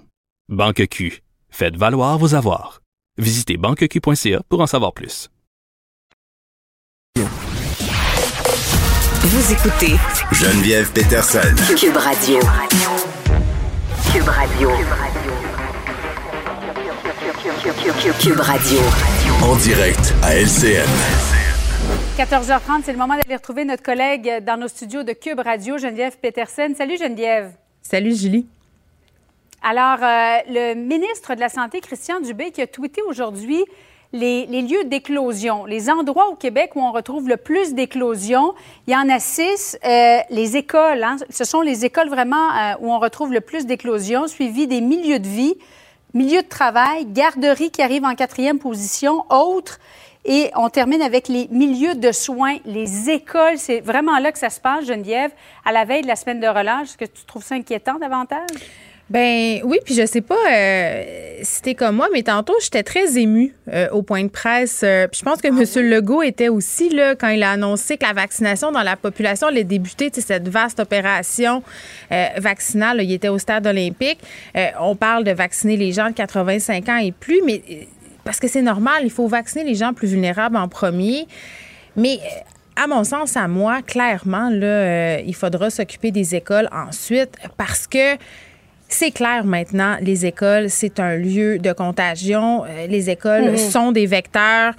[0.51, 1.23] Banque Q.
[1.51, 2.81] Faites valoir vos avoirs.
[3.19, 5.29] Visitez banqueq.ca pour en savoir plus.
[9.23, 9.97] Vous écoutez
[10.33, 11.55] Geneviève Peterson.
[11.77, 12.41] Cube Radio.
[14.13, 14.71] Cube Radio.
[18.21, 18.81] Cube Radio.
[19.43, 20.87] En direct à LCN.
[22.17, 26.17] 14h30, c'est le moment d'aller retrouver notre collègue dans nos studios de Cube Radio, Geneviève
[26.21, 26.75] Petersen.
[26.75, 27.53] Salut Geneviève.
[27.83, 28.47] Salut Julie.
[29.63, 33.63] Alors, euh, le ministre de la Santé, Christian Dubé, qui a tweeté aujourd'hui
[34.13, 38.55] les, lieux d'éclosion, les endroits au Québec où on retrouve le plus d'éclosions.
[38.87, 39.79] Il y en a six.
[39.85, 43.67] Euh, les écoles, hein, ce sont les écoles vraiment euh, où on retrouve le plus
[43.67, 45.55] d'éclosions, suivi des milieux de vie,
[46.15, 49.79] milieux de travail, garderies qui arrivent en quatrième position, autres.
[50.25, 53.59] Et on termine avec les milieux de soins, les écoles.
[53.59, 55.33] C'est vraiment là que ça se passe, Geneviève,
[55.67, 56.89] à la veille de la semaine de relâche.
[56.89, 58.49] Est-ce que tu trouves ça inquiétant davantage?
[59.11, 61.05] Ben oui, puis je sais pas euh,
[61.43, 64.83] si t'es comme moi, mais tantôt j'étais très émue euh, au point de presse.
[64.85, 65.91] Euh, puis je pense que ah M.
[65.91, 69.65] Legault était aussi là quand il a annoncé que la vaccination dans la population allait
[69.65, 71.63] débuter, cette vaste opération
[72.39, 73.03] vaccinale.
[73.03, 74.21] il était au stade olympique.
[74.79, 77.63] on parle de vacciner les gens de 85 ans et plus, mais
[78.23, 81.27] parce que c'est normal, il faut vacciner les gens plus vulnérables en premier.
[81.97, 82.21] Mais
[82.77, 87.87] à mon sens, à moi, clairement, là, euh, il faudra s'occuper des écoles ensuite parce
[87.87, 88.17] que
[88.91, 92.65] c'est clair maintenant, les écoles, c'est un lieu de contagion.
[92.65, 93.57] Euh, les écoles mhm.
[93.57, 94.75] sont des vecteurs.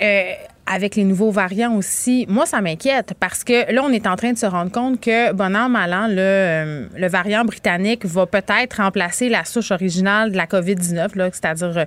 [0.00, 0.22] Euh,
[0.66, 4.32] avec les nouveaux variants aussi, moi, ça m'inquiète parce que là, on est en train
[4.32, 8.82] de se rendre compte que, bon an, mal an, le, le variant britannique va peut-être
[8.82, 11.86] remplacer la souche originale de la COVID-19, c'est-à-dire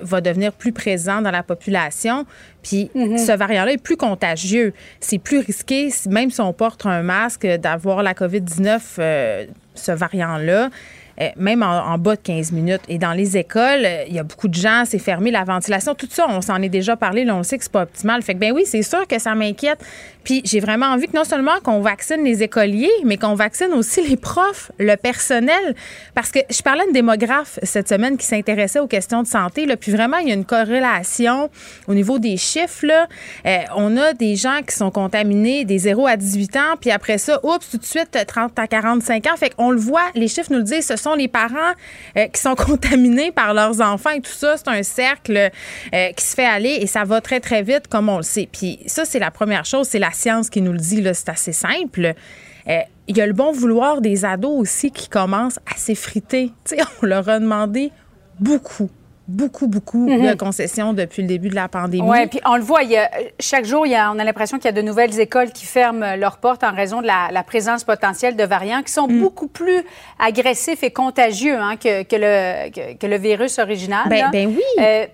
[0.00, 2.26] va devenir plus présent dans la population.
[2.64, 3.18] Puis mhm.
[3.18, 4.72] ce variant-là est plus contagieux.
[4.98, 10.70] C'est plus risqué, même si on porte un masque, d'avoir la COVID-19, euh, ce variant-là.
[11.20, 12.82] Euh, même en, bas de 15 minutes.
[12.88, 15.94] Et dans les écoles, euh, il y a beaucoup de gens, c'est fermé, la ventilation,
[15.94, 18.22] tout ça, on s'en est déjà parlé, là, on sait que c'est pas optimal.
[18.22, 19.78] Fait que, ben oui, c'est sûr que ça m'inquiète.
[20.24, 24.06] Puis j'ai vraiment envie que non seulement qu'on vaccine les écoliers, mais qu'on vaccine aussi
[24.06, 25.74] les profs, le personnel.
[26.14, 29.66] Parce que je parlais à une démographe cette semaine qui s'intéressait aux questions de santé.
[29.66, 31.50] Là, puis vraiment, il y a une corrélation
[31.86, 32.86] au niveau des chiffres.
[32.86, 33.06] Là.
[33.46, 37.18] Euh, on a des gens qui sont contaminés des 0 à 18 ans, puis après
[37.18, 39.36] ça, oups, tout de suite, 30 à 45 ans.
[39.36, 41.72] Fait qu'on le voit, les chiffres nous le disent, ce sont les parents
[42.16, 44.56] euh, qui sont contaminés par leurs enfants et tout ça.
[44.56, 45.50] C'est un cercle
[45.94, 48.48] euh, qui se fait aller et ça va très, très vite, comme on le sait.
[48.50, 51.52] Puis ça, c'est la première chose, c'est la science qui nous le dit, c'est assez
[51.52, 52.14] simple.
[52.68, 56.52] Euh, il y a le bon vouloir des ados aussi qui commencent à s'effriter.
[57.02, 57.92] on leur a demandé
[58.40, 58.90] beaucoup,
[59.26, 60.36] beaucoup, beaucoup de mhm.
[60.36, 62.08] concessions depuis le début de la pandémie.
[62.08, 62.80] Oui, puis on le voit,
[63.40, 65.64] chaque jour, il y a, on a l'impression qu'il y a de nouvelles écoles qui
[65.64, 69.20] ferment leurs portes en raison de la, présence potentielle de variants qui sont mm.
[69.20, 69.84] beaucoup plus
[70.18, 74.08] agressifs et contagieux hein, que, le, que, le virus original.
[74.08, 74.62] Ben, ben oui.
[74.80, 75.06] Euh,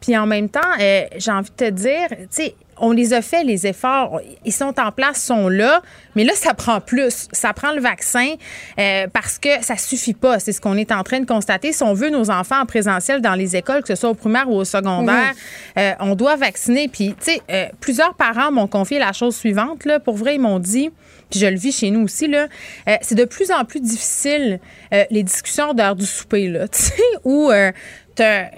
[0.00, 3.22] puis en même temps, euh, j'ai envie de te dire, tu sais, on les a
[3.22, 4.20] fait, les efforts.
[4.44, 5.82] Ils sont en place, sont là.
[6.14, 7.28] Mais là, ça prend plus.
[7.32, 8.34] Ça prend le vaccin
[8.78, 10.38] euh, parce que ça suffit pas.
[10.38, 11.72] C'est ce qu'on est en train de constater.
[11.72, 14.48] Si on veut nos enfants en présentiel dans les écoles, que ce soit au primaire
[14.48, 15.32] ou au secondaire,
[15.78, 16.88] euh, on doit vacciner.
[16.88, 19.84] Puis, tu sais, euh, plusieurs parents m'ont confié la chose suivante.
[19.84, 20.00] Là.
[20.00, 20.90] Pour vrai, ils m'ont dit,
[21.30, 22.46] puis je le vis chez nous aussi, là,
[23.02, 24.60] c'est de plus en plus difficile
[25.10, 27.50] les discussions d'heure du souper, là, tu sais, où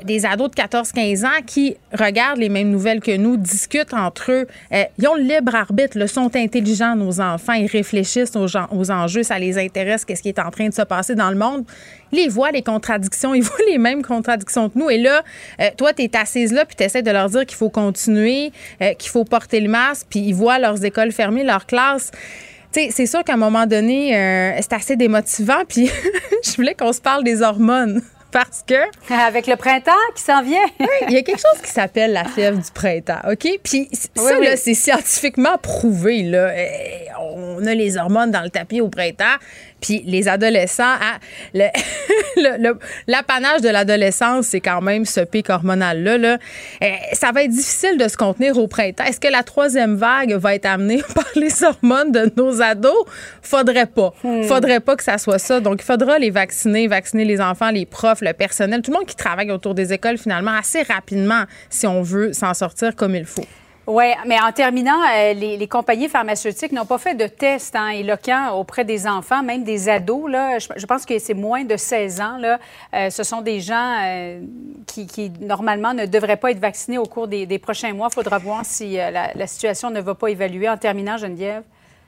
[0.05, 4.47] des ados de 14-15 ans qui regardent les mêmes nouvelles que nous, discutent entre eux.
[4.73, 7.55] Euh, ils ont le libre arbitre, le sont intelligents, nos enfants.
[7.55, 11.15] Ils réfléchissent aux, enjeux, ça les intéresse, qu'est-ce qui est en train de se passer
[11.15, 11.65] dans le monde.
[12.13, 14.91] Ils voient les contradictions, ils voient les mêmes contradictions que nous.
[14.91, 15.23] Et là,
[15.61, 18.53] euh, toi, tu es assise là, puis tu essaies de leur dire qu'il faut continuer,
[18.83, 22.11] euh, qu'il faut porter le masque, puis ils voient leurs écoles fermées, leurs classes
[22.71, 24.11] c'est sûr qu'à un moment donné,
[24.61, 25.65] c'est assez démotivant.
[25.67, 25.91] Puis
[26.45, 28.75] je voulais qu'on se parle des hormones parce que.
[29.13, 30.65] Avec le printemps qui s'en vient.
[31.09, 33.49] il y a quelque chose qui s'appelle la fièvre du printemps, OK?
[33.63, 36.53] Puis ça, là, c'est scientifiquement prouvé, là.
[36.57, 39.37] Eh, on a les hormones dans le tapis au printemps.
[39.81, 41.19] Puis les adolescents, hein,
[43.07, 46.19] l'apanage de l'adolescence, c'est quand même ce pic hormonal-là.
[46.19, 46.39] Là.
[46.83, 49.05] Euh, ça va être difficile de se contenir au printemps.
[49.05, 53.05] Est-ce que la troisième vague va être amenée par les hormones de nos ados?
[53.43, 54.13] Faudrait pas.
[54.25, 54.43] Hmm.
[54.43, 55.61] Faudrait pas que ça soit ça.
[55.61, 59.07] Donc, il faudra les vacciner, vacciner les enfants, les profs, le personnel, tout le monde
[59.07, 63.25] qui travaille autour des écoles, finalement, assez rapidement si on veut s'en sortir comme il
[63.25, 63.47] faut.
[63.91, 68.53] Oui, mais en terminant, euh, les, compagnies pharmaceutiques n'ont pas fait de tests hein, éloquents
[68.53, 70.31] auprès des enfants, même des ados.
[70.31, 70.59] Là.
[70.59, 72.37] Je, pense que c'est moins de 16 ans.
[72.37, 72.59] Là.
[72.93, 74.43] Euh, ce sont des gens euh,
[74.87, 78.09] qui, normalement, ne devraient pas être vaccinés au cours des, prochains mois.
[78.11, 80.69] Il faudra voir si la, la, situation ne va pas évaluer.
[80.69, 81.63] En terminant, Geneviève?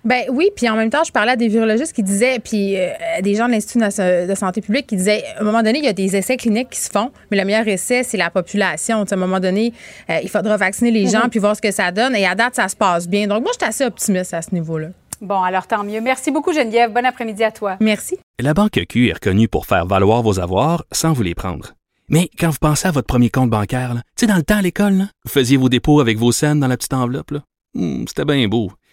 [0.04, 2.88] Ben oui, puis en même temps, je parlais à des virologistes qui disaient, puis euh,
[3.22, 5.88] des gens de l'Institut de santé publique qui disaient, à un moment donné, il y
[5.88, 9.02] a des essais cliniques qui se font, mais le meilleur essai, c'est la population.
[9.02, 9.74] à un moment donné,
[10.08, 11.30] euh, il faudra vacciner les gens mhm.
[11.30, 12.16] puis voir ce que ça donne.
[12.16, 13.26] Et à date, ça se passe bien.
[13.26, 14.88] Donc moi, je suis assez optimiste à ce niveau-là.
[15.20, 16.00] Bon, alors tant mieux.
[16.00, 16.92] Merci beaucoup, Geneviève.
[16.92, 17.76] Bon après-midi à toi.
[17.80, 18.18] Merci.
[18.40, 21.74] La Banque Q est reconnue pour faire valoir vos avoirs sans vous les prendre.
[22.08, 24.62] Mais quand vous pensez à votre premier compte bancaire, tu sais, dans le temps à
[24.62, 27.34] l'école, vous faisiez vos dépôts avec vos scènes dans la petite enveloppe.
[27.74, 28.72] Hmm, c'était bien beau.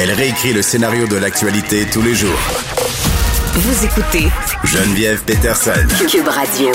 [0.00, 2.38] Elle réécrit le scénario de l'actualité tous les jours.
[3.52, 4.28] Vous écoutez
[4.64, 5.86] Geneviève Peterson.
[6.10, 6.72] Cube Radio.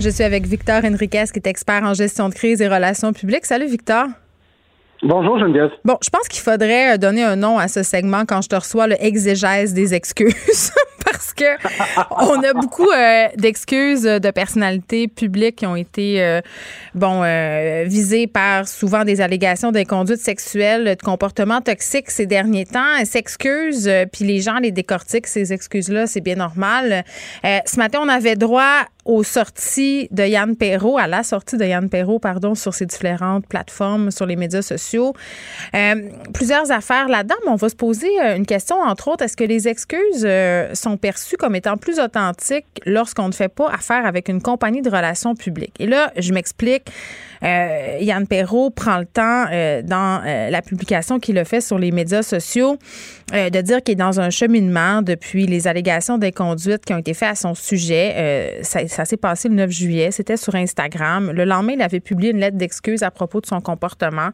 [0.00, 3.46] Je suis avec Victor Enriquez, qui est expert en gestion de crise et relations publiques.
[3.46, 4.06] Salut, Victor.
[5.04, 5.70] Bonjour Geneviève.
[5.84, 8.86] Bon, je pense qu'il faudrait donner un nom à ce segment quand je te reçois
[8.86, 10.70] le exégèse des excuses.
[11.04, 11.44] parce que
[12.10, 16.40] on a beaucoup euh, d'excuses de personnalités publiques qui ont été euh,
[16.94, 22.96] bon euh, visées par souvent des allégations d'inconduite sexuelle, de comportements toxiques ces derniers temps.
[22.98, 27.04] Elles s'excusent, puis les gens les décortiquent ces excuses-là, c'est bien normal.
[27.42, 31.88] ce matin, on avait droit aux sorties de Yann Perrault, à la sortie de Yann
[31.88, 35.14] Perrault, pardon, sur ces différentes plateformes, sur les médias sociaux.
[36.32, 39.68] plusieurs affaires là-dedans, mais on va se poser une question, entre autres, est-ce que les
[39.68, 40.26] excuses
[40.74, 44.90] sont perçu comme étant plus authentique lorsqu'on ne fait pas affaire avec une compagnie de
[44.90, 45.74] relations publiques?
[45.78, 46.90] Et là, je m'explique.
[47.42, 51.78] Euh, Yann Perrault prend le temps euh, dans euh, la publication qu'il a fait sur
[51.78, 52.78] les médias sociaux
[53.32, 57.30] de dire qu'il est dans un cheminement depuis les allégations d'inconduite qui ont été faites
[57.30, 58.60] à son sujet.
[58.60, 60.10] ça, ça s'est passé le 9 juillet.
[60.10, 61.32] C'était sur Instagram.
[61.32, 64.32] Le lendemain, il avait publié une lettre d'excuse à propos de son comportement.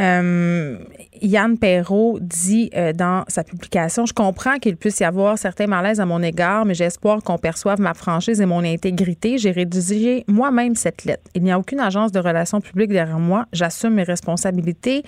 [0.00, 0.78] Euh,
[1.20, 6.00] Yann Perrault dit euh, dans sa publication Je comprends qu'il puisse y avoir certains malaises
[6.00, 9.36] à mon égard, mais espoir qu'on perçoive ma franchise et mon intégrité.
[9.36, 11.24] J'ai rédigé moi-même cette lettre.
[11.34, 13.46] Il n'y a aucune agence de relations publiques derrière moi.
[13.52, 15.02] J'assume mes responsabilités.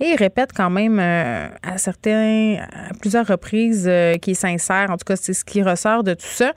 [0.00, 3.90] Et il répète quand même euh, à certains, à plusieurs reprises
[4.22, 4.90] qu'il est sincère.
[4.90, 6.52] En tout cas, c'est ce qui ressort de tout ça.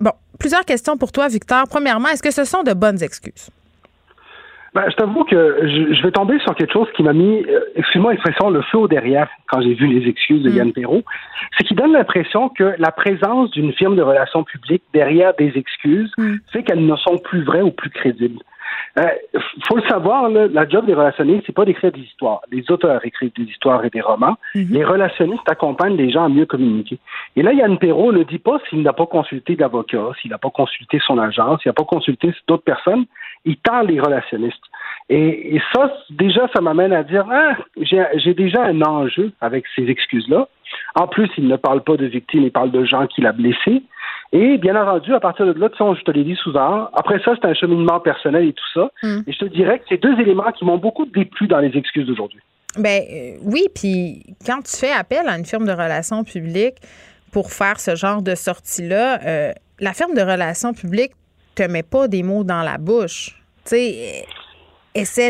[0.00, 1.64] bon, plusieurs questions pour toi, Victor.
[1.68, 3.50] Premièrement, est-ce que ce sont de bonnes excuses?
[4.74, 8.12] Ben, je t'avoue que je, vais tomber sur quelque chose qui m'a mis, euh, excuse-moi
[8.12, 10.56] l'expression, le feu au derrière quand j'ai vu les excuses de mm.
[10.56, 11.02] Yann Perrault.
[11.56, 16.12] C'est qu'il donne l'impression que la présence d'une firme de relations publiques derrière des excuses
[16.18, 16.36] mm.
[16.52, 18.40] fait qu'elles ne sont plus vraies ou plus crédibles.
[18.96, 22.40] Il euh, faut le savoir, la job des relationnistes, c'est pas d'écrire des histoires.
[22.50, 24.36] Les auteurs écrivent des histoires et des romans.
[24.54, 24.70] Mm-hmm.
[24.70, 26.98] Les relationnistes accompagnent les gens à mieux communiquer.
[27.36, 30.50] Et là, Yann Perrault ne dit pas s'il n'a pas consulté d'avocat, s'il n'a pas
[30.50, 33.06] consulté son agence, s'il n'a pas consulté d'autres personnes
[33.44, 34.56] il tend les relationnistes.
[35.10, 40.48] Et, ça, déjà, ça m'amène à dire, ah, j'ai déjà un enjeu avec ces excuses-là.
[40.96, 43.82] En plus, il ne parle pas de victimes, il parle de gens qu'il a blessés.
[44.32, 47.48] Et bien entendu, à partir de là, je te l'ai dit souvent, après ça, c'est
[47.48, 48.90] un cheminement personnel et tout ça.
[49.02, 49.20] Mm.
[49.26, 52.06] Et je te dirais que c'est deux éléments qui m'ont beaucoup déplu dans les excuses
[52.06, 52.40] d'aujourd'hui.
[52.76, 56.76] Ben euh, oui, puis quand tu fais appel à une firme de relations publiques
[57.32, 61.12] pour faire ce genre de sortie-là, euh, la firme de relations publiques
[61.58, 63.34] te met pas des mots dans la bouche.
[63.64, 63.92] Tu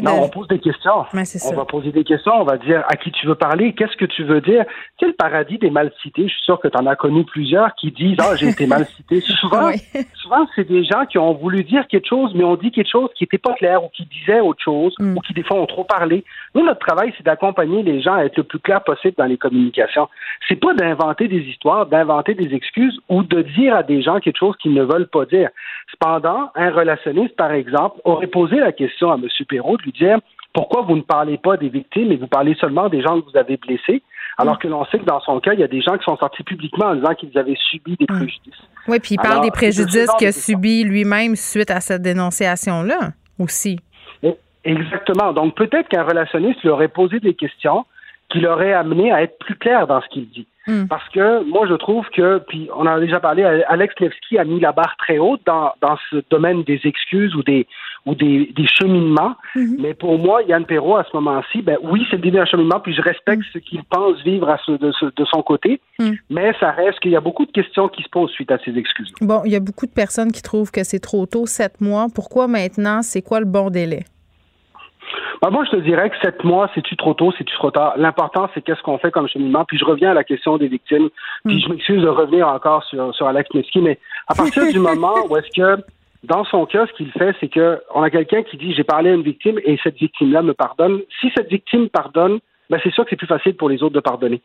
[0.02, 1.04] non, on pose des questions.
[1.52, 4.04] on va poser des questions, on va dire à qui tu veux parler, qu'est-ce que
[4.04, 4.64] tu veux dire.
[4.98, 7.74] Tu le paradis des mal cités, je suis sûr que tu en as connu plusieurs
[7.74, 9.20] qui disent Ah, j'ai été mal cité.
[9.40, 9.70] Souvent,
[10.14, 13.10] souvent c'est des gens qui ont voulu dire quelque chose, mais ont dit quelque chose
[13.16, 15.16] qui n'était pas clair ou qui disait autre chose mm.
[15.16, 16.24] ou qui, des fois, ont trop parlé.
[16.54, 19.38] Nous, notre travail, c'est d'accompagner les gens à être le plus clair possible dans les
[19.38, 20.08] communications.
[20.48, 24.38] C'est pas d'inventer des histoires, d'inventer des excuses ou de dire à des gens quelque
[24.38, 25.50] chose qu'ils ne veulent pas dire.
[25.90, 29.26] Cependant, un relationniste, par exemple, aurait posé la question à M.
[29.60, 30.18] De lui dire
[30.52, 33.36] pourquoi vous ne parlez pas des victimes et vous parlez seulement des gens que vous
[33.36, 34.02] avez blessés,
[34.38, 34.58] alors mm.
[34.58, 36.42] que l'on sait que dans son cas, il y a des gens qui sont sortis
[36.42, 38.16] publiquement en disant qu'ils avaient subi des mm.
[38.16, 38.62] préjudices.
[38.88, 43.78] Oui, puis il parle des préjudices qu'il a subis lui-même suite à cette dénonciation-là aussi.
[44.64, 45.32] Exactement.
[45.32, 47.86] Donc peut-être qu'un relationniste lui aurait posé des questions
[48.28, 50.46] qui l'auraient amené à être plus clair dans ce qu'il dit.
[50.66, 50.86] Hmm.
[50.86, 54.44] Parce que moi, je trouve que, puis on en a déjà parlé, Alex Levski a
[54.44, 57.66] mis la barre très haute dans, dans ce domaine des excuses ou des,
[58.08, 59.34] ou des, des cheminements.
[59.54, 59.76] Hmm.
[59.78, 62.80] Mais pour moi, Yann Perrault, à ce moment-ci, ben oui, c'est le début d'un cheminement,
[62.80, 63.52] puis je respecte hmm.
[63.52, 65.80] ce qu'il pense vivre à ce, de, de, son côté.
[66.30, 68.76] Mais ça reste qu'il y a beaucoup de questions qui se posent suite à ces
[68.76, 69.12] excuses.
[69.20, 72.06] Bon, il y a beaucoup de personnes qui trouvent que c'est trop tôt, sept mois.
[72.14, 73.02] Pourquoi maintenant?
[73.02, 74.04] C'est quoi le bon délai?
[75.40, 77.94] Bah, moi, je te dirais que sept mois, c'est-tu trop tôt, c'est-tu trop tard?
[77.96, 79.64] L'important, c'est qu'est-ce qu'on fait comme cheminement.
[79.64, 81.08] Puis je reviens à la question des victimes.
[81.44, 85.14] Puis je m'excuse de revenir encore sur, sur Alex Nevsky, mais à partir du moment
[85.28, 85.82] où est-ce que,
[86.24, 89.10] dans son cas, ce qu'il fait, c'est que on a quelqu'un qui dit j'ai parlé
[89.10, 91.00] à une victime et cette victime-là me pardonne.
[91.20, 92.40] Si cette victime pardonne,
[92.70, 94.42] ben c'est sûr que c'est plus facile pour les autres de pardonner.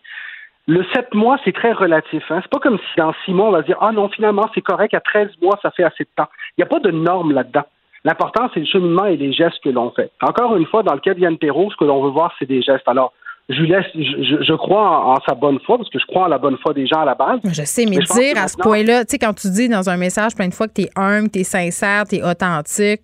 [0.65, 2.23] Le sept mois, c'est très relatif.
[2.29, 2.39] Hein?
[2.41, 4.93] C'est pas comme si dans six mois, on va dire Ah non, finalement, c'est correct,
[4.93, 6.29] à 13 mois, ça fait assez de temps.
[6.57, 7.65] Il n'y a pas de norme là-dedans.
[8.05, 10.11] L'important, c'est le cheminement et les gestes que l'on fait.
[10.21, 12.61] Encore une fois, dans le cas d'Yann Perrault, ce que l'on veut voir, c'est des
[12.61, 12.87] gestes.
[12.87, 13.13] Alors,
[13.49, 16.57] je laisse, je, crois en, sa bonne foi, parce que je crois en la bonne
[16.57, 17.39] foi des gens à la base.
[17.43, 20.33] Je sais, mais, dire à ce point-là, tu sais, quand tu dis dans un message
[20.35, 23.01] plein de fois que tu es humble, tu es sincère, tu es authentique,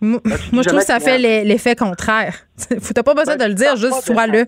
[0.00, 2.34] moi, ben, je trouve que ça fait l'effet contraire.
[2.68, 4.44] Tu n'as pas besoin ben, de le dire, juste sois-le.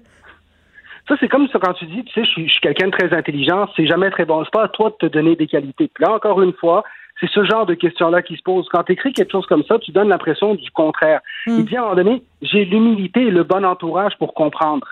[1.08, 3.66] Ça, c'est comme ça quand tu dis, tu sais, je suis, quelqu'un de très intelligent,
[3.74, 4.44] c'est jamais très bon.
[4.44, 5.90] C'est pas à toi de te donner des qualités.
[5.92, 6.84] Puis là, encore une fois,
[7.18, 8.68] c'est ce genre de questions-là qui se posent.
[8.70, 11.20] Quand tu écris quelque chose comme ça, tu donnes l'impression du contraire.
[11.46, 11.64] Il hmm.
[11.64, 14.86] dit à un moment donné, j'ai l'humilité et le bon entourage pour comprendre.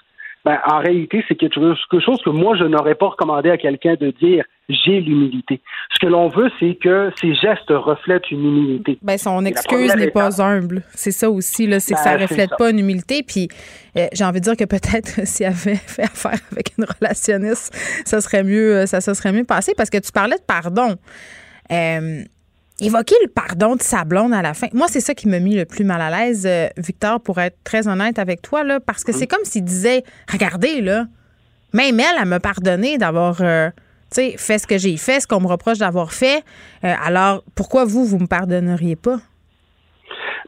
[0.46, 4.12] Ben, en réalité, c'est quelque chose que moi, je n'aurais pas recommandé à quelqu'un de
[4.12, 5.60] dire j'ai l'humilité.
[5.92, 8.96] Ce que l'on veut, c'est que ces gestes reflètent une humilité.
[9.02, 10.84] Ben, son excuse n'est pas humble.
[10.94, 13.24] C'est ça aussi, là, c'est que ça ben, reflète pas une humilité.
[13.26, 13.48] Puis
[13.96, 17.74] euh, j'ai envie de dire que peut-être s'il avait fait affaire avec une relationniste,
[18.04, 20.94] ça serait mieux, euh, ça, ça serait mieux passé parce que tu parlais de pardon.
[21.72, 22.22] Euh,
[22.80, 24.66] évoquer le pardon de sa blonde à la fin.
[24.72, 27.56] Moi, c'est ça qui m'a mis le plus mal à l'aise, euh, Victor, pour être
[27.64, 31.04] très honnête avec toi, là, parce que c'est comme s'il disait Regardez, là,
[31.72, 33.70] même elle, elle m'a pardonné d'avoir euh,
[34.12, 36.42] fait ce que j'ai fait, ce qu'on me reproche d'avoir fait.
[36.84, 39.16] Euh, alors, pourquoi vous, vous me pardonneriez pas?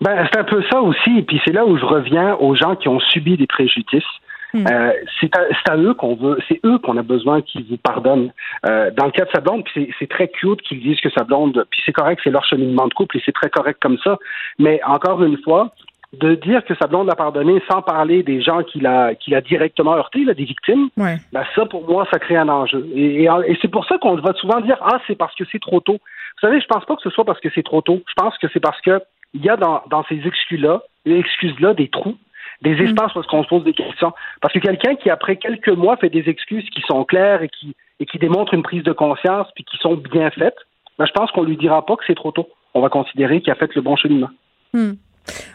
[0.00, 1.18] Ben, c'est un peu ça aussi.
[1.18, 4.04] Et puis c'est là où je reviens aux gens qui ont subi des préjudices.
[4.54, 4.64] Hmm.
[4.70, 5.30] Euh, c'est
[5.70, 8.32] à, eux qu'on veut, c'est eux qu'on a besoin qu'ils vous pardonnent.
[8.66, 11.66] Euh, dans le cas de sa blonde, c'est très cute qu'ils disent que sa blonde,
[11.70, 14.18] puis c'est correct, c'est leur cheminement de couple et c'est très correct comme ça.
[14.58, 15.74] Mais encore une fois,
[16.14, 19.42] de dire que sa blonde l'a pardonné sans parler des gens qu'il a, qu'il a
[19.42, 21.18] directement heurté, là, des victimes, ben
[21.54, 22.86] ça, pour moi, ça crée un enjeu.
[22.94, 25.80] Et, et, c'est pour ça qu'on va souvent dire Ah, c'est parce que c'est trop
[25.80, 25.98] tôt.
[26.00, 28.02] Vous savez, je pense pas que ce soit parce que c'est trop tôt.
[28.08, 29.02] Je pense que c'est parce que
[29.34, 32.16] il y a dans, dans ces excuses-là, excuses-là, des trous
[32.62, 32.86] des mm.
[32.86, 34.12] espaces où on se pose des questions.
[34.40, 37.74] Parce que quelqu'un qui, après quelques mois, fait des excuses qui sont claires et qui,
[38.00, 40.56] et qui démontrent une prise de conscience puis qui sont bien faites,
[40.98, 42.48] ben, je pense qu'on lui dira pas que c'est trop tôt.
[42.74, 44.30] On va considérer qu'il a fait le bon cheminement.
[44.72, 44.92] Hmm.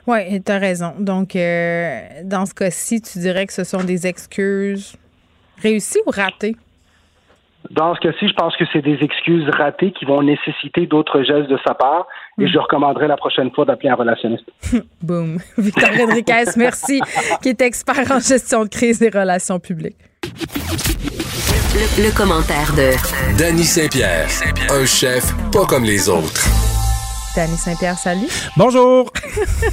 [0.07, 0.93] Oui, tu as raison.
[0.99, 4.95] Donc, euh, dans ce cas-ci, tu dirais que ce sont des excuses
[5.61, 6.55] réussies ou ratées?
[7.71, 11.49] Dans ce cas-ci, je pense que c'est des excuses ratées qui vont nécessiter d'autres gestes
[11.49, 12.07] de sa part
[12.39, 14.45] et je recommanderais la prochaine fois d'appeler un relationniste.
[15.01, 15.37] Boum.
[15.57, 17.01] Victor Henriquez, merci,
[17.41, 19.97] qui est expert en gestion de crise des relations publiques.
[21.75, 22.91] Le, commentaire de
[23.37, 24.27] Danny Saint-Pierre,
[24.69, 26.62] un chef pas comme les autres.
[27.35, 28.27] Danny Saint-Pierre, salut.
[28.57, 29.11] Bonjour.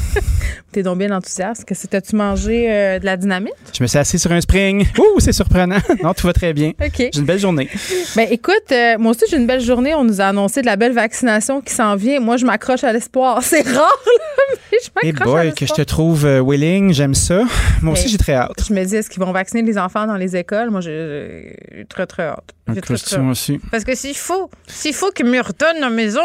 [0.72, 1.66] T'es donc bien enthousiaste.
[1.66, 3.52] Que t'as-tu mangé euh, de la dynamite?
[3.76, 4.86] Je me suis assis sur un spring.
[4.98, 5.76] Ouh, c'est surprenant.
[6.02, 6.70] non, tout va très bien.
[6.82, 6.96] OK.
[6.96, 7.68] J'ai une belle journée.
[8.16, 9.94] Ben écoute, euh, moi aussi j'ai une belle journée.
[9.94, 12.18] On nous a annoncé de la belle vaccination qui s'en vient.
[12.18, 13.42] Moi, je m'accroche à l'espoir.
[13.42, 17.14] C'est rare, là, mais je m'accroche hey boy, que je te trouve euh, willing, j'aime
[17.14, 17.42] ça.
[17.82, 18.64] Moi aussi, j'ai très hâte.
[18.66, 20.70] Je me dis, est-ce qu'ils vont vacciner les enfants dans les écoles?
[20.70, 21.56] Moi, j'ai
[21.90, 22.54] très, très hâte.
[22.72, 23.22] J'ai très, très hâte.
[23.22, 23.58] aussi.
[23.70, 26.22] Parce que s'il faut, s'il faut qu'ils me retournent à la maison,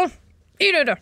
[0.60, 0.96] il est là.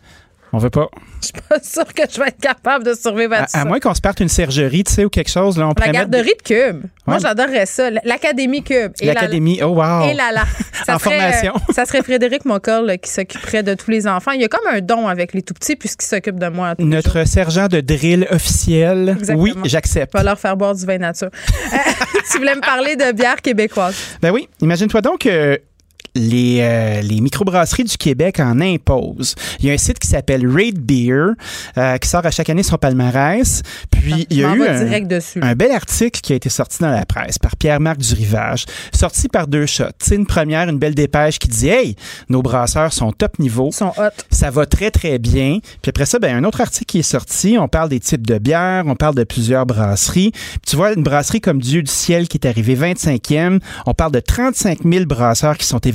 [0.55, 0.87] On veut pas.
[1.19, 3.59] Je suis pas sûre que je vais être capable de survivre à, ça.
[3.59, 5.57] À moins qu'on se parte une sergerie, tu sais, ou quelque chose.
[5.57, 6.85] Là, on la garderie de Cube.
[7.05, 7.89] Moi, j'adorerais ça.
[8.05, 8.93] L'Académie Cube.
[9.01, 10.05] L'Académie, oh wow.
[10.05, 10.45] Et là là.
[10.87, 11.55] en formation.
[11.71, 14.31] ça serait Frédéric Moncol qui s'occuperait de tous les enfants.
[14.31, 16.75] Il y a comme un don avec les tout petits puisqu'il s'occupe de moi.
[16.79, 19.17] Notre sergent de drill officiel.
[19.35, 20.13] Oui, j'accepte.
[20.13, 21.31] Va leur faire boire du vin nature.
[21.73, 21.77] Euh,
[22.31, 23.95] tu voulais me parler de bière québécoise.
[24.21, 24.47] Ben oui.
[24.61, 25.59] Imagine-toi donc que
[26.15, 29.35] les, euh, les microbrasseries du Québec en imposent.
[29.59, 31.33] Il y a un site qui s'appelle Raid Beer
[31.77, 33.61] euh, qui sort à chaque année son palmarès.
[33.91, 34.63] Puis il y a eu
[35.41, 39.47] un, bel article qui a été sorti dans la presse par Pierre-Marc Durivage, sorti par
[39.47, 39.83] deux shots.
[40.11, 41.95] Une première, une belle dépêche qui dit Hey,
[42.29, 43.71] nos brasseurs sont top niveau.
[43.71, 44.09] Sont hot.
[44.29, 45.59] Ça va très, très bien.
[45.81, 47.57] Puis après ça, ben, un autre article qui est sorti.
[47.59, 50.31] On parle des types de bières, on parle de plusieurs brasseries.
[50.65, 53.59] tu vois, une brasserie comme Dieu du ciel qui est arrivée 25e.
[53.85, 55.94] On parle de 35 000 brasseurs qui sont évalués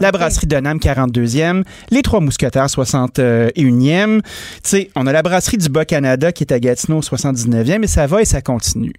[0.00, 1.64] la brasserie de Nam, 42e.
[1.90, 4.20] Les Trois Mousquetaires, 61e.
[4.22, 4.30] Tu
[4.62, 7.82] sais, on a la brasserie du Bas-Canada qui est à Gatineau, 79e.
[7.84, 8.92] Et ça va et ça continue.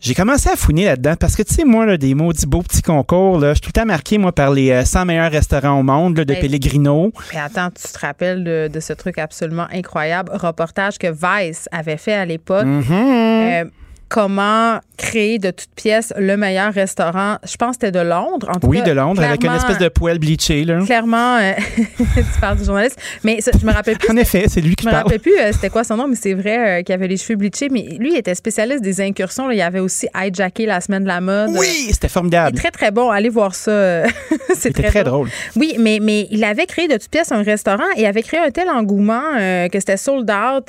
[0.00, 2.82] J'ai commencé à fouiner là-dedans parce que, tu sais, moi, là, des maudits beaux petits
[2.82, 5.80] concours, là, je suis tout le temps marqué, moi, par les 100 euh, meilleurs restaurants
[5.80, 7.12] au monde de Pellegrino.
[7.34, 12.14] Et attends, tu te rappelles de, ce truc absolument incroyable, reportage que Vice avait fait
[12.14, 12.64] à l'époque.
[12.64, 12.92] Mm-hmm.
[12.92, 13.64] Euh,
[14.08, 17.36] comment créer de toutes pièces le meilleur restaurant.
[17.44, 18.50] Je pense que c'était de Londres.
[18.54, 20.64] En tout oui, de Londres, avec une espèce de poêle bleachée.
[20.64, 20.80] Là.
[20.84, 21.52] Clairement, euh,
[21.86, 22.98] tu parles du journaliste.
[23.22, 24.10] Mais je me rappelle plus.
[24.12, 24.96] en effet, c'est lui qui parle.
[24.96, 27.06] Je me rappelle plus euh, c'était quoi son nom, mais c'est vrai euh, qu'il avait
[27.06, 27.68] les cheveux bleachés.
[27.70, 29.50] Mais lui, il était spécialiste des incursions.
[29.50, 31.50] Il avait aussi hijacké la semaine de la mode.
[31.50, 32.58] Oui, c'était formidable.
[32.58, 33.10] Très, très bon.
[33.10, 34.02] Allez voir ça.
[34.54, 35.28] c'est très, très drôle.
[35.54, 38.50] Oui, mais, mais il avait créé de toutes pièces un restaurant et avait créé un
[38.50, 40.66] tel engouement que c'était sold out.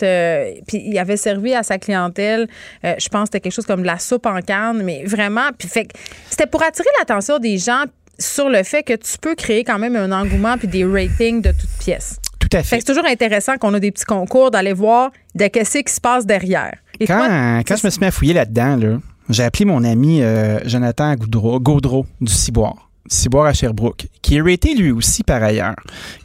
[0.67, 2.47] puis il avait servi à sa clientèle.
[2.83, 5.49] je pense c'était quelque chose comme de la soupe en canne, mais vraiment.
[5.57, 5.87] Puis fait
[6.29, 7.83] c'était pour attirer l'attention des gens
[8.17, 11.51] sur le fait que tu peux créer quand même un engouement puis des ratings de
[11.51, 12.17] toutes pièces.
[12.39, 12.79] Tout à fait.
[12.79, 16.25] c'est toujours intéressant qu'on a des petits concours d'aller voir de qu'est-ce qui se passe
[16.25, 16.73] derrière.
[16.99, 18.97] Et quand, toi, quand je me suis mis à fouiller là-dedans, là,
[19.29, 22.89] j'ai appelé mon ami euh, Jonathan Gaudreau, Gaudreau du Ciboire.
[23.07, 25.75] Ciboire à Sherbrooke, qui est raté lui aussi par ailleurs,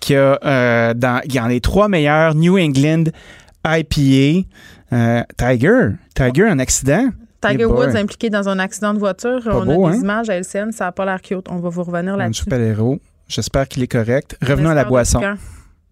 [0.00, 3.04] qui a euh, dans, dans les trois meilleurs New England
[3.66, 4.46] IPA.
[4.94, 7.10] Euh, Tiger, Tiger en accident.
[7.40, 7.86] Tiger Eh boy.
[7.86, 9.40] Woods impliqué dans un accident de voiture.
[9.46, 10.00] on beau, a des hein?
[10.00, 11.46] images à LCN, ça n'a pas l'air cute.
[11.50, 12.42] On va vous revenir là-dessus.
[12.42, 13.00] Ange Palero.
[13.28, 14.36] J'espère qu'il est correct.
[14.42, 15.20] Revenons à la boisson.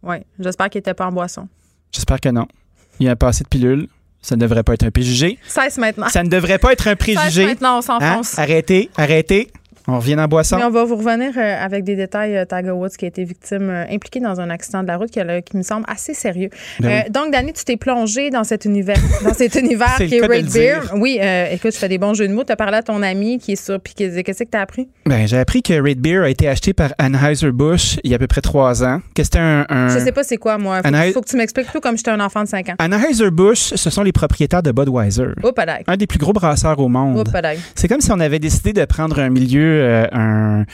[0.03, 1.49] Oui, j'espère qu'il n'était pas en boisson.
[1.93, 2.47] J'espère que non.
[3.01, 3.89] Il y a un passé de pilule.
[4.20, 5.39] Ça ne devrait pas être un préjugé.
[5.49, 6.09] Cesse maintenant.
[6.09, 7.45] Ça ne devrait pas être un Cesse préjugé.
[7.47, 8.39] maintenant, on s'enfonce.
[8.39, 8.43] Hein?
[8.43, 9.51] Arrêtez, arrêtez.
[9.89, 10.57] On revient en boisson.
[10.59, 12.37] Mais on va vous revenir euh, avec des détails.
[12.37, 15.11] euh, Tiger Woods qui a été victime, euh, impliqué dans un accident de la route
[15.11, 16.51] qui, a- qui me semble assez sérieux.
[16.81, 20.21] Ben Euh, donc, Danny, tu t'es plongé dans cet univers, dans cet univers qui est
[20.27, 20.81] Red Beer.
[20.97, 22.45] Oui, euh, écoute, je fais des bons jeux de mots.
[22.45, 23.81] Tu as parlé à ton ami qui est sur.
[23.81, 24.89] Puis qu'est- qu'est-ce que tu as appris?
[25.07, 28.19] Ben, j'ai appris que Red Beer a été acheté par Anheuser-Busch il y a à
[28.19, 29.01] peu près trois ans.
[29.15, 30.81] Que c'était un, un- Je sais pas c'est quoi, moi.
[30.83, 32.75] Faut, faut que tu m'expliques tout comme j'étais un enfant de 5 ans.
[32.79, 35.29] Anheuser-Busch, ce sont les propriétaires de Budweiser.
[35.55, 35.85] Padaille.
[35.87, 37.29] Un des plus gros brasseurs au monde.
[37.31, 37.59] Padaille.
[37.75, 40.65] C'est comme si on avait décidé de prendre un milieu, euh, un,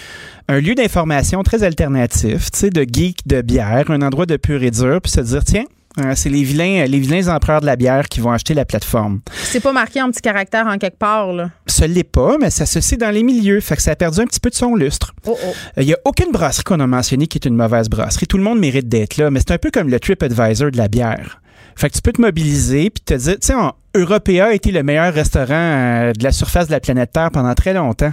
[0.48, 4.62] un lieu d'information très alternatif, tu sais, de geek de bière, un endroit de pur
[4.62, 5.64] et dur, puis se dire, tiens,
[6.00, 9.20] euh, c'est les vilains, les vilains empereurs de la bière qui vont acheter la plateforme.
[9.34, 11.50] C'est pas marqué en petit caractère en quelque part, là.
[11.66, 14.20] Ce l'est pas, mais ça se sait dans les milieux, fait que ça a perdu
[14.20, 15.14] un petit peu de son lustre.
[15.26, 15.52] Oh, oh.
[15.76, 18.26] Il n'y a aucune brasserie qu'on a mentionnée qui est une mauvaise brasserie.
[18.26, 20.88] Tout le monde mérite d'être là, mais c'est un peu comme le TripAdvisor de la
[20.88, 21.40] bière.
[21.74, 24.70] Fait que tu peux te mobiliser puis te dire, tu sais, on- Européa a été
[24.70, 28.12] le meilleur restaurant euh, de la surface de la planète Terre pendant très longtemps,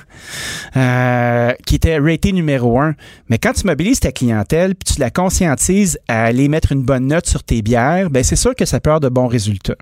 [0.75, 2.95] euh, qui était raté numéro un.
[3.29, 7.07] Mais quand tu mobilises ta clientèle puis tu la conscientises à aller mettre une bonne
[7.07, 9.75] note sur tes bières, ben c'est sûr que ça peut avoir de bons résultats.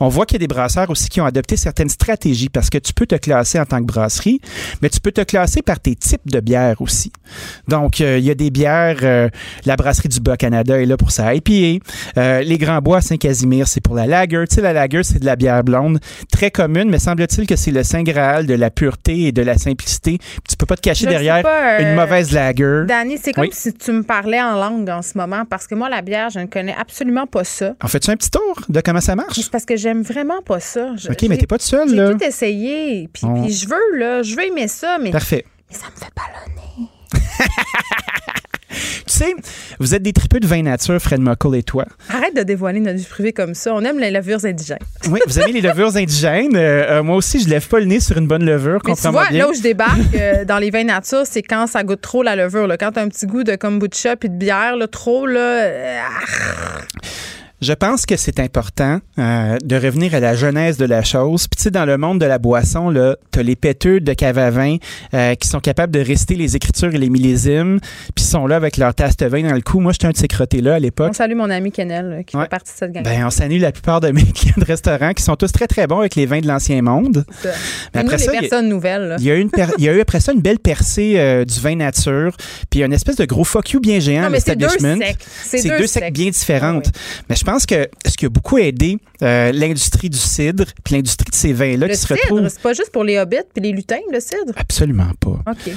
[0.00, 2.78] On voit qu'il y a des brasseurs aussi qui ont adopté certaines stratégies parce que
[2.78, 4.40] tu peux te classer en tant que brasserie,
[4.82, 7.12] mais tu peux te classer par tes types de bières aussi.
[7.68, 9.30] Donc, euh, il y a des bières,
[9.64, 11.84] la brasserie du Bas-Canada est là pour sa IPA.
[12.16, 14.44] Les Grands Bois Saint-Casimir, c'est pour la lager.
[14.48, 15.98] Tu sais, la lager, c'est de la bière blonde,
[16.32, 19.58] très commune, mais semble-t-il que c'est le Saint Graal de la pureté et de la
[19.58, 20.18] simplicité.
[20.48, 22.84] Tu peux pas te cacher Je derrière pas, euh, une mauvaise lager.
[22.86, 23.50] Danny, c'est comme Oui.
[23.52, 26.38] si tu me parlais en langue en ce moment parce que moi, la bière, je
[26.40, 27.74] ne connais absolument pas ça.
[27.82, 29.40] En fait, tu un petit tour de comment ça marche?
[29.40, 30.94] C'est parce que j'aime vraiment pas ça.
[30.96, 32.10] Je- OK, mais j'ai- t'es pas tout seul, J'ai là.
[32.14, 33.08] tout essayé.
[33.12, 35.44] Puis je veux, là, je veux aimer ça, mais, Parfait.
[35.70, 36.90] mais ça me fait ballonner.
[38.68, 39.34] Tu sais,
[39.78, 41.84] vous êtes des tripeux de vin nature, Fred Muckle et toi.
[42.10, 43.72] Arrête de dévoiler notre vie privée comme ça.
[43.72, 44.78] On aime les levures indigènes.
[45.08, 46.56] Oui, vous aimez les levures indigènes.
[46.56, 49.08] Euh, euh, moi aussi, je lève pas le nez sur une bonne levure, Mais tu
[49.08, 49.38] vois, bien.
[49.44, 52.34] là où je débarque euh, dans les vins nature, c'est quand ça goûte trop la
[52.34, 52.66] levure.
[52.66, 52.76] Là.
[52.76, 55.68] Quand tu as un petit goût de kombucha puis de bière, là, trop, là.
[57.56, 61.48] Ah, Je pense que c'est important euh, de revenir à la genèse de la chose.
[61.48, 64.38] Puis tu sais, dans le monde de la boisson, là, t'as les péteux de cave
[64.38, 64.76] à vin
[65.14, 67.78] euh, qui sont capables de réciter les écritures et les millésimes,
[68.14, 69.80] puis sont là avec leur tasse de vin dans le cou.
[69.80, 71.08] Moi, j'étais un de ces crottés-là à l'époque.
[71.10, 72.42] On salue mon ami Kennel euh, qui Ouais.
[72.44, 73.04] fait partie de cette gang.
[73.04, 75.86] Ben, on s'annule la plupart de mes clients de restaurant qui sont tous très, très
[75.86, 77.24] bons avec les vins de l'ancien monde.
[77.42, 77.48] Ça.
[77.94, 79.08] Mais après ça, il y a- personnes nouvelles.
[79.08, 79.16] là.
[79.18, 81.14] Il y, a eu une per- il y a eu après ça une belle percée
[81.16, 82.36] euh, du vin nature,
[82.70, 85.04] puis une espèce de gros fuck you bien géant Non, à mais c'est deux l'establishment.
[85.44, 86.90] C'est deux deux sectes bien différentes.
[87.30, 91.30] Mais je pense que ce qui a beaucoup aidé euh, l'industrie du cidre, puis l'industrie
[91.30, 92.48] de ces vins-là qui se cidre, retrouvent.
[92.48, 94.52] c'est pas juste pour les hobbits puis les lutins, le cidre?
[94.56, 95.40] Absolument pas.
[95.50, 95.72] OK.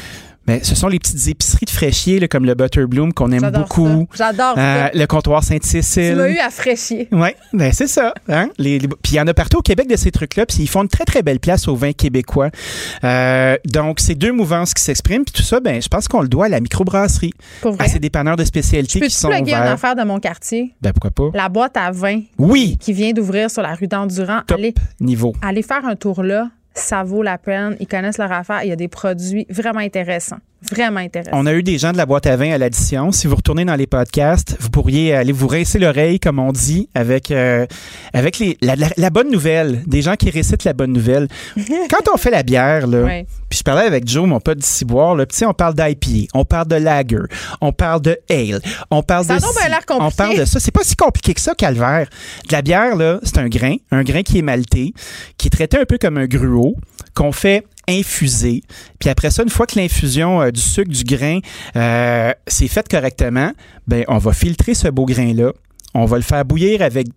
[0.49, 4.07] Mais ce sont les petites épiceries de fraîchier, là, comme le Butterbloom, qu'on aime beaucoup.
[4.17, 6.15] J'adore Euh, le comptoir Tu Sainte-Cécile.
[6.15, 7.07] m'as eu à fraîchier.
[7.11, 8.15] Oui, ben c'est ça.
[8.27, 8.49] Hein?
[8.57, 10.67] Les, les- puis il y en a partout au Québec de ces trucs-là, puis ils
[10.67, 12.49] font une très, très belle place au vin québécois.
[13.03, 16.27] Euh, donc, c'est deux mouvances qui s'expriment, puis tout ça, ben, je pense qu'on le
[16.27, 17.85] doit à la microbrasserie, Pour vrai?
[17.85, 19.71] à ces dépanneurs de spécialité qui sont plugger une ouverts.
[19.73, 20.73] affaire de mon quartier?
[20.81, 21.29] Ben, pourquoi pas?
[21.37, 24.41] La boîte à vin Oui, qui vient d'ouvrir sur la rue d'Endurant.
[24.47, 25.33] top Allez, niveau.
[25.43, 26.47] allez faire un tour là.
[26.73, 27.75] Ça vaut la peine.
[27.79, 28.63] Ils connaissent leur affaire.
[28.63, 30.39] Il y a des produits vraiment intéressants.
[30.71, 31.31] Vraiment intéressants.
[31.33, 33.11] On a eu des gens de la boîte à vin à l'addition.
[33.11, 36.89] Si vous retournez dans les podcasts, vous pourriez aller vous rincer l'oreille, comme on dit,
[36.93, 37.65] avec, euh,
[38.13, 39.83] avec les, la, la- la bonne nouvelle.
[39.87, 41.27] Des gens qui récitent la bonne nouvelle.
[41.89, 43.03] Quand on fait la bière, là,
[43.49, 46.67] puis je parlais avec Joe, mon pote d'ici boire, là, on parle d'IPA, on parle
[46.67, 47.17] de lager,
[47.61, 48.61] on parle de ale,
[48.91, 50.05] on parle Ça de l'air compliqué.
[50.05, 50.59] on parle de ça.
[50.59, 52.07] C'est pas si compliqué que ça, calvaire.
[52.47, 54.93] De la bière, là, c'est un grain, un grain qui est malté,
[55.37, 56.75] qui est traité un peu comme un gruau,
[57.13, 58.63] qu'on fait infuser.
[58.99, 61.39] Puis après ça, une fois que l'infusion euh, du sucre, du grain,
[61.75, 63.51] euh, c'est faite correctement,
[63.87, 65.51] ben on va filtrer ce beau grain-là.
[65.95, 67.07] On va le faire bouillir avec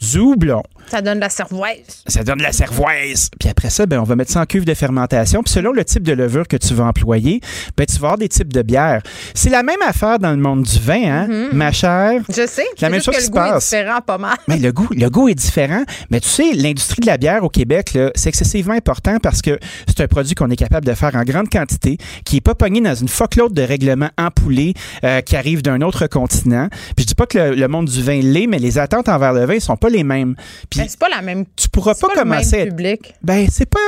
[0.00, 0.62] du houblon.
[0.90, 2.02] Ça donne de la cervoise.
[2.06, 3.30] Ça donne de la cervoise.
[3.38, 5.42] Puis après ça, ben, on va mettre ça en cuve de fermentation.
[5.42, 7.40] Puis selon le type de levure que tu vas employer,
[7.76, 9.02] ben, tu vas avoir des types de bières.
[9.34, 12.20] C'est la même affaire dans le monde du vin, hein, ma chère?
[12.28, 12.64] Je sais.
[12.80, 13.70] La même chose que qui le se goût est passe.
[13.70, 14.36] différent pas mal.
[14.48, 15.82] Mais le goût, le goût est différent.
[16.10, 20.00] Mais tu sais, l'industrie de la bière au Québec, c'est excessivement important parce que c'est
[20.02, 22.94] un produit qu'on est capable de faire en grande quantité, qui n'est pas pogné dans
[22.94, 24.74] une fuckload de règlements empoulés
[25.04, 26.68] euh, qui arrivent d'un autre continent.
[26.96, 29.32] Puis je dis pas que le, le monde du vin l'est, mais les attentes envers
[29.32, 30.34] le vin sont pas les mêmes.
[30.70, 31.44] Puis Ben, c'est pas la même.
[31.56, 33.14] tu pourras pas, pas le même commencer à être- public.
[33.22, 33.78] Ben, c'est pas.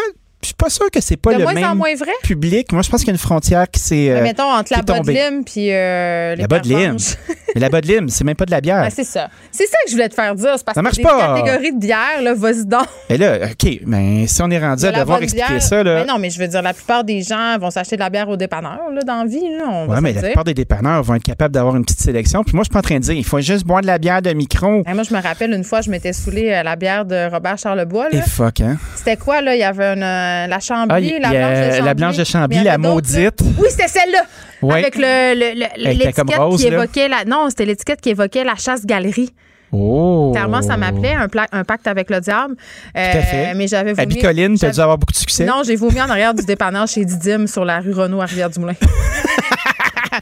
[0.45, 2.13] Je suis pas sûr que c'est pas De le moins en même moins vrai?
[2.23, 2.71] public.
[2.73, 4.11] Moi, je pense qu'il y a une frontière qui s'est.
[4.11, 4.83] euh, Mais mettons, entre la.
[4.83, 6.79] Bodlim puis euh, les La Bud Lim.
[6.79, 7.17] Pervenches.
[7.55, 8.83] Mais la Bud Lim, c'est même pas de la bière.
[8.85, 9.29] Ah, c'est ça.
[9.51, 10.55] C'est ça que je voulais te faire dire.
[10.57, 11.37] C'est parce Ça que marche des pas.
[11.37, 12.87] catégories de bière, là, vas-y donc.
[13.09, 15.63] Et là, OK, mais si on est rendu De à devoir expliquer bière.
[15.63, 16.01] ça, là.
[16.01, 18.29] Mais non, mais je veux dire, la plupart des gens vont s'acheter de la bière
[18.29, 20.29] au dépanneur, là, dans la vie, là, on va Ouais, mais la dire.
[20.31, 22.43] plupart des dépanneurs vont être capables d'avoir une petite sélection.
[22.43, 23.99] Puis moi, je suis pas en train de dire, il faut juste boire de la
[23.99, 24.83] bière de micro.
[24.87, 28.09] Moi, je me rappelle une fois, je m'étais saoulé à la bière de Robert Charlebois.
[28.11, 28.23] Et Là.
[28.23, 28.77] fuck, hein?
[28.97, 29.55] C'était quoi, là?
[29.55, 30.03] Il y avait une,
[30.35, 31.85] euh, la Chambly, Ah, la blanche de Chambly.
[31.85, 33.41] la blanche de Chambly, la maudite.
[33.59, 34.23] Oui, c'était celle-là.
[34.63, 34.75] Ouais.
[34.81, 36.25] Avec le, le- le- l'étiquette
[36.57, 36.77] qui là.
[36.77, 37.25] évoquait la.
[37.25, 39.31] Non, c'était l'étiquette qui évoquait la chasse-galerie.
[39.73, 40.31] Oh!
[40.33, 42.55] Clairement, ça m'appelait un, pacte avec le diable.
[42.97, 43.55] Euh, Tout à fait.
[43.55, 44.07] Mais j'avais vomi.
[44.15, 45.45] Bicoline, t'as j'avais- dû avoir beaucoup de succès.
[45.45, 48.75] Non, j'ai vomi en arrière du dépanneur chez Didim sur la rue Renaud à Rivière-du-Moulin.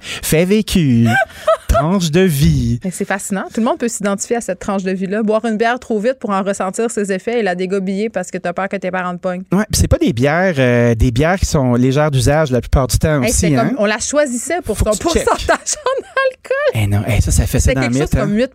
[0.03, 1.07] Fait vécu.
[1.69, 2.81] Tranche de vie.
[2.91, 3.45] C'est fascinant.
[3.53, 5.23] Tout le monde peut s'identifier à cette tranche de vie-là.
[5.23, 8.37] Boire une bière trop vite pour en ressentir ses effets et la dégobiller parce que
[8.37, 9.43] t'as peur que tes parents te pognent.
[9.53, 12.89] Ouais, puis c'est pas des bières, euh, des bières qui sont légères d'usage la plupart
[12.89, 13.69] du temps Hey, aussi, hein?
[13.69, 15.24] comme, on la choisissait pour son tu checkes.
[15.24, 16.74] pourcentage en alcool.
[16.74, 18.20] Eh non, eh, ça, ça fait ça dans quelque chose hein.
[18.20, 18.51] comme 8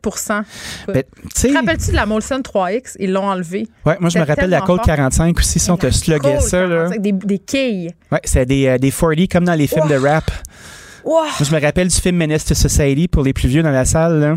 [0.88, 1.03] Ben, tu
[1.34, 2.98] sais- Te rappelles-tu de la Molson 3X?
[2.99, 3.68] Ils l'ont enlevé.
[3.84, 4.86] Ouais, moi, je me rappelle la Colt fort.
[4.86, 6.90] 45 aussi, si on te sluguait ça, là.
[6.90, 7.91] 45, Des, des quilles.
[8.11, 10.30] Ouais, c'est des, euh, des 40 comme dans les films de rap.
[11.07, 11.23] Wow.
[11.23, 13.85] Moi, je me rappelle du film Menace to Society pour les plus vieux dans la
[13.85, 14.35] salle, là,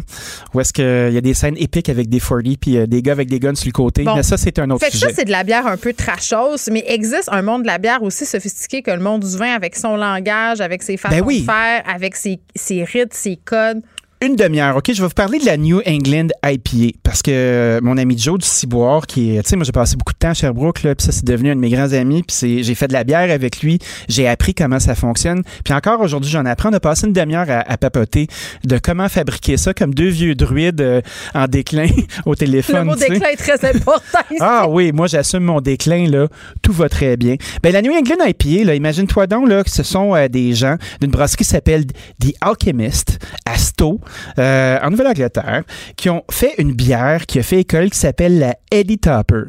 [0.55, 3.11] où est-ce qu'il y a des scènes épiques avec des 40 puis euh, des gars
[3.13, 4.05] avec des guns sur le côté.
[4.05, 4.15] Bon.
[4.15, 5.15] Mais ça, c'est un autre Fait que ça, sujet.
[5.19, 8.25] c'est de la bière un peu trashos, mais existe un monde de la bière aussi
[8.25, 11.41] sophistiqué que le monde du vin avec son langage, avec ses façons Ben oui.
[11.41, 13.81] de faire, avec ses, ses rites, ses codes.
[14.23, 14.93] Une demi-heure, OK?
[14.93, 18.39] Je vais vous parler de la New England IPA parce que euh, mon ami Joe
[18.39, 20.95] du Ciboire, qui est, tu sais, moi j'ai passé beaucoup de temps à Sherbrooke, là,
[20.95, 23.03] puis ça c'est devenu un de mes grands amis, puis c'est- j'ai fait de la
[23.05, 23.79] bière avec lui,
[24.11, 27.47] j'ai appris comment ça fonctionne, puis encore aujourd'hui j'en apprends, on a passé une demi-heure
[27.49, 28.27] à, à papoter
[28.65, 31.01] de comment fabriquer ça comme deux vieux druides euh,
[31.35, 31.87] en déclin
[32.27, 32.81] au téléphone.
[32.81, 34.19] Le mot déclin est très important.
[34.41, 36.27] Ah oui, moi j'assume mon déclin là,
[36.61, 37.37] tout va très bien.
[37.63, 40.77] Ben la New England IPA là, imagine-toi donc là que ce sont euh, des gens
[41.01, 41.87] d'une brasserie qui s'appelle
[42.21, 43.99] The Alchemist à Stowe
[44.39, 45.63] euh, en Nouvelle-Angleterre
[45.97, 49.45] qui ont fait une bière qui a fait école qui s'appelle la Eddie Topper.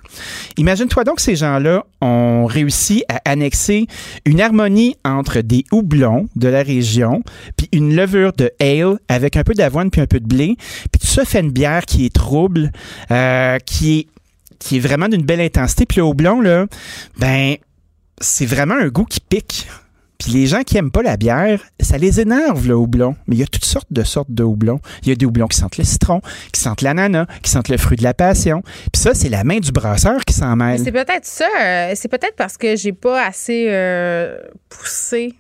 [0.58, 3.88] Imagine-toi donc que ces gens-là ont réussi à annexer
[4.26, 7.22] une harmonie entre des houblons de la région
[7.58, 10.56] puis une levure de ale avec un peu d'avoine puis un peu de blé,
[10.92, 12.72] puis tout ça fait une bière qui est trouble,
[13.12, 14.08] euh, qui
[14.72, 15.86] est vraiment d'une belle intensité.
[15.86, 16.66] Puis le houblon, là,
[17.18, 17.56] ben,
[18.20, 19.68] c'est vraiment un goût qui pique.
[20.22, 23.16] Puis les gens qui aiment pas la bière, ça les énerve, le houblon.
[23.26, 24.80] Mais il y a toutes sortes de sortes de houblons.
[25.02, 26.22] Il y a des houblons qui sentent le citron,
[26.54, 28.62] qui sentent l'ananas, qui sentent le fruit de la passion.
[28.94, 30.80] Puis ça, c'est la main du brasseur qui s'en mêle.
[30.84, 31.48] C'est peut-être ça.
[31.60, 34.38] euh, c'est peut-être parce que j'ai pas assez euh,
[34.70, 35.34] poussé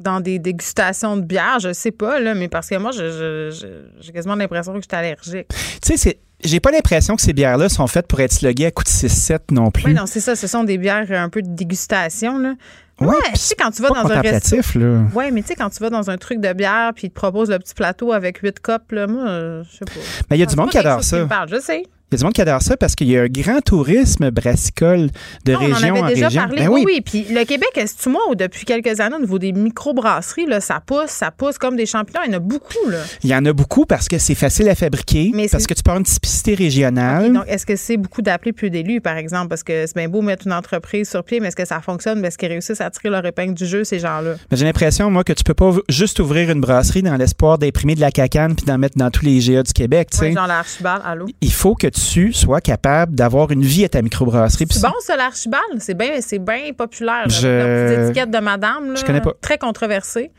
[0.00, 1.58] dans des dégustations de bière.
[1.60, 4.80] Je sais pas, là, mais parce que moi, je- je- je- j'ai quasiment l'impression que
[4.80, 5.48] je suis allergique.
[5.48, 8.70] Tu sais, c'est- j'ai pas l'impression que ces bières-là sont faites pour être sluguées à
[8.70, 9.84] coup de 6-7 non plus.
[9.86, 10.36] Oui, non, c'est ça.
[10.36, 12.54] Ce sont des bières un peu de dégustation, là.
[13.00, 14.56] Ouais, Ouais, puis tu sais, quand tu vas dans un resto.
[14.78, 15.02] là.
[15.14, 17.14] Oui, mais tu sais, quand tu vas dans un truc de bière puis ils te
[17.14, 20.00] proposent le petit plateau avec huit copes, là, moi, euh, je sais pas.
[20.30, 21.24] Mais il y a du monde qui adore ça.
[21.26, 21.84] parle, je sais.
[22.10, 24.30] Il y a du monde qui adore ça parce qu'il y a un grand tourisme
[24.30, 25.10] brassicole
[25.44, 26.40] de Non, on en région avait en déjà région.
[26.42, 26.62] parlé.
[26.62, 27.00] Ben oui, oui.
[27.02, 30.80] Puis le Québec, est-ce moi, ou depuis quelques années, au niveau des microbrasseries, là, ça
[30.84, 32.20] pousse, ça pousse comme des champignons.
[32.26, 33.00] Il y en a beaucoup, là.
[33.22, 35.80] Il y en a beaucoup parce que c'est facile à fabriquer, Mais parce que tu
[35.84, 37.30] avoir une typicité régionale.
[37.30, 39.48] Donc, est-ce que c'est beaucoup d'appelés plus d'élus, par exemple?
[39.48, 42.24] Parce que c'est bien beau mettre une entreprise sur pied, mais est-ce que ça fonctionne?
[42.24, 44.36] Est-ce qu'ils réussissent à tirer leur épingle du jeu, ces gens-là?
[44.50, 48.00] J'ai l'impression, moi, que tu peux pas juste ouvrir une brasserie dans l'espoir d'imprimer de
[48.00, 50.08] la cacane puis d'en mettre dans tous les GA du Québec.
[50.10, 50.24] tu sais.
[50.28, 51.26] Ouais, genre l'archibald, allô?
[51.42, 51.97] Il faut que tu
[52.32, 54.66] sois capable d'avoir une vie à ta microbrasserie.
[54.70, 55.62] C'est bon, ça, l'archibald?
[55.78, 57.24] C'est bien c'est bien populaire.
[57.26, 57.28] là.
[57.28, 57.64] Je- La
[57.96, 59.32] petite étiquette de madame, là, Je connais pas.
[59.40, 60.30] très controversée.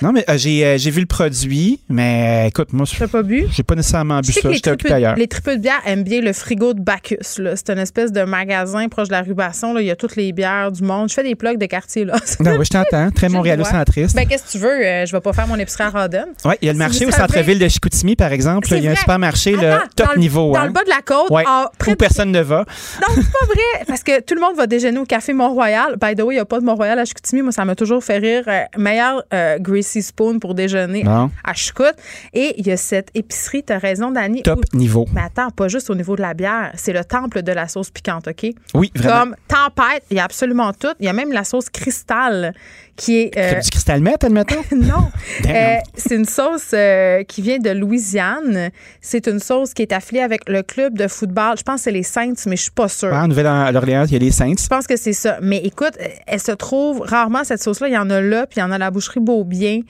[0.00, 3.22] Non, mais euh, j'ai euh, j'ai vu le produit, mais euh, écoute, moi, T'as pas
[3.22, 3.46] bu?
[3.50, 4.48] j'ai pas nécessairement Je bu ça.
[4.48, 5.14] les J'étais occupé ailleurs.
[5.16, 7.16] les tripeux de bière aiment bien le frigo de Bacchus.
[7.38, 7.56] là.
[7.56, 9.72] C'est une espèce de magasin proche de la rue Basson.
[9.74, 9.80] là.
[9.80, 11.08] Il y a toutes les bières du monde.
[11.08, 12.14] Je fais des plugs de quartier, là.
[12.40, 13.10] Non, oui, je t'entends.
[13.10, 14.16] Très montréalocentriste.
[14.16, 15.04] Ben, qu'est-ce que tu veux?
[15.06, 16.26] Je vais pas faire mon épicerie à Rodden.
[16.44, 18.68] Oui, il y a le marché au centre-ville de Chicoutimi, par exemple.
[18.72, 20.52] Il y a un supermarché là, top dans le- niveau.
[20.52, 20.66] Dans hein.
[20.66, 21.30] le bas de la côte.
[21.30, 21.44] Ouais.
[21.46, 22.58] en- près Où de- personne ne va.
[23.00, 23.84] Non, c'est pas vrai.
[23.86, 25.96] Parce que tout le monde va déjeuner au Café Mont-Royal.
[26.00, 27.42] By the way, il n'y a pas de Mont-Royal à Chicoutimi.
[27.42, 28.44] Moi, ça m'a toujours fait rire.
[28.46, 31.04] Euh, meilleur euh, Greasy Spoon pour déjeuner
[31.44, 31.94] à Chicout.
[32.32, 34.42] Et il y a cette épicerie, tu as raison, Dani.
[34.42, 35.06] Top où- niveau.
[35.14, 36.72] Mais attends, pas juste au niveau de la bière.
[36.74, 38.46] C'est le temple de la sauce piquante, OK?
[38.74, 39.18] Oui, vraiment.
[39.20, 40.92] Comme tempête, il y a absolument tout.
[41.00, 42.54] Il y a même la sauce cristal
[42.96, 43.36] qui est.
[43.36, 44.62] euh, Du cristal meth, admettons?
[44.72, 45.10] non.
[45.48, 48.70] Euh, c'est une sauce euh, qui vient de Louisiane.
[49.00, 51.54] C'est une sauce qui est affiliée avec le club de football.
[51.58, 53.10] Je pense que c'est les Saints, mais je suis pas sûre.
[53.12, 54.54] Ah, en Nouvelle-Orléans, il y a les Saints.
[54.62, 55.38] Je pense que c'est ça.
[55.42, 55.94] Mais écoute,
[56.26, 57.88] elle se trouve rarement, cette sauce-là.
[57.88, 59.80] Il y en a là, puis il y en a à la boucherie Beaubien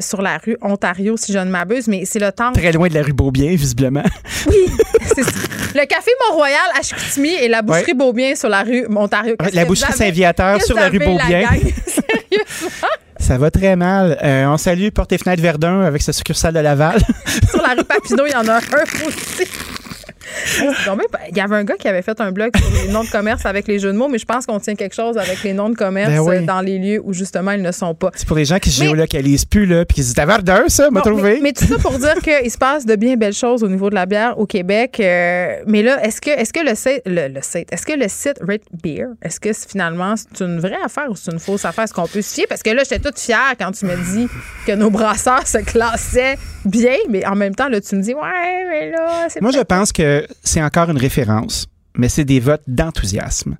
[0.00, 1.88] sur la rue Ontario, si je ne m'abuse.
[1.88, 2.52] Mais c'est le temps.
[2.52, 4.04] Très loin de la rue Beaubien, visiblement.
[5.14, 5.30] C'est ça.
[5.74, 9.34] Le café Mont-Royal à Chicoutimi et la boucherie Beaubien sur la rue Ontario.
[9.52, 11.46] La boucherie Saint-Viateur sur la rue Beaubien.
[13.18, 14.18] Ça va très mal.
[14.22, 17.00] Euh, on salue Porte et Fenêtre Verdun avec sa succursale de Laval.
[17.50, 19.44] sur la rue Papineau, il y en a un aussi.
[21.30, 23.46] Il y avait un gars qui avait fait un blog sur les noms de commerce
[23.46, 25.68] avec les jeux de mots, mais je pense qu'on tient quelque chose avec les noms
[25.70, 26.44] de commerce Ben oui.
[26.44, 28.10] dans les lieux où justement ils ne sont pas.
[28.14, 30.64] C'est pour les gens qui Mais- géolocalisent plus, là, puis qui se disent, t'as Verdun,
[30.68, 31.34] ça, m'a Bon, trouvé.
[31.36, 33.90] mais, mais tout ça pour dire qu'il se passe de bien belles choses au niveau
[33.90, 34.98] de la bière au Québec.
[35.00, 38.08] euh, mais là, est-ce que, est-ce que le site, le, le site, est-ce que le
[38.08, 41.64] site Rate Beer, est-ce que c'est- finalement c'est une vraie affaire ou c'est une fausse
[41.64, 41.84] affaire?
[41.84, 42.44] Est-ce qu'on peut se fier?
[42.48, 44.28] Parce que là, j'étais toute fière quand tu me dis
[44.66, 48.66] que nos brasseurs se classaient bien, mais en même temps, là, tu me dis, ouais,
[48.70, 51.66] mais là, c'est Moi, je pense que c'est encore une référence,
[51.96, 53.56] mais c'est des votes d'enthousiasme.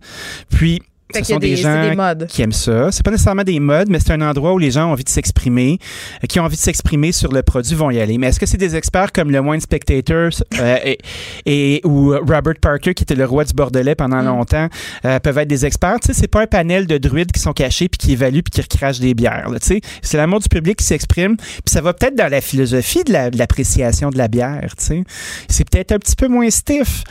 [0.50, 0.82] Puis,
[1.12, 2.26] Fait ce sont des, des- gens des modes.
[2.28, 2.92] qui aiment ça.
[2.92, 5.08] C'est pas nécessairement des modes, mais c'est un endroit où les gens ont envie de
[5.08, 5.78] s'exprimer,
[6.22, 8.18] euh, qui ont envie de s'exprimer sur le produit vont y aller.
[8.18, 10.30] Mais est-ce que c'est des experts comme le Wine Spectator
[10.60, 10.98] euh, et,
[11.46, 14.68] et- ou Robert Parker, qui était le roi du Bordelais pendant longtemps,
[15.04, 16.00] euh, peuvent être des experts?
[16.00, 18.50] Tu sais, c'est pas un panel de druides qui sont cachés puis qui évaluent puis
[18.50, 19.48] qui recrachent des bières.
[19.62, 21.36] Tu sais, c'est l'amour du public qui s'exprime.
[21.36, 24.74] Puis ça va peut-être dans la philosophie de la- de l'appréciation de la bière.
[24.78, 25.04] Tu sais,
[25.48, 27.02] c'est peut-être un petit peu moins stiff.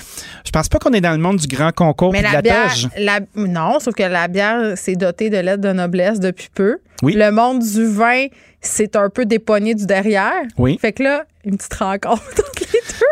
[0.45, 2.41] Je pense pas qu'on est dans le monde du grand concours Mais de la la
[2.41, 6.77] bière, la- non, que la bière s'est dotée de lettres de noblesse depuis peu.
[7.03, 7.13] Oui.
[7.13, 8.27] Le monde du vin,
[8.61, 10.43] c'est un peu dépogné du derrière.
[10.57, 10.77] Oui.
[10.81, 12.46] Fait que là, une petite rencontre.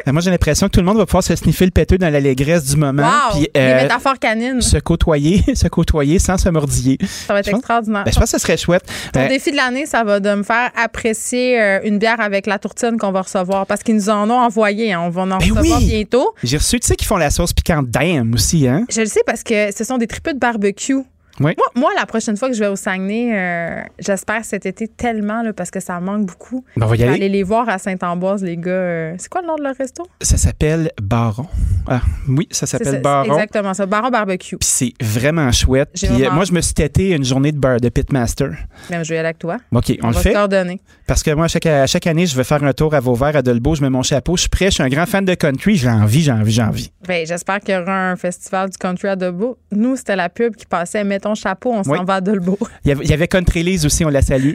[0.06, 2.10] Ben, Moi, j'ai l'impression que tout le monde va pouvoir se sniffer le péteux dans
[2.12, 3.04] l'allégresse du moment.
[3.04, 3.32] Wow!
[3.34, 4.62] puis, Des euh, métaphores canines.
[4.62, 6.98] se côtoyer, se côtoyer sans se mordiller.
[7.28, 8.04] Ça va être Je pense- extraordinaire.
[8.06, 8.84] Ben, je pense que ce serait chouette.
[9.14, 12.46] Ton Euh, défi de l'année, ça va de me faire apprécier euh, une bière avec
[12.48, 14.94] la tourtine qu'on va recevoir parce qu'ils nous en ont envoyé.
[14.94, 15.02] hein.
[15.06, 15.86] On va en Ben recevoir oui.
[15.88, 16.34] bientôt.
[16.44, 18.86] J'ai reçu, tu sais, qu'ils font la sauce piquante d'âme aussi, hein?
[18.90, 20.96] Je le sais parce que ce sont des tripes de barbecue.
[21.40, 21.54] Oui.
[21.58, 25.42] Moi, moi, la prochaine fois que je vais au Saguenay, euh, j'espère cet été tellement
[25.42, 26.64] là, parce que ça manque beaucoup.
[26.78, 27.14] Ben, on va y aller.
[27.16, 28.72] aller les voir à Saint-Ambroise, les gars.
[28.72, 30.08] euh, c'est quoi le nom de leur resto?
[30.22, 31.48] Ça s'appelle Baron.
[31.88, 33.34] Ah, oui, ça s'appelle Baron.
[33.34, 33.86] Exactement ça.
[33.86, 34.58] Baron Barbecue.
[34.58, 35.90] Puis c'est vraiment chouette.
[35.94, 38.52] Puis euh, vraiment- moi, je me suis têté une journée de beurre de Pitmaster.
[38.90, 39.58] Même je vais y aller avec toi.
[39.74, 40.34] OK, on, le va fait.
[40.34, 40.80] coordonner.
[41.06, 43.36] Parce que moi, à chaque, à chaque année, je vais faire un tour à Vauvert,
[43.36, 43.76] à Dolbeau.
[43.76, 44.36] Je mets mon chapeau.
[44.38, 44.68] Je suis prêt.
[44.68, 45.76] Je suis un grand fan de country.
[45.76, 46.92] J'ai envie, j'ai envie, j'ai envie.
[47.08, 49.58] Ben, j'espère qu'il y aura un festival du country à Debout.
[49.72, 52.58] Nous, c'était la pub qui passait Mets ton chapeau, on s'en va à Dolbeau.
[52.86, 54.54] Il y avait, il y avait Country Lise aussi, on la salue.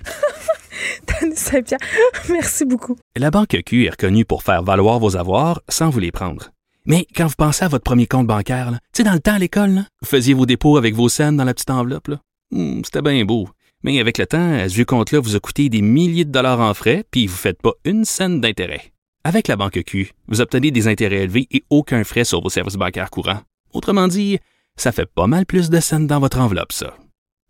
[1.06, 1.80] Dani Saint-Pierre,
[2.30, 2.96] merci beaucoup.
[3.16, 6.50] La Banque Q est reconnue pour faire valoir vos avoirs sans vous les prendre.
[6.86, 9.38] Mais quand vous pensez à votre premier compte bancaire, tu sais, dans le temps à
[9.38, 12.06] l'école, là, vous faisiez vos dépôts avec vos scènes dans la petite enveloppe.
[12.08, 12.20] là.
[12.52, 13.48] Hmm, C'était bien beau.
[13.82, 16.60] Mais avec le temps, à ce vieux compte-là vous a coûté des milliers de dollars
[16.60, 18.92] en frais, puis vous ne faites pas une scène d'intérêt.
[19.24, 22.76] Avec la Banque Q, vous obtenez des intérêts élevés et aucun frais sur vos services
[22.76, 23.40] bancaires courants.
[23.72, 24.38] Autrement dit,
[24.76, 26.94] ça fait pas mal plus de scènes dans votre enveloppe, ça.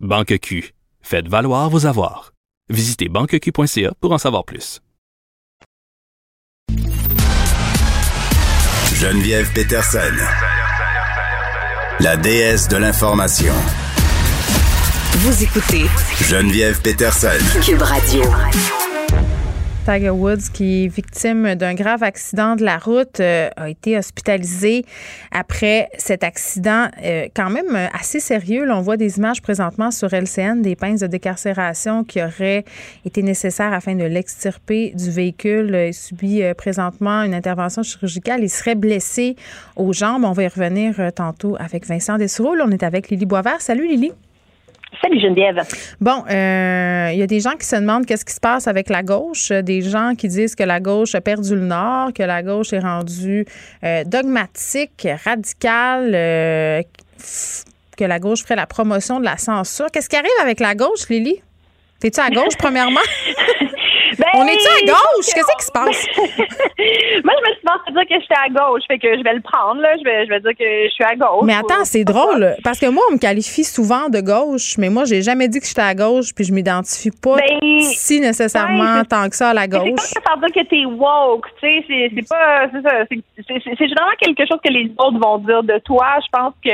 [0.00, 0.72] Banque Q.
[1.00, 2.32] Faites valoir vos avoirs.
[2.68, 4.80] Visitez banqueq.ca pour en savoir plus.
[8.94, 10.14] Geneviève Peterson.
[12.00, 13.54] La déesse de l'information.
[15.12, 15.86] Vous écoutez
[16.28, 17.28] Geneviève Peterson.
[17.64, 18.22] Cube Radio.
[19.84, 24.84] Tiger Woods, qui est victime d'un grave accident de la route, euh, a été hospitalisé
[25.30, 28.70] après cet accident euh, quand même assez sérieux.
[28.70, 32.64] On voit des images présentement sur LCN, des pinces de décarcération qui auraient
[33.04, 35.74] été nécessaires afin de l'extirper du véhicule.
[35.88, 38.42] Il subit euh, présentement une intervention chirurgicale.
[38.42, 39.36] Il serait blessé
[39.76, 40.24] aux jambes.
[40.24, 42.54] On va y revenir tantôt avec Vincent Dessureau.
[42.54, 43.60] Là, on est avec Lily Boisvert.
[43.60, 44.12] Salut Lily.
[45.00, 45.62] Salut Geneviève.
[46.00, 48.88] Bon, euh, il y a des gens qui se demandent qu'est-ce qui se passe avec
[48.88, 52.42] la gauche, des gens qui disent que la gauche a perdu le nord, que la
[52.42, 53.46] gauche est rendue
[53.84, 56.82] euh, dogmatique, radicale, euh,
[57.96, 59.86] que la gauche ferait la promotion de la censure.
[59.92, 61.40] Qu'est-ce qui arrive avec la gauche, Lily?
[62.00, 63.00] T'es-tu à gauche, premièrement?
[64.18, 65.26] Ben, On est-tu à gauche?
[65.34, 66.06] Qu'est-ce qui se passe?
[67.24, 69.40] Moi, je me suis pense dire que j'étais à gauche, fait que je vais le
[69.40, 69.96] prendre, là.
[69.98, 71.44] Je vais, je vais dire que je suis à gauche.
[71.44, 75.04] Mais attends, c'est drôle, parce que moi, on me qualifie souvent de gauche, mais moi,
[75.04, 79.28] j'ai jamais dit que j'étais à gauche, puis je m'identifie pas Ben, si nécessairement tant
[79.28, 80.14] que ça à la Mais C'est gauche.
[80.14, 84.16] pas ça veut dire que t'es woke, tu sais, c'est, pas, c'est ça, c'est généralement
[84.20, 86.06] quelque chose que les autres vont dire de toi.
[86.22, 86.70] Je pense que,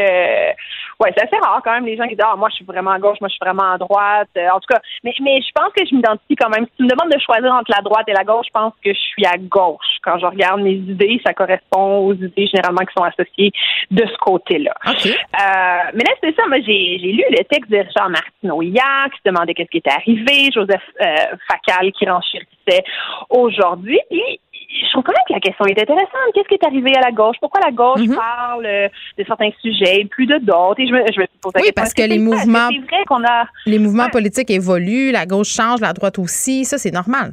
[1.00, 2.92] ouais, c'est assez rare quand même les gens qui disent, ah, moi, je suis vraiment
[2.92, 4.28] à gauche, moi, je suis vraiment à droite.
[4.36, 6.66] Euh, en tout cas, mais, mais je pense que je m'identifie quand même.
[6.66, 8.92] Si tu me demandes de choisir entre la droite et la gauche, je pense que
[8.92, 9.98] je suis à gauche.
[10.02, 13.52] Quand je regarde mes idées, ça correspond aux idées généralement qui sont associées
[13.90, 14.74] de ce côté-là.
[14.86, 16.46] Euh, mais là, c'est ça.
[16.48, 19.78] Moi, j'ai, j'ai lu le texte de Richard Martineau hier qui se demandait qu'est-ce qui
[19.78, 20.50] était arrivé.
[20.52, 22.84] Joseph euh, Facal qui renchérissait
[23.30, 24.00] aujourd'hui.
[24.10, 24.40] Puis,
[24.84, 26.32] je trouve quand même que la question est intéressante.
[26.34, 27.36] Qu'est-ce qui est arrivé à la gauche?
[27.40, 28.14] Pourquoi la gauche Mm-hmm.
[28.16, 28.88] parle euh,
[29.18, 30.80] de certains sujets, plus de d'autres?
[30.80, 33.44] Et je me, je me pose la Oui, question, parce que les mouvements- vrai a.
[33.66, 37.32] Les mouvements politiques évoluent, la gauche change, la droite aussi, ça, c'est normal.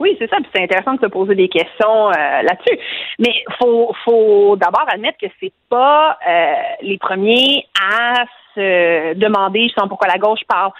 [0.00, 0.36] Oui, c'est ça.
[0.36, 2.78] Puis c'est intéressant de se poser des questions euh, là-dessus.
[3.18, 6.52] Mais faut, faut d'abord admettre que c'est pas euh,
[6.82, 8.24] les premiers à
[8.54, 10.70] se demander justement pourquoi la gauche parle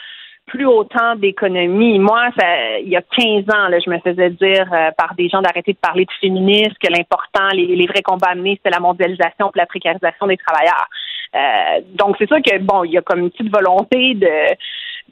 [0.48, 1.98] plus autant d'économie.
[1.98, 5.28] Moi, ça, il y a 15 ans, là, je me faisais dire euh, par des
[5.28, 8.74] gens d'arrêter de parler de féminisme, que l'important, les, les vrais combats à mener, c'était
[8.74, 10.88] la mondialisation et la précarisation des travailleurs.
[11.34, 14.56] Euh, donc, c'est sûr que, bon, il y a comme une petite volonté de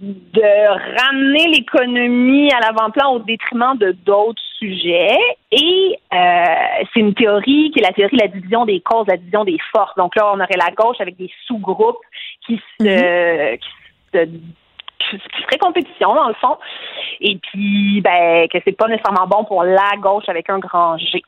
[0.01, 5.17] de ramener l'économie à l'avant-plan au détriment de d'autres sujets.
[5.51, 9.17] Et euh, c'est une théorie qui est la théorie de la division des causes, la
[9.17, 9.95] division des forces.
[9.97, 12.03] Donc là, on aurait la gauche avec des sous-groupes
[12.47, 13.69] qui se, qui
[14.13, 14.29] se
[14.99, 16.57] qui ferait compétition dans le fond
[17.21, 21.23] et puis ben que c'est pas nécessairement bon pour la gauche avec un grand G.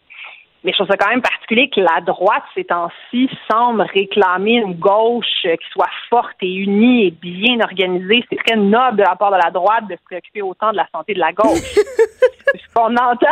[0.65, 4.74] Mais je trouve ça quand même particulier que la droite, ces temps-ci, semble réclamer une
[4.74, 8.24] gauche qui soit forte et unie et bien organisée.
[8.28, 10.89] C'est très noble de la part de la droite de se préoccuper autant de la
[10.93, 11.61] santé de la gauche.
[12.55, 13.28] ce qu'on entend,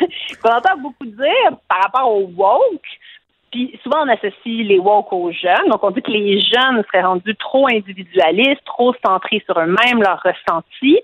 [0.42, 2.80] qu'on entend beaucoup dire par rapport au woke,
[3.50, 5.68] puis souvent, on associe les woke aux jeunes.
[5.68, 10.22] Donc, on dit que les jeunes seraient rendus trop individualistes, trop centrés sur eux-mêmes, leurs
[10.22, 11.00] ressentis.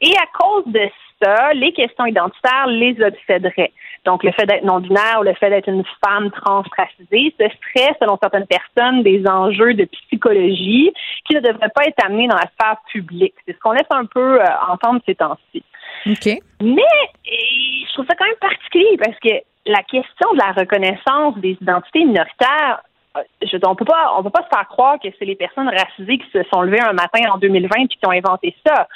[0.00, 0.88] Et à cause de
[1.22, 3.72] ça, les questions identitaires les obséderaient.
[4.04, 8.18] Donc, le fait d'être non-binaire ou le fait d'être une femme transracisée, ce serait, selon
[8.20, 10.92] certaines personnes, des enjeux de psychologie
[11.26, 13.34] qui ne devraient pas être amenés dans la sphère publique.
[13.46, 15.62] C'est ce qu'on laisse un peu euh, entendre ces temps-ci.
[16.06, 16.38] OK.
[16.60, 16.82] Mais
[17.24, 19.30] et, je trouve ça quand même particulier parce que
[19.66, 22.82] la question de la reconnaissance des identités minoritaires,
[23.16, 25.68] euh, je, on peut pas, on peut pas se faire croire que c'est les personnes
[25.68, 28.86] racisées qui se sont levées un matin en 2020 puis qui ont inventé ça.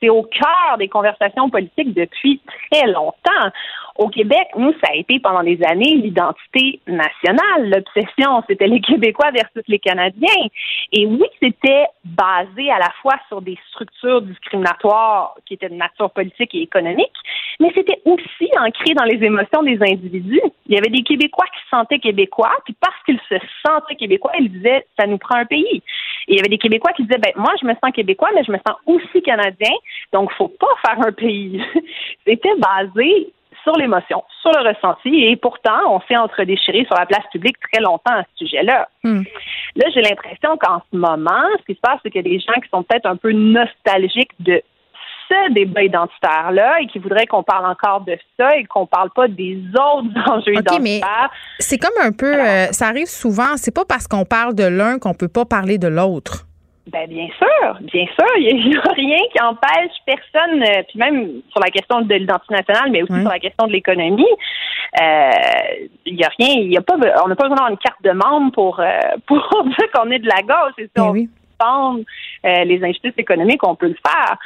[0.00, 2.40] C'est au cœur des conversations politiques depuis
[2.70, 3.50] très longtemps.
[3.98, 7.68] Au Québec, nous, ça a été pendant des années l'identité nationale.
[7.68, 10.46] L'obsession, c'était les Québécois versus les Canadiens.
[10.92, 16.12] Et oui, c'était basé à la fois sur des structures discriminatoires qui étaient de nature
[16.12, 17.12] politique et économique,
[17.58, 20.42] mais c'était aussi ancré dans les émotions des individus.
[20.66, 23.34] Il y avait des Québécois qui se sentaient québécois, puis parce qu'ils se
[23.66, 25.82] sentaient québécois, ils disaient ça nous prend un pays.
[26.28, 28.44] Et il y avait des Québécois qui disaient ben moi je me sens québécois, mais
[28.44, 29.72] je me sens aussi canadien,
[30.12, 31.60] donc faut pas faire un pays.
[32.24, 33.32] c'était basé
[33.62, 37.82] sur l'émotion, sur le ressenti, et pourtant, on s'est entre-déchiré sur la place publique très
[37.82, 38.88] longtemps à ce sujet-là.
[39.04, 42.40] Là, j'ai l'impression qu'en ce moment, ce qui se passe, c'est qu'il y a des
[42.40, 44.62] gens qui sont peut-être un peu nostalgiques de
[45.28, 49.28] ce débat identitaire-là et qui voudraient qu'on parle encore de ça et qu'on parle pas
[49.28, 51.30] des autres enjeux OK, mais identitaires.
[51.58, 54.98] c'est comme un peu, euh, ça arrive souvent, c'est pas parce qu'on parle de l'un
[54.98, 56.47] qu'on peut pas parler de l'autre.
[56.90, 61.42] Ben bien sûr, bien sûr, il n'y a, rien qui empêche personne, euh, puis même
[61.50, 64.24] sur la question de l'identité nationale, mais aussi sur la question de l'économie,
[65.00, 65.30] euh,
[66.06, 68.02] il n'y a rien, il y a pas, on n'a pas besoin d'avoir une carte
[68.02, 70.74] de membre pour euh, pour dire qu'on est de la gauche.
[70.78, 71.00] Et si
[71.60, 71.98] on
[72.46, 74.38] euh, les injustices économiques, on peut le faire.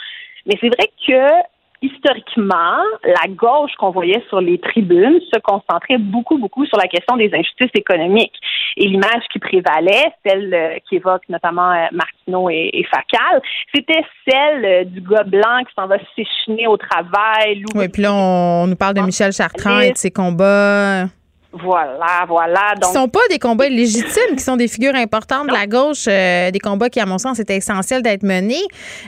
[0.47, 1.52] Mais c'est vrai que
[1.83, 7.17] historiquement, la gauche qu'on voyait sur les tribunes se concentrait beaucoup, beaucoup sur la question
[7.17, 8.35] des injustices économiques.
[8.77, 13.43] Et l'image qui prévalait, celle euh, qui évoque notamment euh, Martineau et, et Facal,
[13.75, 17.65] c'était celle euh, du gars blanc qui s'en va s'échiner au travail.
[17.75, 21.07] Oui, puis là, on, on nous parle de Michel Chartrand et de ses combats.
[21.53, 22.75] Voilà, voilà.
[22.83, 26.51] Qui sont pas des combats illégitimes, qui sont des figures importantes de la gauche, euh,
[26.51, 28.63] des combats qui, à mon sens, étaient essentiels d'être menés.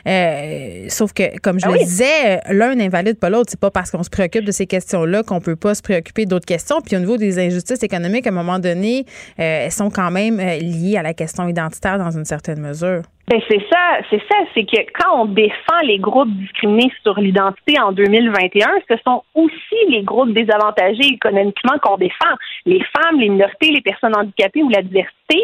[0.07, 1.85] Euh, sauf que, comme je Ah le oui.
[1.85, 3.49] disais, l'un n'invalide pas l'autre.
[3.51, 6.45] C'est pas parce qu'on se préoccupe de ces questions-là qu'on peut pas se préoccuper d'autres
[6.47, 6.81] questions.
[6.85, 9.07] Puis au niveau des injustices économiques, à un moment donné,
[9.41, 13.03] euh, elles sont quand même euh, liées à la question identitaire dans une certaine mesure.
[13.27, 17.81] Ben c'est ça, c'est ça, c'est que quand on défend les groupes discriminés sur l'identité
[17.81, 22.35] en 2021, ce sont aussi les groupes désavantagés économiquement qu'on défend.
[22.67, 25.41] Les femmes, les minorités, les personnes handicapées ou la diversité,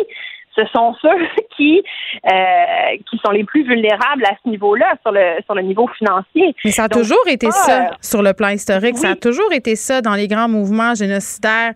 [0.61, 1.09] ce sont ceux
[1.57, 1.83] qui
[2.27, 6.55] euh, qui sont les plus vulnérables à ce niveau-là, sur le sur le niveau financier.
[6.65, 8.97] Mais ça a toujours été ça sur le plan historique.
[8.97, 11.73] Ça a toujours été ça dans les grands mouvements génocidaires.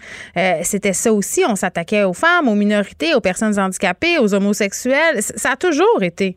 [0.62, 1.42] C'était ça aussi.
[1.48, 5.20] On s'attaquait aux femmes, aux minorités, aux personnes handicapées, aux homosexuels.
[5.20, 6.36] Ça a toujours été.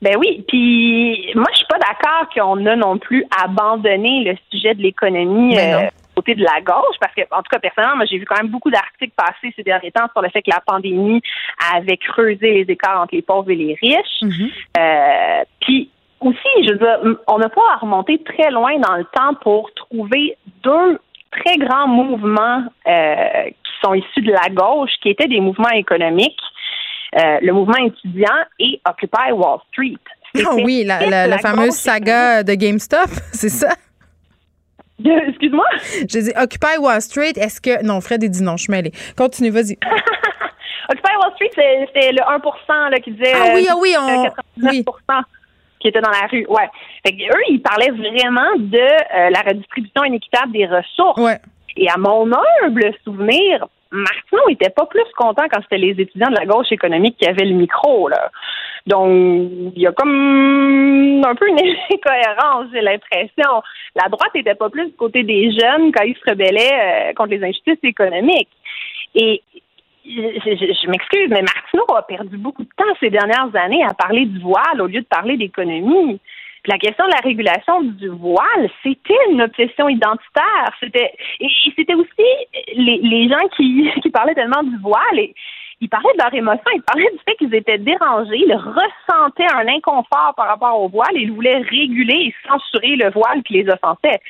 [0.00, 4.74] Ben oui, puis moi je suis pas d'accord qu'on a non plus abandonné le sujet
[4.74, 5.88] de l'économie ben euh,
[6.18, 8.50] côté de la gauche, parce que en tout cas personnellement, moi j'ai vu quand même
[8.50, 11.22] beaucoup d'articles passer ces derniers temps sur le fait que la pandémie
[11.74, 14.22] avait creusé les écarts entre les pauvres et les riches.
[14.22, 14.50] Mm-hmm.
[14.78, 15.90] euh, puis
[16.20, 19.72] aussi, je veux dire, on n'a pas à remonter très loin dans le temps pour
[19.74, 20.98] trouver deux
[21.30, 26.40] très grands mouvements euh, qui sont issus de la gauche, qui étaient des mouvements économiques.
[27.16, 29.96] Euh, le mouvement étudiant et Occupy Wall Street.
[30.44, 33.68] Ah oui, la, fameuse saga de GameStop, c'est ça?
[35.04, 35.66] Excuse-moi?
[36.08, 37.84] J'ai dit Occupy Wall Street, est-ce que.
[37.84, 38.92] Non, Fred a dit non, je suis mêlée.
[39.16, 39.78] Continue, vas-y.
[40.90, 43.32] Occupy Wall Street, c'est le 1 là, qui disait.
[43.34, 44.24] Ah oui, ah oui, on.
[44.24, 45.24] 99
[45.80, 46.46] qui était dans la rue.
[46.48, 46.68] Ouais.
[47.06, 51.20] Fait eux, ils parlaient vraiment de euh, la redistribution inéquitable des ressources.
[51.20, 51.38] Ouais.
[51.76, 52.28] Et à mon
[52.62, 57.16] humble souvenir, Martineau était pas plus content quand c'était les étudiants de la gauche économique
[57.18, 58.30] qui avaient le micro, là.
[58.86, 59.08] Donc,
[59.74, 61.58] il y a comme un peu une
[61.92, 63.62] incohérence, j'ai l'impression.
[63.94, 67.30] La droite était pas plus du côté des jeunes quand ils se rebellaient euh, contre
[67.30, 68.48] les injustices économiques.
[69.14, 69.42] Et
[70.04, 74.38] je, m'excuse, mais Martineau a perdu beaucoup de temps ces dernières années à parler du
[74.40, 76.20] voile au lieu de parler d'économie
[76.68, 80.70] la question de la régulation du voile, c'était une obsession identitaire.
[80.80, 82.28] C'était et c'était aussi
[82.74, 85.34] les, gens qui, qui parlaient tellement du voile et
[85.80, 89.66] ils parlaient de leur émotion, ils parlaient du fait qu'ils étaient dérangés, ils ressentaient un
[89.68, 93.70] inconfort par rapport au voile et ils voulaient réguler et censurer le voile qui les
[93.70, 94.20] offensait.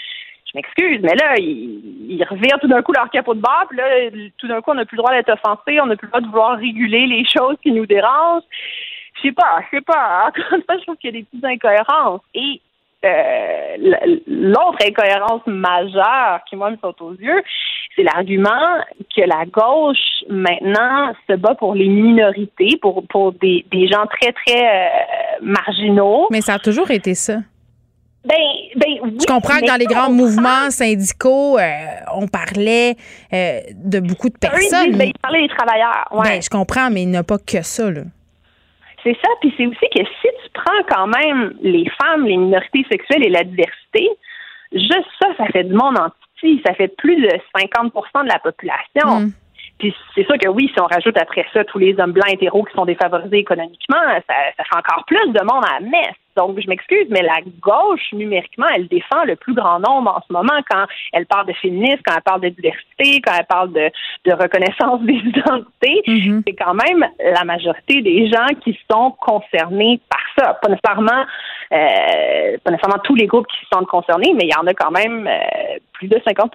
[0.46, 3.78] Je m'excuse, mais là, ils, ils revirent tout d'un coup leur capot de bas, puis
[3.78, 3.84] là,
[4.38, 6.20] tout d'un coup, on n'a plus le droit d'être offensé, on n'a plus le droit
[6.20, 8.44] de vouloir réguler les choses qui nous dérangent
[9.18, 10.28] je sais pas, je sais pas.
[10.28, 12.20] Encore une fois, je trouve qu'il y a des petites incohérences.
[12.34, 12.60] Et
[13.04, 13.76] euh,
[14.26, 17.42] l'autre incohérence majeure qui, moi, me saute aux yeux,
[17.94, 18.82] c'est l'argument
[19.14, 24.32] que la gauche, maintenant, se bat pour les minorités, pour, pour des, des gens très,
[24.32, 24.88] très euh,
[25.42, 26.26] marginaux.
[26.30, 27.36] Mais ça a toujours été ça.
[28.24, 28.34] Ben,
[28.74, 31.62] ben oui, je comprends que dans les grands mouvements syndicaux, euh,
[32.14, 32.96] on parlait
[33.32, 34.96] de beaucoup de personnes.
[34.96, 36.08] Ben, ils parlaient des travailleurs.
[36.10, 36.24] Ouais.
[36.24, 37.90] Ben, je comprends, mais il n'y a pas que ça.
[37.90, 38.02] Là.
[39.08, 42.84] C'est ça, puis c'est aussi que si tu prends quand même les femmes, les minorités
[42.90, 44.06] sexuelles et la diversité,
[44.70, 48.38] juste ça, ça fait du monde en petit, ça fait plus de 50% de la
[48.38, 49.20] population.
[49.20, 49.32] Mm.
[49.78, 52.64] Puis c'est sûr que oui, si on rajoute après ça tous les hommes blancs hétéros
[52.64, 56.20] qui sont défavorisés économiquement, ça, ça fait encore plus de monde à la messe.
[56.38, 60.32] Donc, je m'excuse, mais la gauche, numériquement, elle défend le plus grand nombre en ce
[60.32, 63.90] moment quand elle parle de féminisme, quand elle parle de diversité, quand elle parle de,
[64.24, 66.00] de reconnaissance des identités.
[66.06, 66.42] Mm-hmm.
[66.46, 70.54] C'est quand même la majorité des gens qui sont concernés par ça.
[70.62, 71.24] Pas nécessairement,
[71.72, 74.92] euh, pas nécessairement tous les groupes qui sont concernés, mais il y en a quand
[74.92, 76.50] même euh, plus de 50%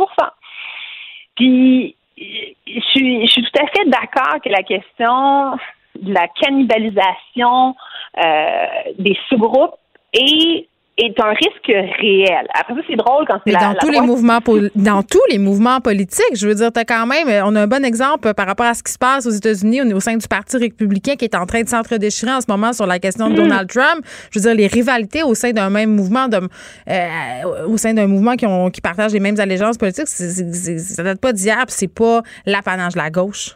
[1.35, 5.57] Puis, je suis, je suis tout à fait d'accord que la question
[6.01, 7.75] de la cannibalisation
[8.17, 8.65] euh,
[8.99, 9.75] des sous-groupes
[10.13, 10.67] est
[10.97, 12.45] est un risque réel.
[12.53, 14.39] Après ça, c'est drôle quand c'est Mais dans tous les mouvements
[14.75, 17.83] dans tous les mouvements politiques, je veux dire, as quand même, on a un bon
[17.83, 21.15] exemple par rapport à ce qui se passe aux États-Unis au, sein du Parti républicain
[21.15, 23.37] qui est en train de s'entre-déchirer en ce moment sur la question de mm.
[23.37, 24.05] Donald Trump.
[24.31, 28.07] Je veux dire, les rivalités au sein d'un même mouvement, de, euh, au sein d'un
[28.07, 31.93] mouvement qui, ont, qui partage les mêmes allégeances politiques, c ça date pas d'hier, c'est
[31.93, 33.55] pas l'apanage de la gauche.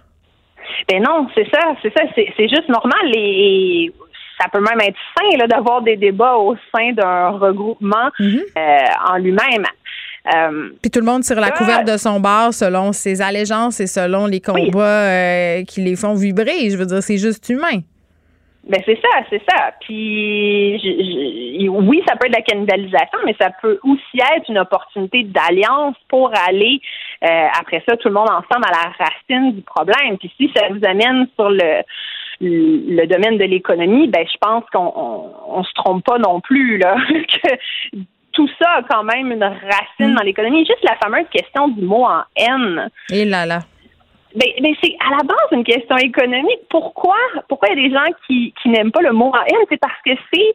[0.89, 3.11] Ben non, c'est ça, c'est ça, c'est juste normal.
[3.15, 3.91] Et
[4.39, 8.41] ça peut même être sain d'avoir des débats au sein d'un regroupement mhm.
[8.57, 8.77] euh,
[9.10, 9.65] en lui-même.
[10.35, 13.88] Euh, Puis tout le monde tire la couverte de son bar selon ses allégeances et
[13.88, 16.69] selon les combats euh, qui les font vibrer.
[16.69, 17.81] Je veux dire, c'est juste humain.
[18.69, 19.72] Ben c'est ça, c'est ça.
[19.80, 25.23] Puis oui, ça peut être de la cannibalisation, mais ça peut aussi être une opportunité
[25.23, 26.81] d'alliance pour aller
[27.22, 30.18] après ça tout le monde ensemble à la racine du problème.
[30.18, 31.84] Puis si ça vous amène sur le
[32.39, 34.94] le domaine de l'économie, ben je pense qu'on
[35.48, 36.95] on, se trompe pas non plus là.
[37.10, 37.98] que
[38.31, 40.65] tout ça a quand même une racine dans l'économie.
[40.65, 42.89] Juste la fameuse question du mot en N.
[43.11, 43.60] Et là là.
[44.35, 46.60] Ben, ben c'est à la base une question économique.
[46.69, 47.15] Pourquoi
[47.49, 49.65] pourquoi il y a des gens qui, qui n'aiment pas le mot en N?
[49.69, 50.53] C'est parce que c'est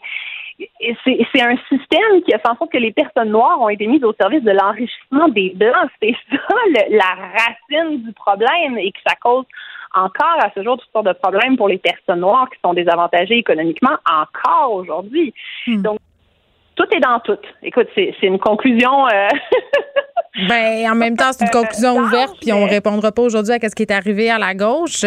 [1.04, 4.04] c'est un système qui a fait en sorte que les personnes noires ont été mises
[4.04, 5.90] au service de l'enrichissement des blancs.
[6.02, 6.54] C'est ça
[6.90, 9.44] la racine du problème et que ça cause
[9.94, 13.38] encore à ce jour toutes sortes de problèmes pour les personnes noires qui sont désavantagées
[13.38, 15.34] économiquement encore aujourd'hui.
[15.66, 15.82] Hmm.
[15.82, 15.98] Donc,
[16.74, 17.38] tout est dans tout.
[17.62, 19.06] Écoute, c'est une conclusion.
[19.08, 19.28] Euh,
[20.34, 23.74] Ben, en même temps, c'est une conclusion ouverte, puis on répondra pas aujourd'hui à ce
[23.74, 25.04] qui est arrivé à la gauche,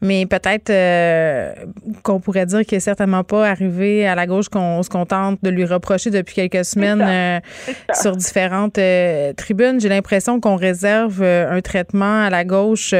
[0.00, 1.54] mais peut-être euh,
[2.02, 5.50] qu'on pourrait dire qu'il est certainement pas arrivé à la gauche qu'on se contente de
[5.50, 7.38] lui reprocher depuis quelques semaines euh,
[7.94, 9.80] sur différentes euh, tribunes.
[9.80, 12.92] J'ai l'impression qu'on réserve un traitement à la gauche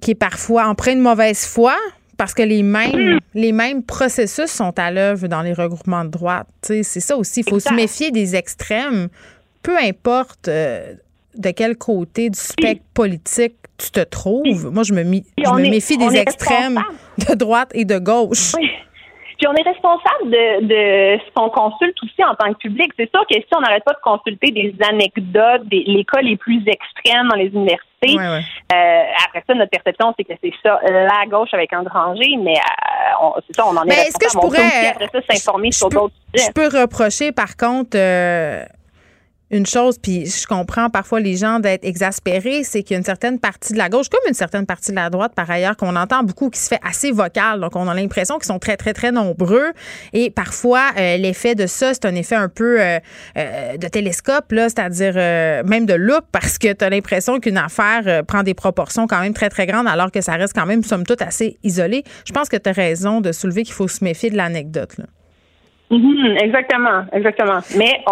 [0.00, 1.76] qui est parfois empreint de mauvaise foi,
[2.16, 3.18] parce que les mêmes, mm.
[3.34, 6.48] les mêmes processus sont à l'œuvre dans les regroupements de droite.
[6.62, 7.40] C'est ça aussi.
[7.40, 9.08] Il faut se méfier des extrêmes,
[9.66, 10.94] peu importe euh,
[11.34, 14.70] de quel côté du spectre politique tu te trouves.
[14.72, 16.80] Moi, je me, méfie des extrêmes
[17.18, 18.52] de droite et de gauche.
[18.52, 22.90] Puis on est responsable de, de ce qu'on consulte aussi en tant que public.
[22.96, 26.38] C'est sûr que si on n'arrête pas de consulter des anecdotes, des, les cas les
[26.38, 27.86] plus extrêmes dans les universités,
[28.72, 32.54] Euh, après ça, notre perception, c'est que c'est ça, la gauche avec un rangé, mais
[32.54, 34.08] euh, c'est ça, on en est, responsable.
[34.08, 36.46] Est-ce que je pourrais, après ça, s'informer sur d'autres sujets.
[36.48, 38.64] Je peux reprocher, par contre, euh,
[39.50, 43.04] une chose, puis je comprends parfois les gens d'être exaspérés, c'est qu'il y a une
[43.04, 45.94] certaine partie de la gauche, comme une certaine partie de la droite par ailleurs, qu'on
[45.94, 47.60] entend beaucoup qui se fait assez vocal.
[47.60, 49.72] Donc, on a l'impression qu'ils sont très, très, très nombreux.
[50.12, 52.98] Et parfois, euh, l'effet de ça, c'est un effet un peu euh,
[53.38, 55.14] euh, de télescope, là, c'est-à-dire
[55.64, 59.34] même de loupe, parce que tu as l'impression qu'une affaire prend des proportions quand même
[59.34, 62.02] très, très grandes, alors que ça reste quand même, somme toute, assez isolé.
[62.26, 64.96] Je pense que tu as raison de soulever qu'il faut se méfier de l'anecdote.
[65.90, 67.60] Mm-hmm, exactement, exactement.
[67.76, 68.02] Mais,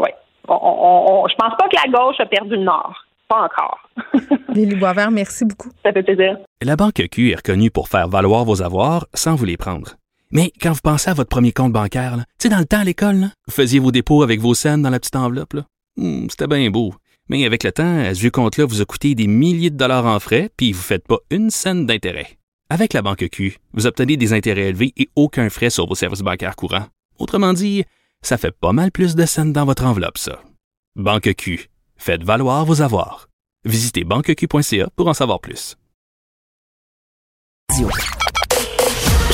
[0.00, 0.14] ouais
[0.48, 2.94] on, je pense pas que la gauche a perdu le Nord.
[3.28, 3.78] Pas encore.
[4.54, 5.70] Lily Boisvert, merci beaucoup.
[5.84, 6.38] Ça fait plaisir.
[6.62, 9.96] La Banque Q est reconnue pour faire valoir vos avoirs sans vous les prendre.
[10.30, 12.84] Mais quand vous pensez à votre premier compte bancaire, tu sais, dans le temps à
[12.84, 15.56] l'école, vous faisiez vos dépôts avec vos scènes dans la petite enveloppe.
[15.96, 16.94] Hmm, c'était bien beau.
[17.28, 20.18] Mais avec le temps, ce vieux compte-là vous a coûté des milliers de dollars en
[20.18, 22.38] frais, puis vous ne faites pas une scène d'intérêt.
[22.70, 26.20] Avec la Banque Q, vous obtenez des intérêts élevés et aucun frais sur vos services
[26.20, 26.86] bancaires courants.
[27.18, 27.84] Autrement dit,
[28.22, 30.42] ça fait pas mal plus de scènes dans votre enveloppe, ça.
[30.96, 31.68] Banque Q.
[31.96, 33.28] Faites valoir vos avoirs.
[33.64, 35.76] Visitez banqueq.ca pour en savoir plus.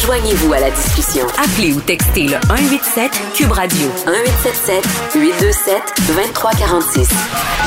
[0.05, 1.27] Joignez-vous à la discussion.
[1.39, 7.09] Appelez ou textez le 187 Cube Radio 1877 827 2346.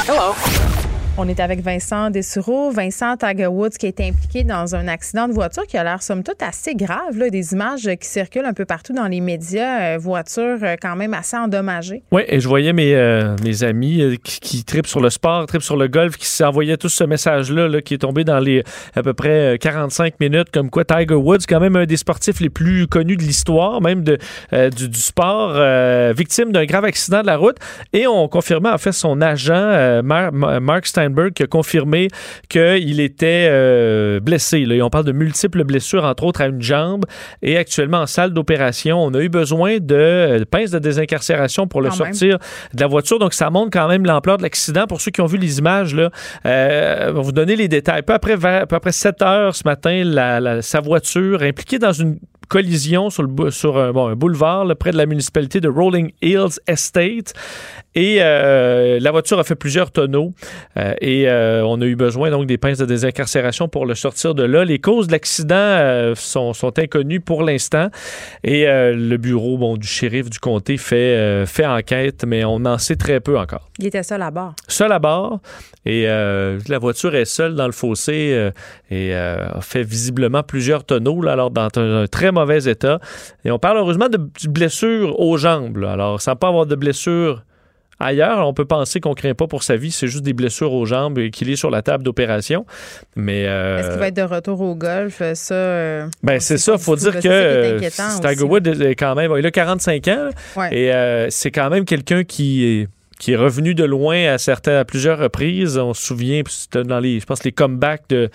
[0.08, 0.77] Hello.
[1.20, 2.70] On est avec Vincent Dessureau.
[2.70, 6.22] Vincent Tiger Woods qui été impliqué dans un accident de voiture qui a l'air somme
[6.22, 7.32] toute assez grave.
[7.32, 9.96] Des images qui circulent un peu partout dans les médias.
[9.96, 12.04] Euh, voiture euh, quand même assez endommagée.
[12.12, 15.88] Oui, et je voyais mes, euh, amis qui, tripent sur le sport, tripent sur le
[15.88, 18.64] golf, qui s'envoyaient tous ce message-là là, qui est tombé dans les
[18.96, 22.52] à peu près 45 minutes, comme quoi Tiger Woods, quand même un des sportifs les
[22.52, 24.18] plus connus de l'histoire, même du,
[24.94, 25.54] sport,
[26.14, 27.58] victime d'un grave accident de la route.
[27.94, 32.08] Et on confirmait en fait son agent, Mark Stein qui a confirmé
[32.50, 34.66] qu'il était euh, blessé.
[34.66, 34.84] Là.
[34.84, 37.06] on parle de multiples blessures, entre autres à une jambe,
[37.42, 39.04] et actuellement en salle d'opération.
[39.04, 42.38] On a eu besoin de euh, pinces de désincarcération pour le sortir
[42.74, 43.20] de la voiture.
[43.20, 44.86] Donc, ça montre quand même l'ampleur de l'accident.
[44.88, 46.10] Pour ceux qui ont vu les images, là,
[46.46, 48.04] euh, on va vous donner les détails.
[48.04, 52.18] Peu après, peu après 7 heures ce matin, sa voiture impliquée dans une
[52.48, 56.60] collision sur, le, sur un, bon, un boulevard près de la municipalité de Rolling Hills
[56.68, 57.34] Estate.
[57.98, 60.36] Et euh, la voiture a fait plusieurs tonneaux
[60.78, 64.36] euh, et euh, on a eu besoin donc des pinces de désincarcération pour le sortir
[64.36, 64.64] de là.
[64.66, 67.90] Les causes de l'accident sont, sont, inconnues pour l'instant
[68.44, 72.98] et le bureau bon, du shérif du comté fait, fait enquête, mais on en sait
[72.98, 73.68] très peu encore.
[73.80, 74.54] Il était seul à bord.
[74.68, 75.40] Seul à bord
[75.86, 78.52] et la voiture est seule dans le fossé
[78.92, 83.00] et a fait visiblement plusieurs tonneaux, là, alors dans un, très mauvais état.
[83.46, 85.84] Et on parle heureusement de blessures aux jambes.
[85.84, 87.44] Alors, sans pas avoir de blessures
[88.00, 90.86] Ailleurs, on peut penser qu'on craint pas pour sa vie, c'est juste des blessures aux
[90.86, 92.66] jambes et qu'il est sur la table d'opération.
[93.16, 95.22] Mais euh, est-ce qu'il va être de retour au golf?
[95.34, 96.78] Ça, euh, ben c'est ça.
[96.78, 100.30] Faut dire que Tiger Woods est quand même, il a 45 ans
[100.72, 102.88] et euh, c'est quand même quelqu'un qui est
[103.20, 105.80] qui est revenu de loin à certaines, à plusieurs reprises.
[105.80, 108.30] On se souvient, c'était dans les, je pense, les comebacks de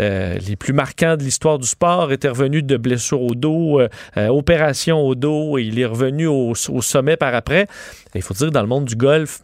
[0.00, 3.88] euh, les plus marquants de l'histoire du sport, était revenu de blessures au dos, euh,
[4.16, 7.66] euh, opération au dos, et il est revenu au, sommet par après.
[8.14, 9.40] Il faut dire, dans le monde du golf,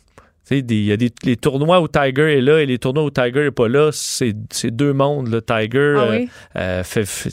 [0.51, 3.45] il y a des les tournois où Tiger est là et les tournois où Tiger
[3.45, 4.33] n'est pas là, c'est
[4.71, 5.29] deux mondes.
[5.29, 6.25] Le Tiger,
[6.55, 6.83] ah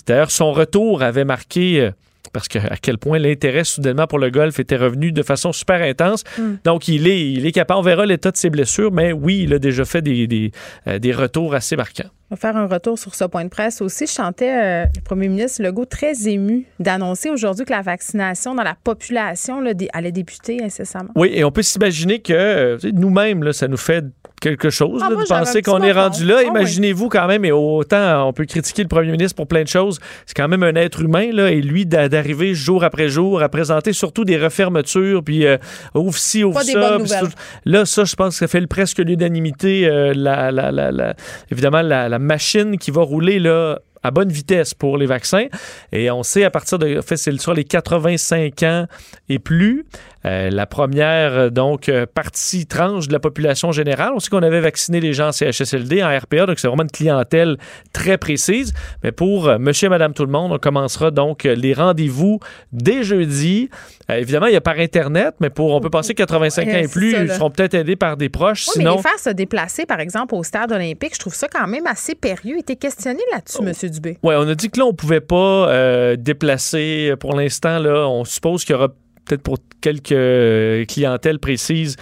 [0.07, 1.91] d'ailleurs, son retour avait marqué
[2.33, 5.81] parce que à quel point l'intérêt soudainement pour le golf était revenu de façon super
[5.81, 6.23] intense.
[6.37, 6.55] Hmm.
[6.65, 9.53] Donc, il est, il est capable, on verra l'état de ses blessures, mais oui, il
[9.53, 10.51] a déjà fait des, des,
[10.87, 12.09] euh, des retours assez marquants.
[12.33, 14.07] On va faire un retour sur ce point de presse aussi.
[14.07, 18.63] Je chantais euh, le premier ministre Legault très ému d'annoncer aujourd'hui que la vaccination dans
[18.63, 21.11] la population là, allait débuter incessamment.
[21.15, 24.03] Oui, et on peut s'imaginer que euh, nous-mêmes, ça nous fait
[24.41, 26.37] quelque chose Ah, là, moi, de penser qu'on est rendu là.
[26.39, 26.43] Ah.
[26.43, 29.99] Imaginez-vous quand même, et autant on peut critiquer le premier ministre pour plein de choses,
[30.25, 33.47] c'est quand même un être humain, là, et lui d'a- d'arriver jour après jour à
[33.47, 35.57] présenter surtout des refermetures, puis euh,
[35.93, 36.97] ouvre ci, ouvre Pas ça.
[37.21, 37.33] puis
[37.65, 39.87] Là, ça, je pense que ça fait presque l'unanimité.
[39.87, 41.13] euh, la, la-
[41.51, 45.47] évidemment, la machine qui va rouler là à bonne vitesse pour les vaccins.
[45.91, 48.85] Et on sait à partir de, en fait, c'est sur les 85 ans
[49.29, 49.85] et plus,
[50.25, 54.13] euh, la première, euh, donc, euh, partie tranche de la population générale.
[54.15, 56.91] On sait qu'on avait vacciné les gens en CHSLD, en RPA, donc c'est vraiment une
[56.91, 57.57] clientèle
[57.91, 58.73] très précise.
[59.03, 62.39] Mais pour monsieur et madame tout le monde, on commencera donc les rendez-vous
[62.71, 63.69] dès jeudi.
[64.09, 66.85] Euh, évidemment, il y a par Internet, mais pour, on peut penser 85 ans Ouais,
[66.85, 68.65] et plus, ça, ils seront peut-être aidés par des proches.
[68.67, 71.47] Oui, mais sinon, les faire se déplacer, par exemple, au stade olympique, je trouve ça
[71.47, 72.55] quand même assez périlleux.
[72.57, 73.65] Il était questionné là-dessus, Oh.
[73.65, 73.89] M.
[73.89, 74.17] Dubé.
[74.23, 75.35] Ouais, on a dit que là, on pouvait pas
[75.69, 77.79] euh, déplacer pour l'instant.
[77.79, 78.89] Là, on suppose qu'il y aura
[79.25, 81.95] peut-être pour quelques euh, clientèles précises,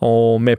[0.00, 0.56] on met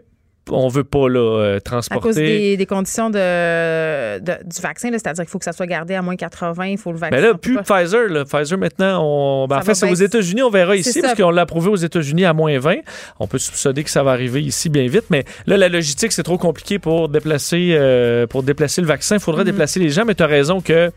[0.52, 2.02] on veut pas là, euh, À transporter.
[2.02, 5.94] cause des, des conditions de, de- du vaccin, c'est-à-dire qu'il faut que ça soit gardé
[5.94, 7.16] à moins 80, il faut le vaccin.
[7.16, 8.08] Mais là, plus pas- Pfizer.
[8.10, 8.26] Là.
[8.26, 9.48] Pfizer, maintenant, on...
[9.48, 9.94] ben, en fait, c'est aux.
[9.94, 10.42] États-Unis.
[10.42, 11.02] On verra ici, ça.
[11.02, 12.78] parce qu'on l'a approuvé aux États-Unis à moins 20.
[13.20, 15.06] On peut soupçonner que ça va arriver ici bien vite.
[15.12, 19.18] Mais là, la logistique, c'est trop compliqué pour déplacer, euh, pour déplacer le vaccin.
[19.18, 19.52] Il faudra Mhm.
[19.52, 20.04] déplacer les gens.
[20.04, 20.92] Mais tu as raison que ben,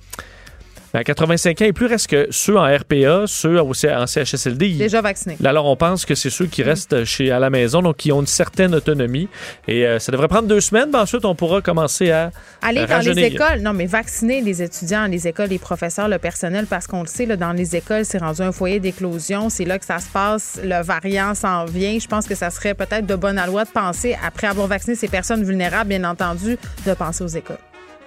[0.95, 4.69] à 85 ans et plus, reste que ceux en RPA, ceux au C- en CHSLD.
[4.69, 5.37] ils- Déjà vacciné.
[5.41, 8.13] Là, Alors, on pense que c'est ceux qui restent chez, à la maison, donc qui
[8.13, 9.29] ont une certaine autonomie.
[9.69, 10.91] Et euh, ça devrait prendre deux semaines.
[10.91, 15.07] Ben, ensuite, on pourra commencer à Aller dans les écoles, non, mais vacciner les étudiants,
[15.07, 18.19] les écoles, les professeurs, le personnel, parce qu'on le sait, là, dans les écoles, c'est
[18.19, 19.49] rendu un foyer d'éclosion.
[19.51, 20.61] C'est là que ça se passe.
[20.63, 21.99] Le variant s'en vient.
[21.99, 25.09] Je pense que ça serait peut-être de bonne loi de penser, après avoir vacciné ces
[25.09, 26.57] personnes vulnérables, bien entendu,
[26.87, 27.57] de penser aux écoles.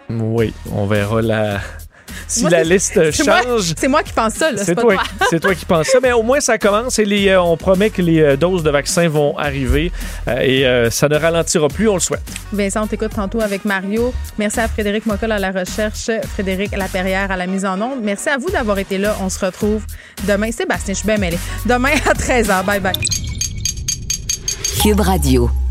[0.10, 1.60] Oui, on verra la...
[2.28, 3.74] si Moi, la liste change.
[3.78, 5.04] C'est moi qui pense ça, là, C'est toi, toi.
[5.30, 7.90] c'est toi qui penses ça, mais au moins ça commence et les, euh, on promet
[7.90, 9.92] que les euh, doses de vaccins vont arriver
[10.28, 12.24] euh, et euh, ça ne ralentira plus, on le souhaite.
[12.52, 14.14] Vincent, on t'écoute tantôt avec Mario.
[14.38, 18.00] Merci à Frédéric Mocol à la recherche, Frédéric Laperrière à la mise en onde.
[18.02, 19.16] Merci à vous d'avoir été là.
[19.22, 19.84] On se retrouve
[20.28, 20.52] demain.
[20.52, 21.40] Sébastien, je suis bien mêlée.
[21.66, 22.64] Demain à 13h.
[22.66, 22.94] Bye bye.
[24.82, 25.65] Cube Radio.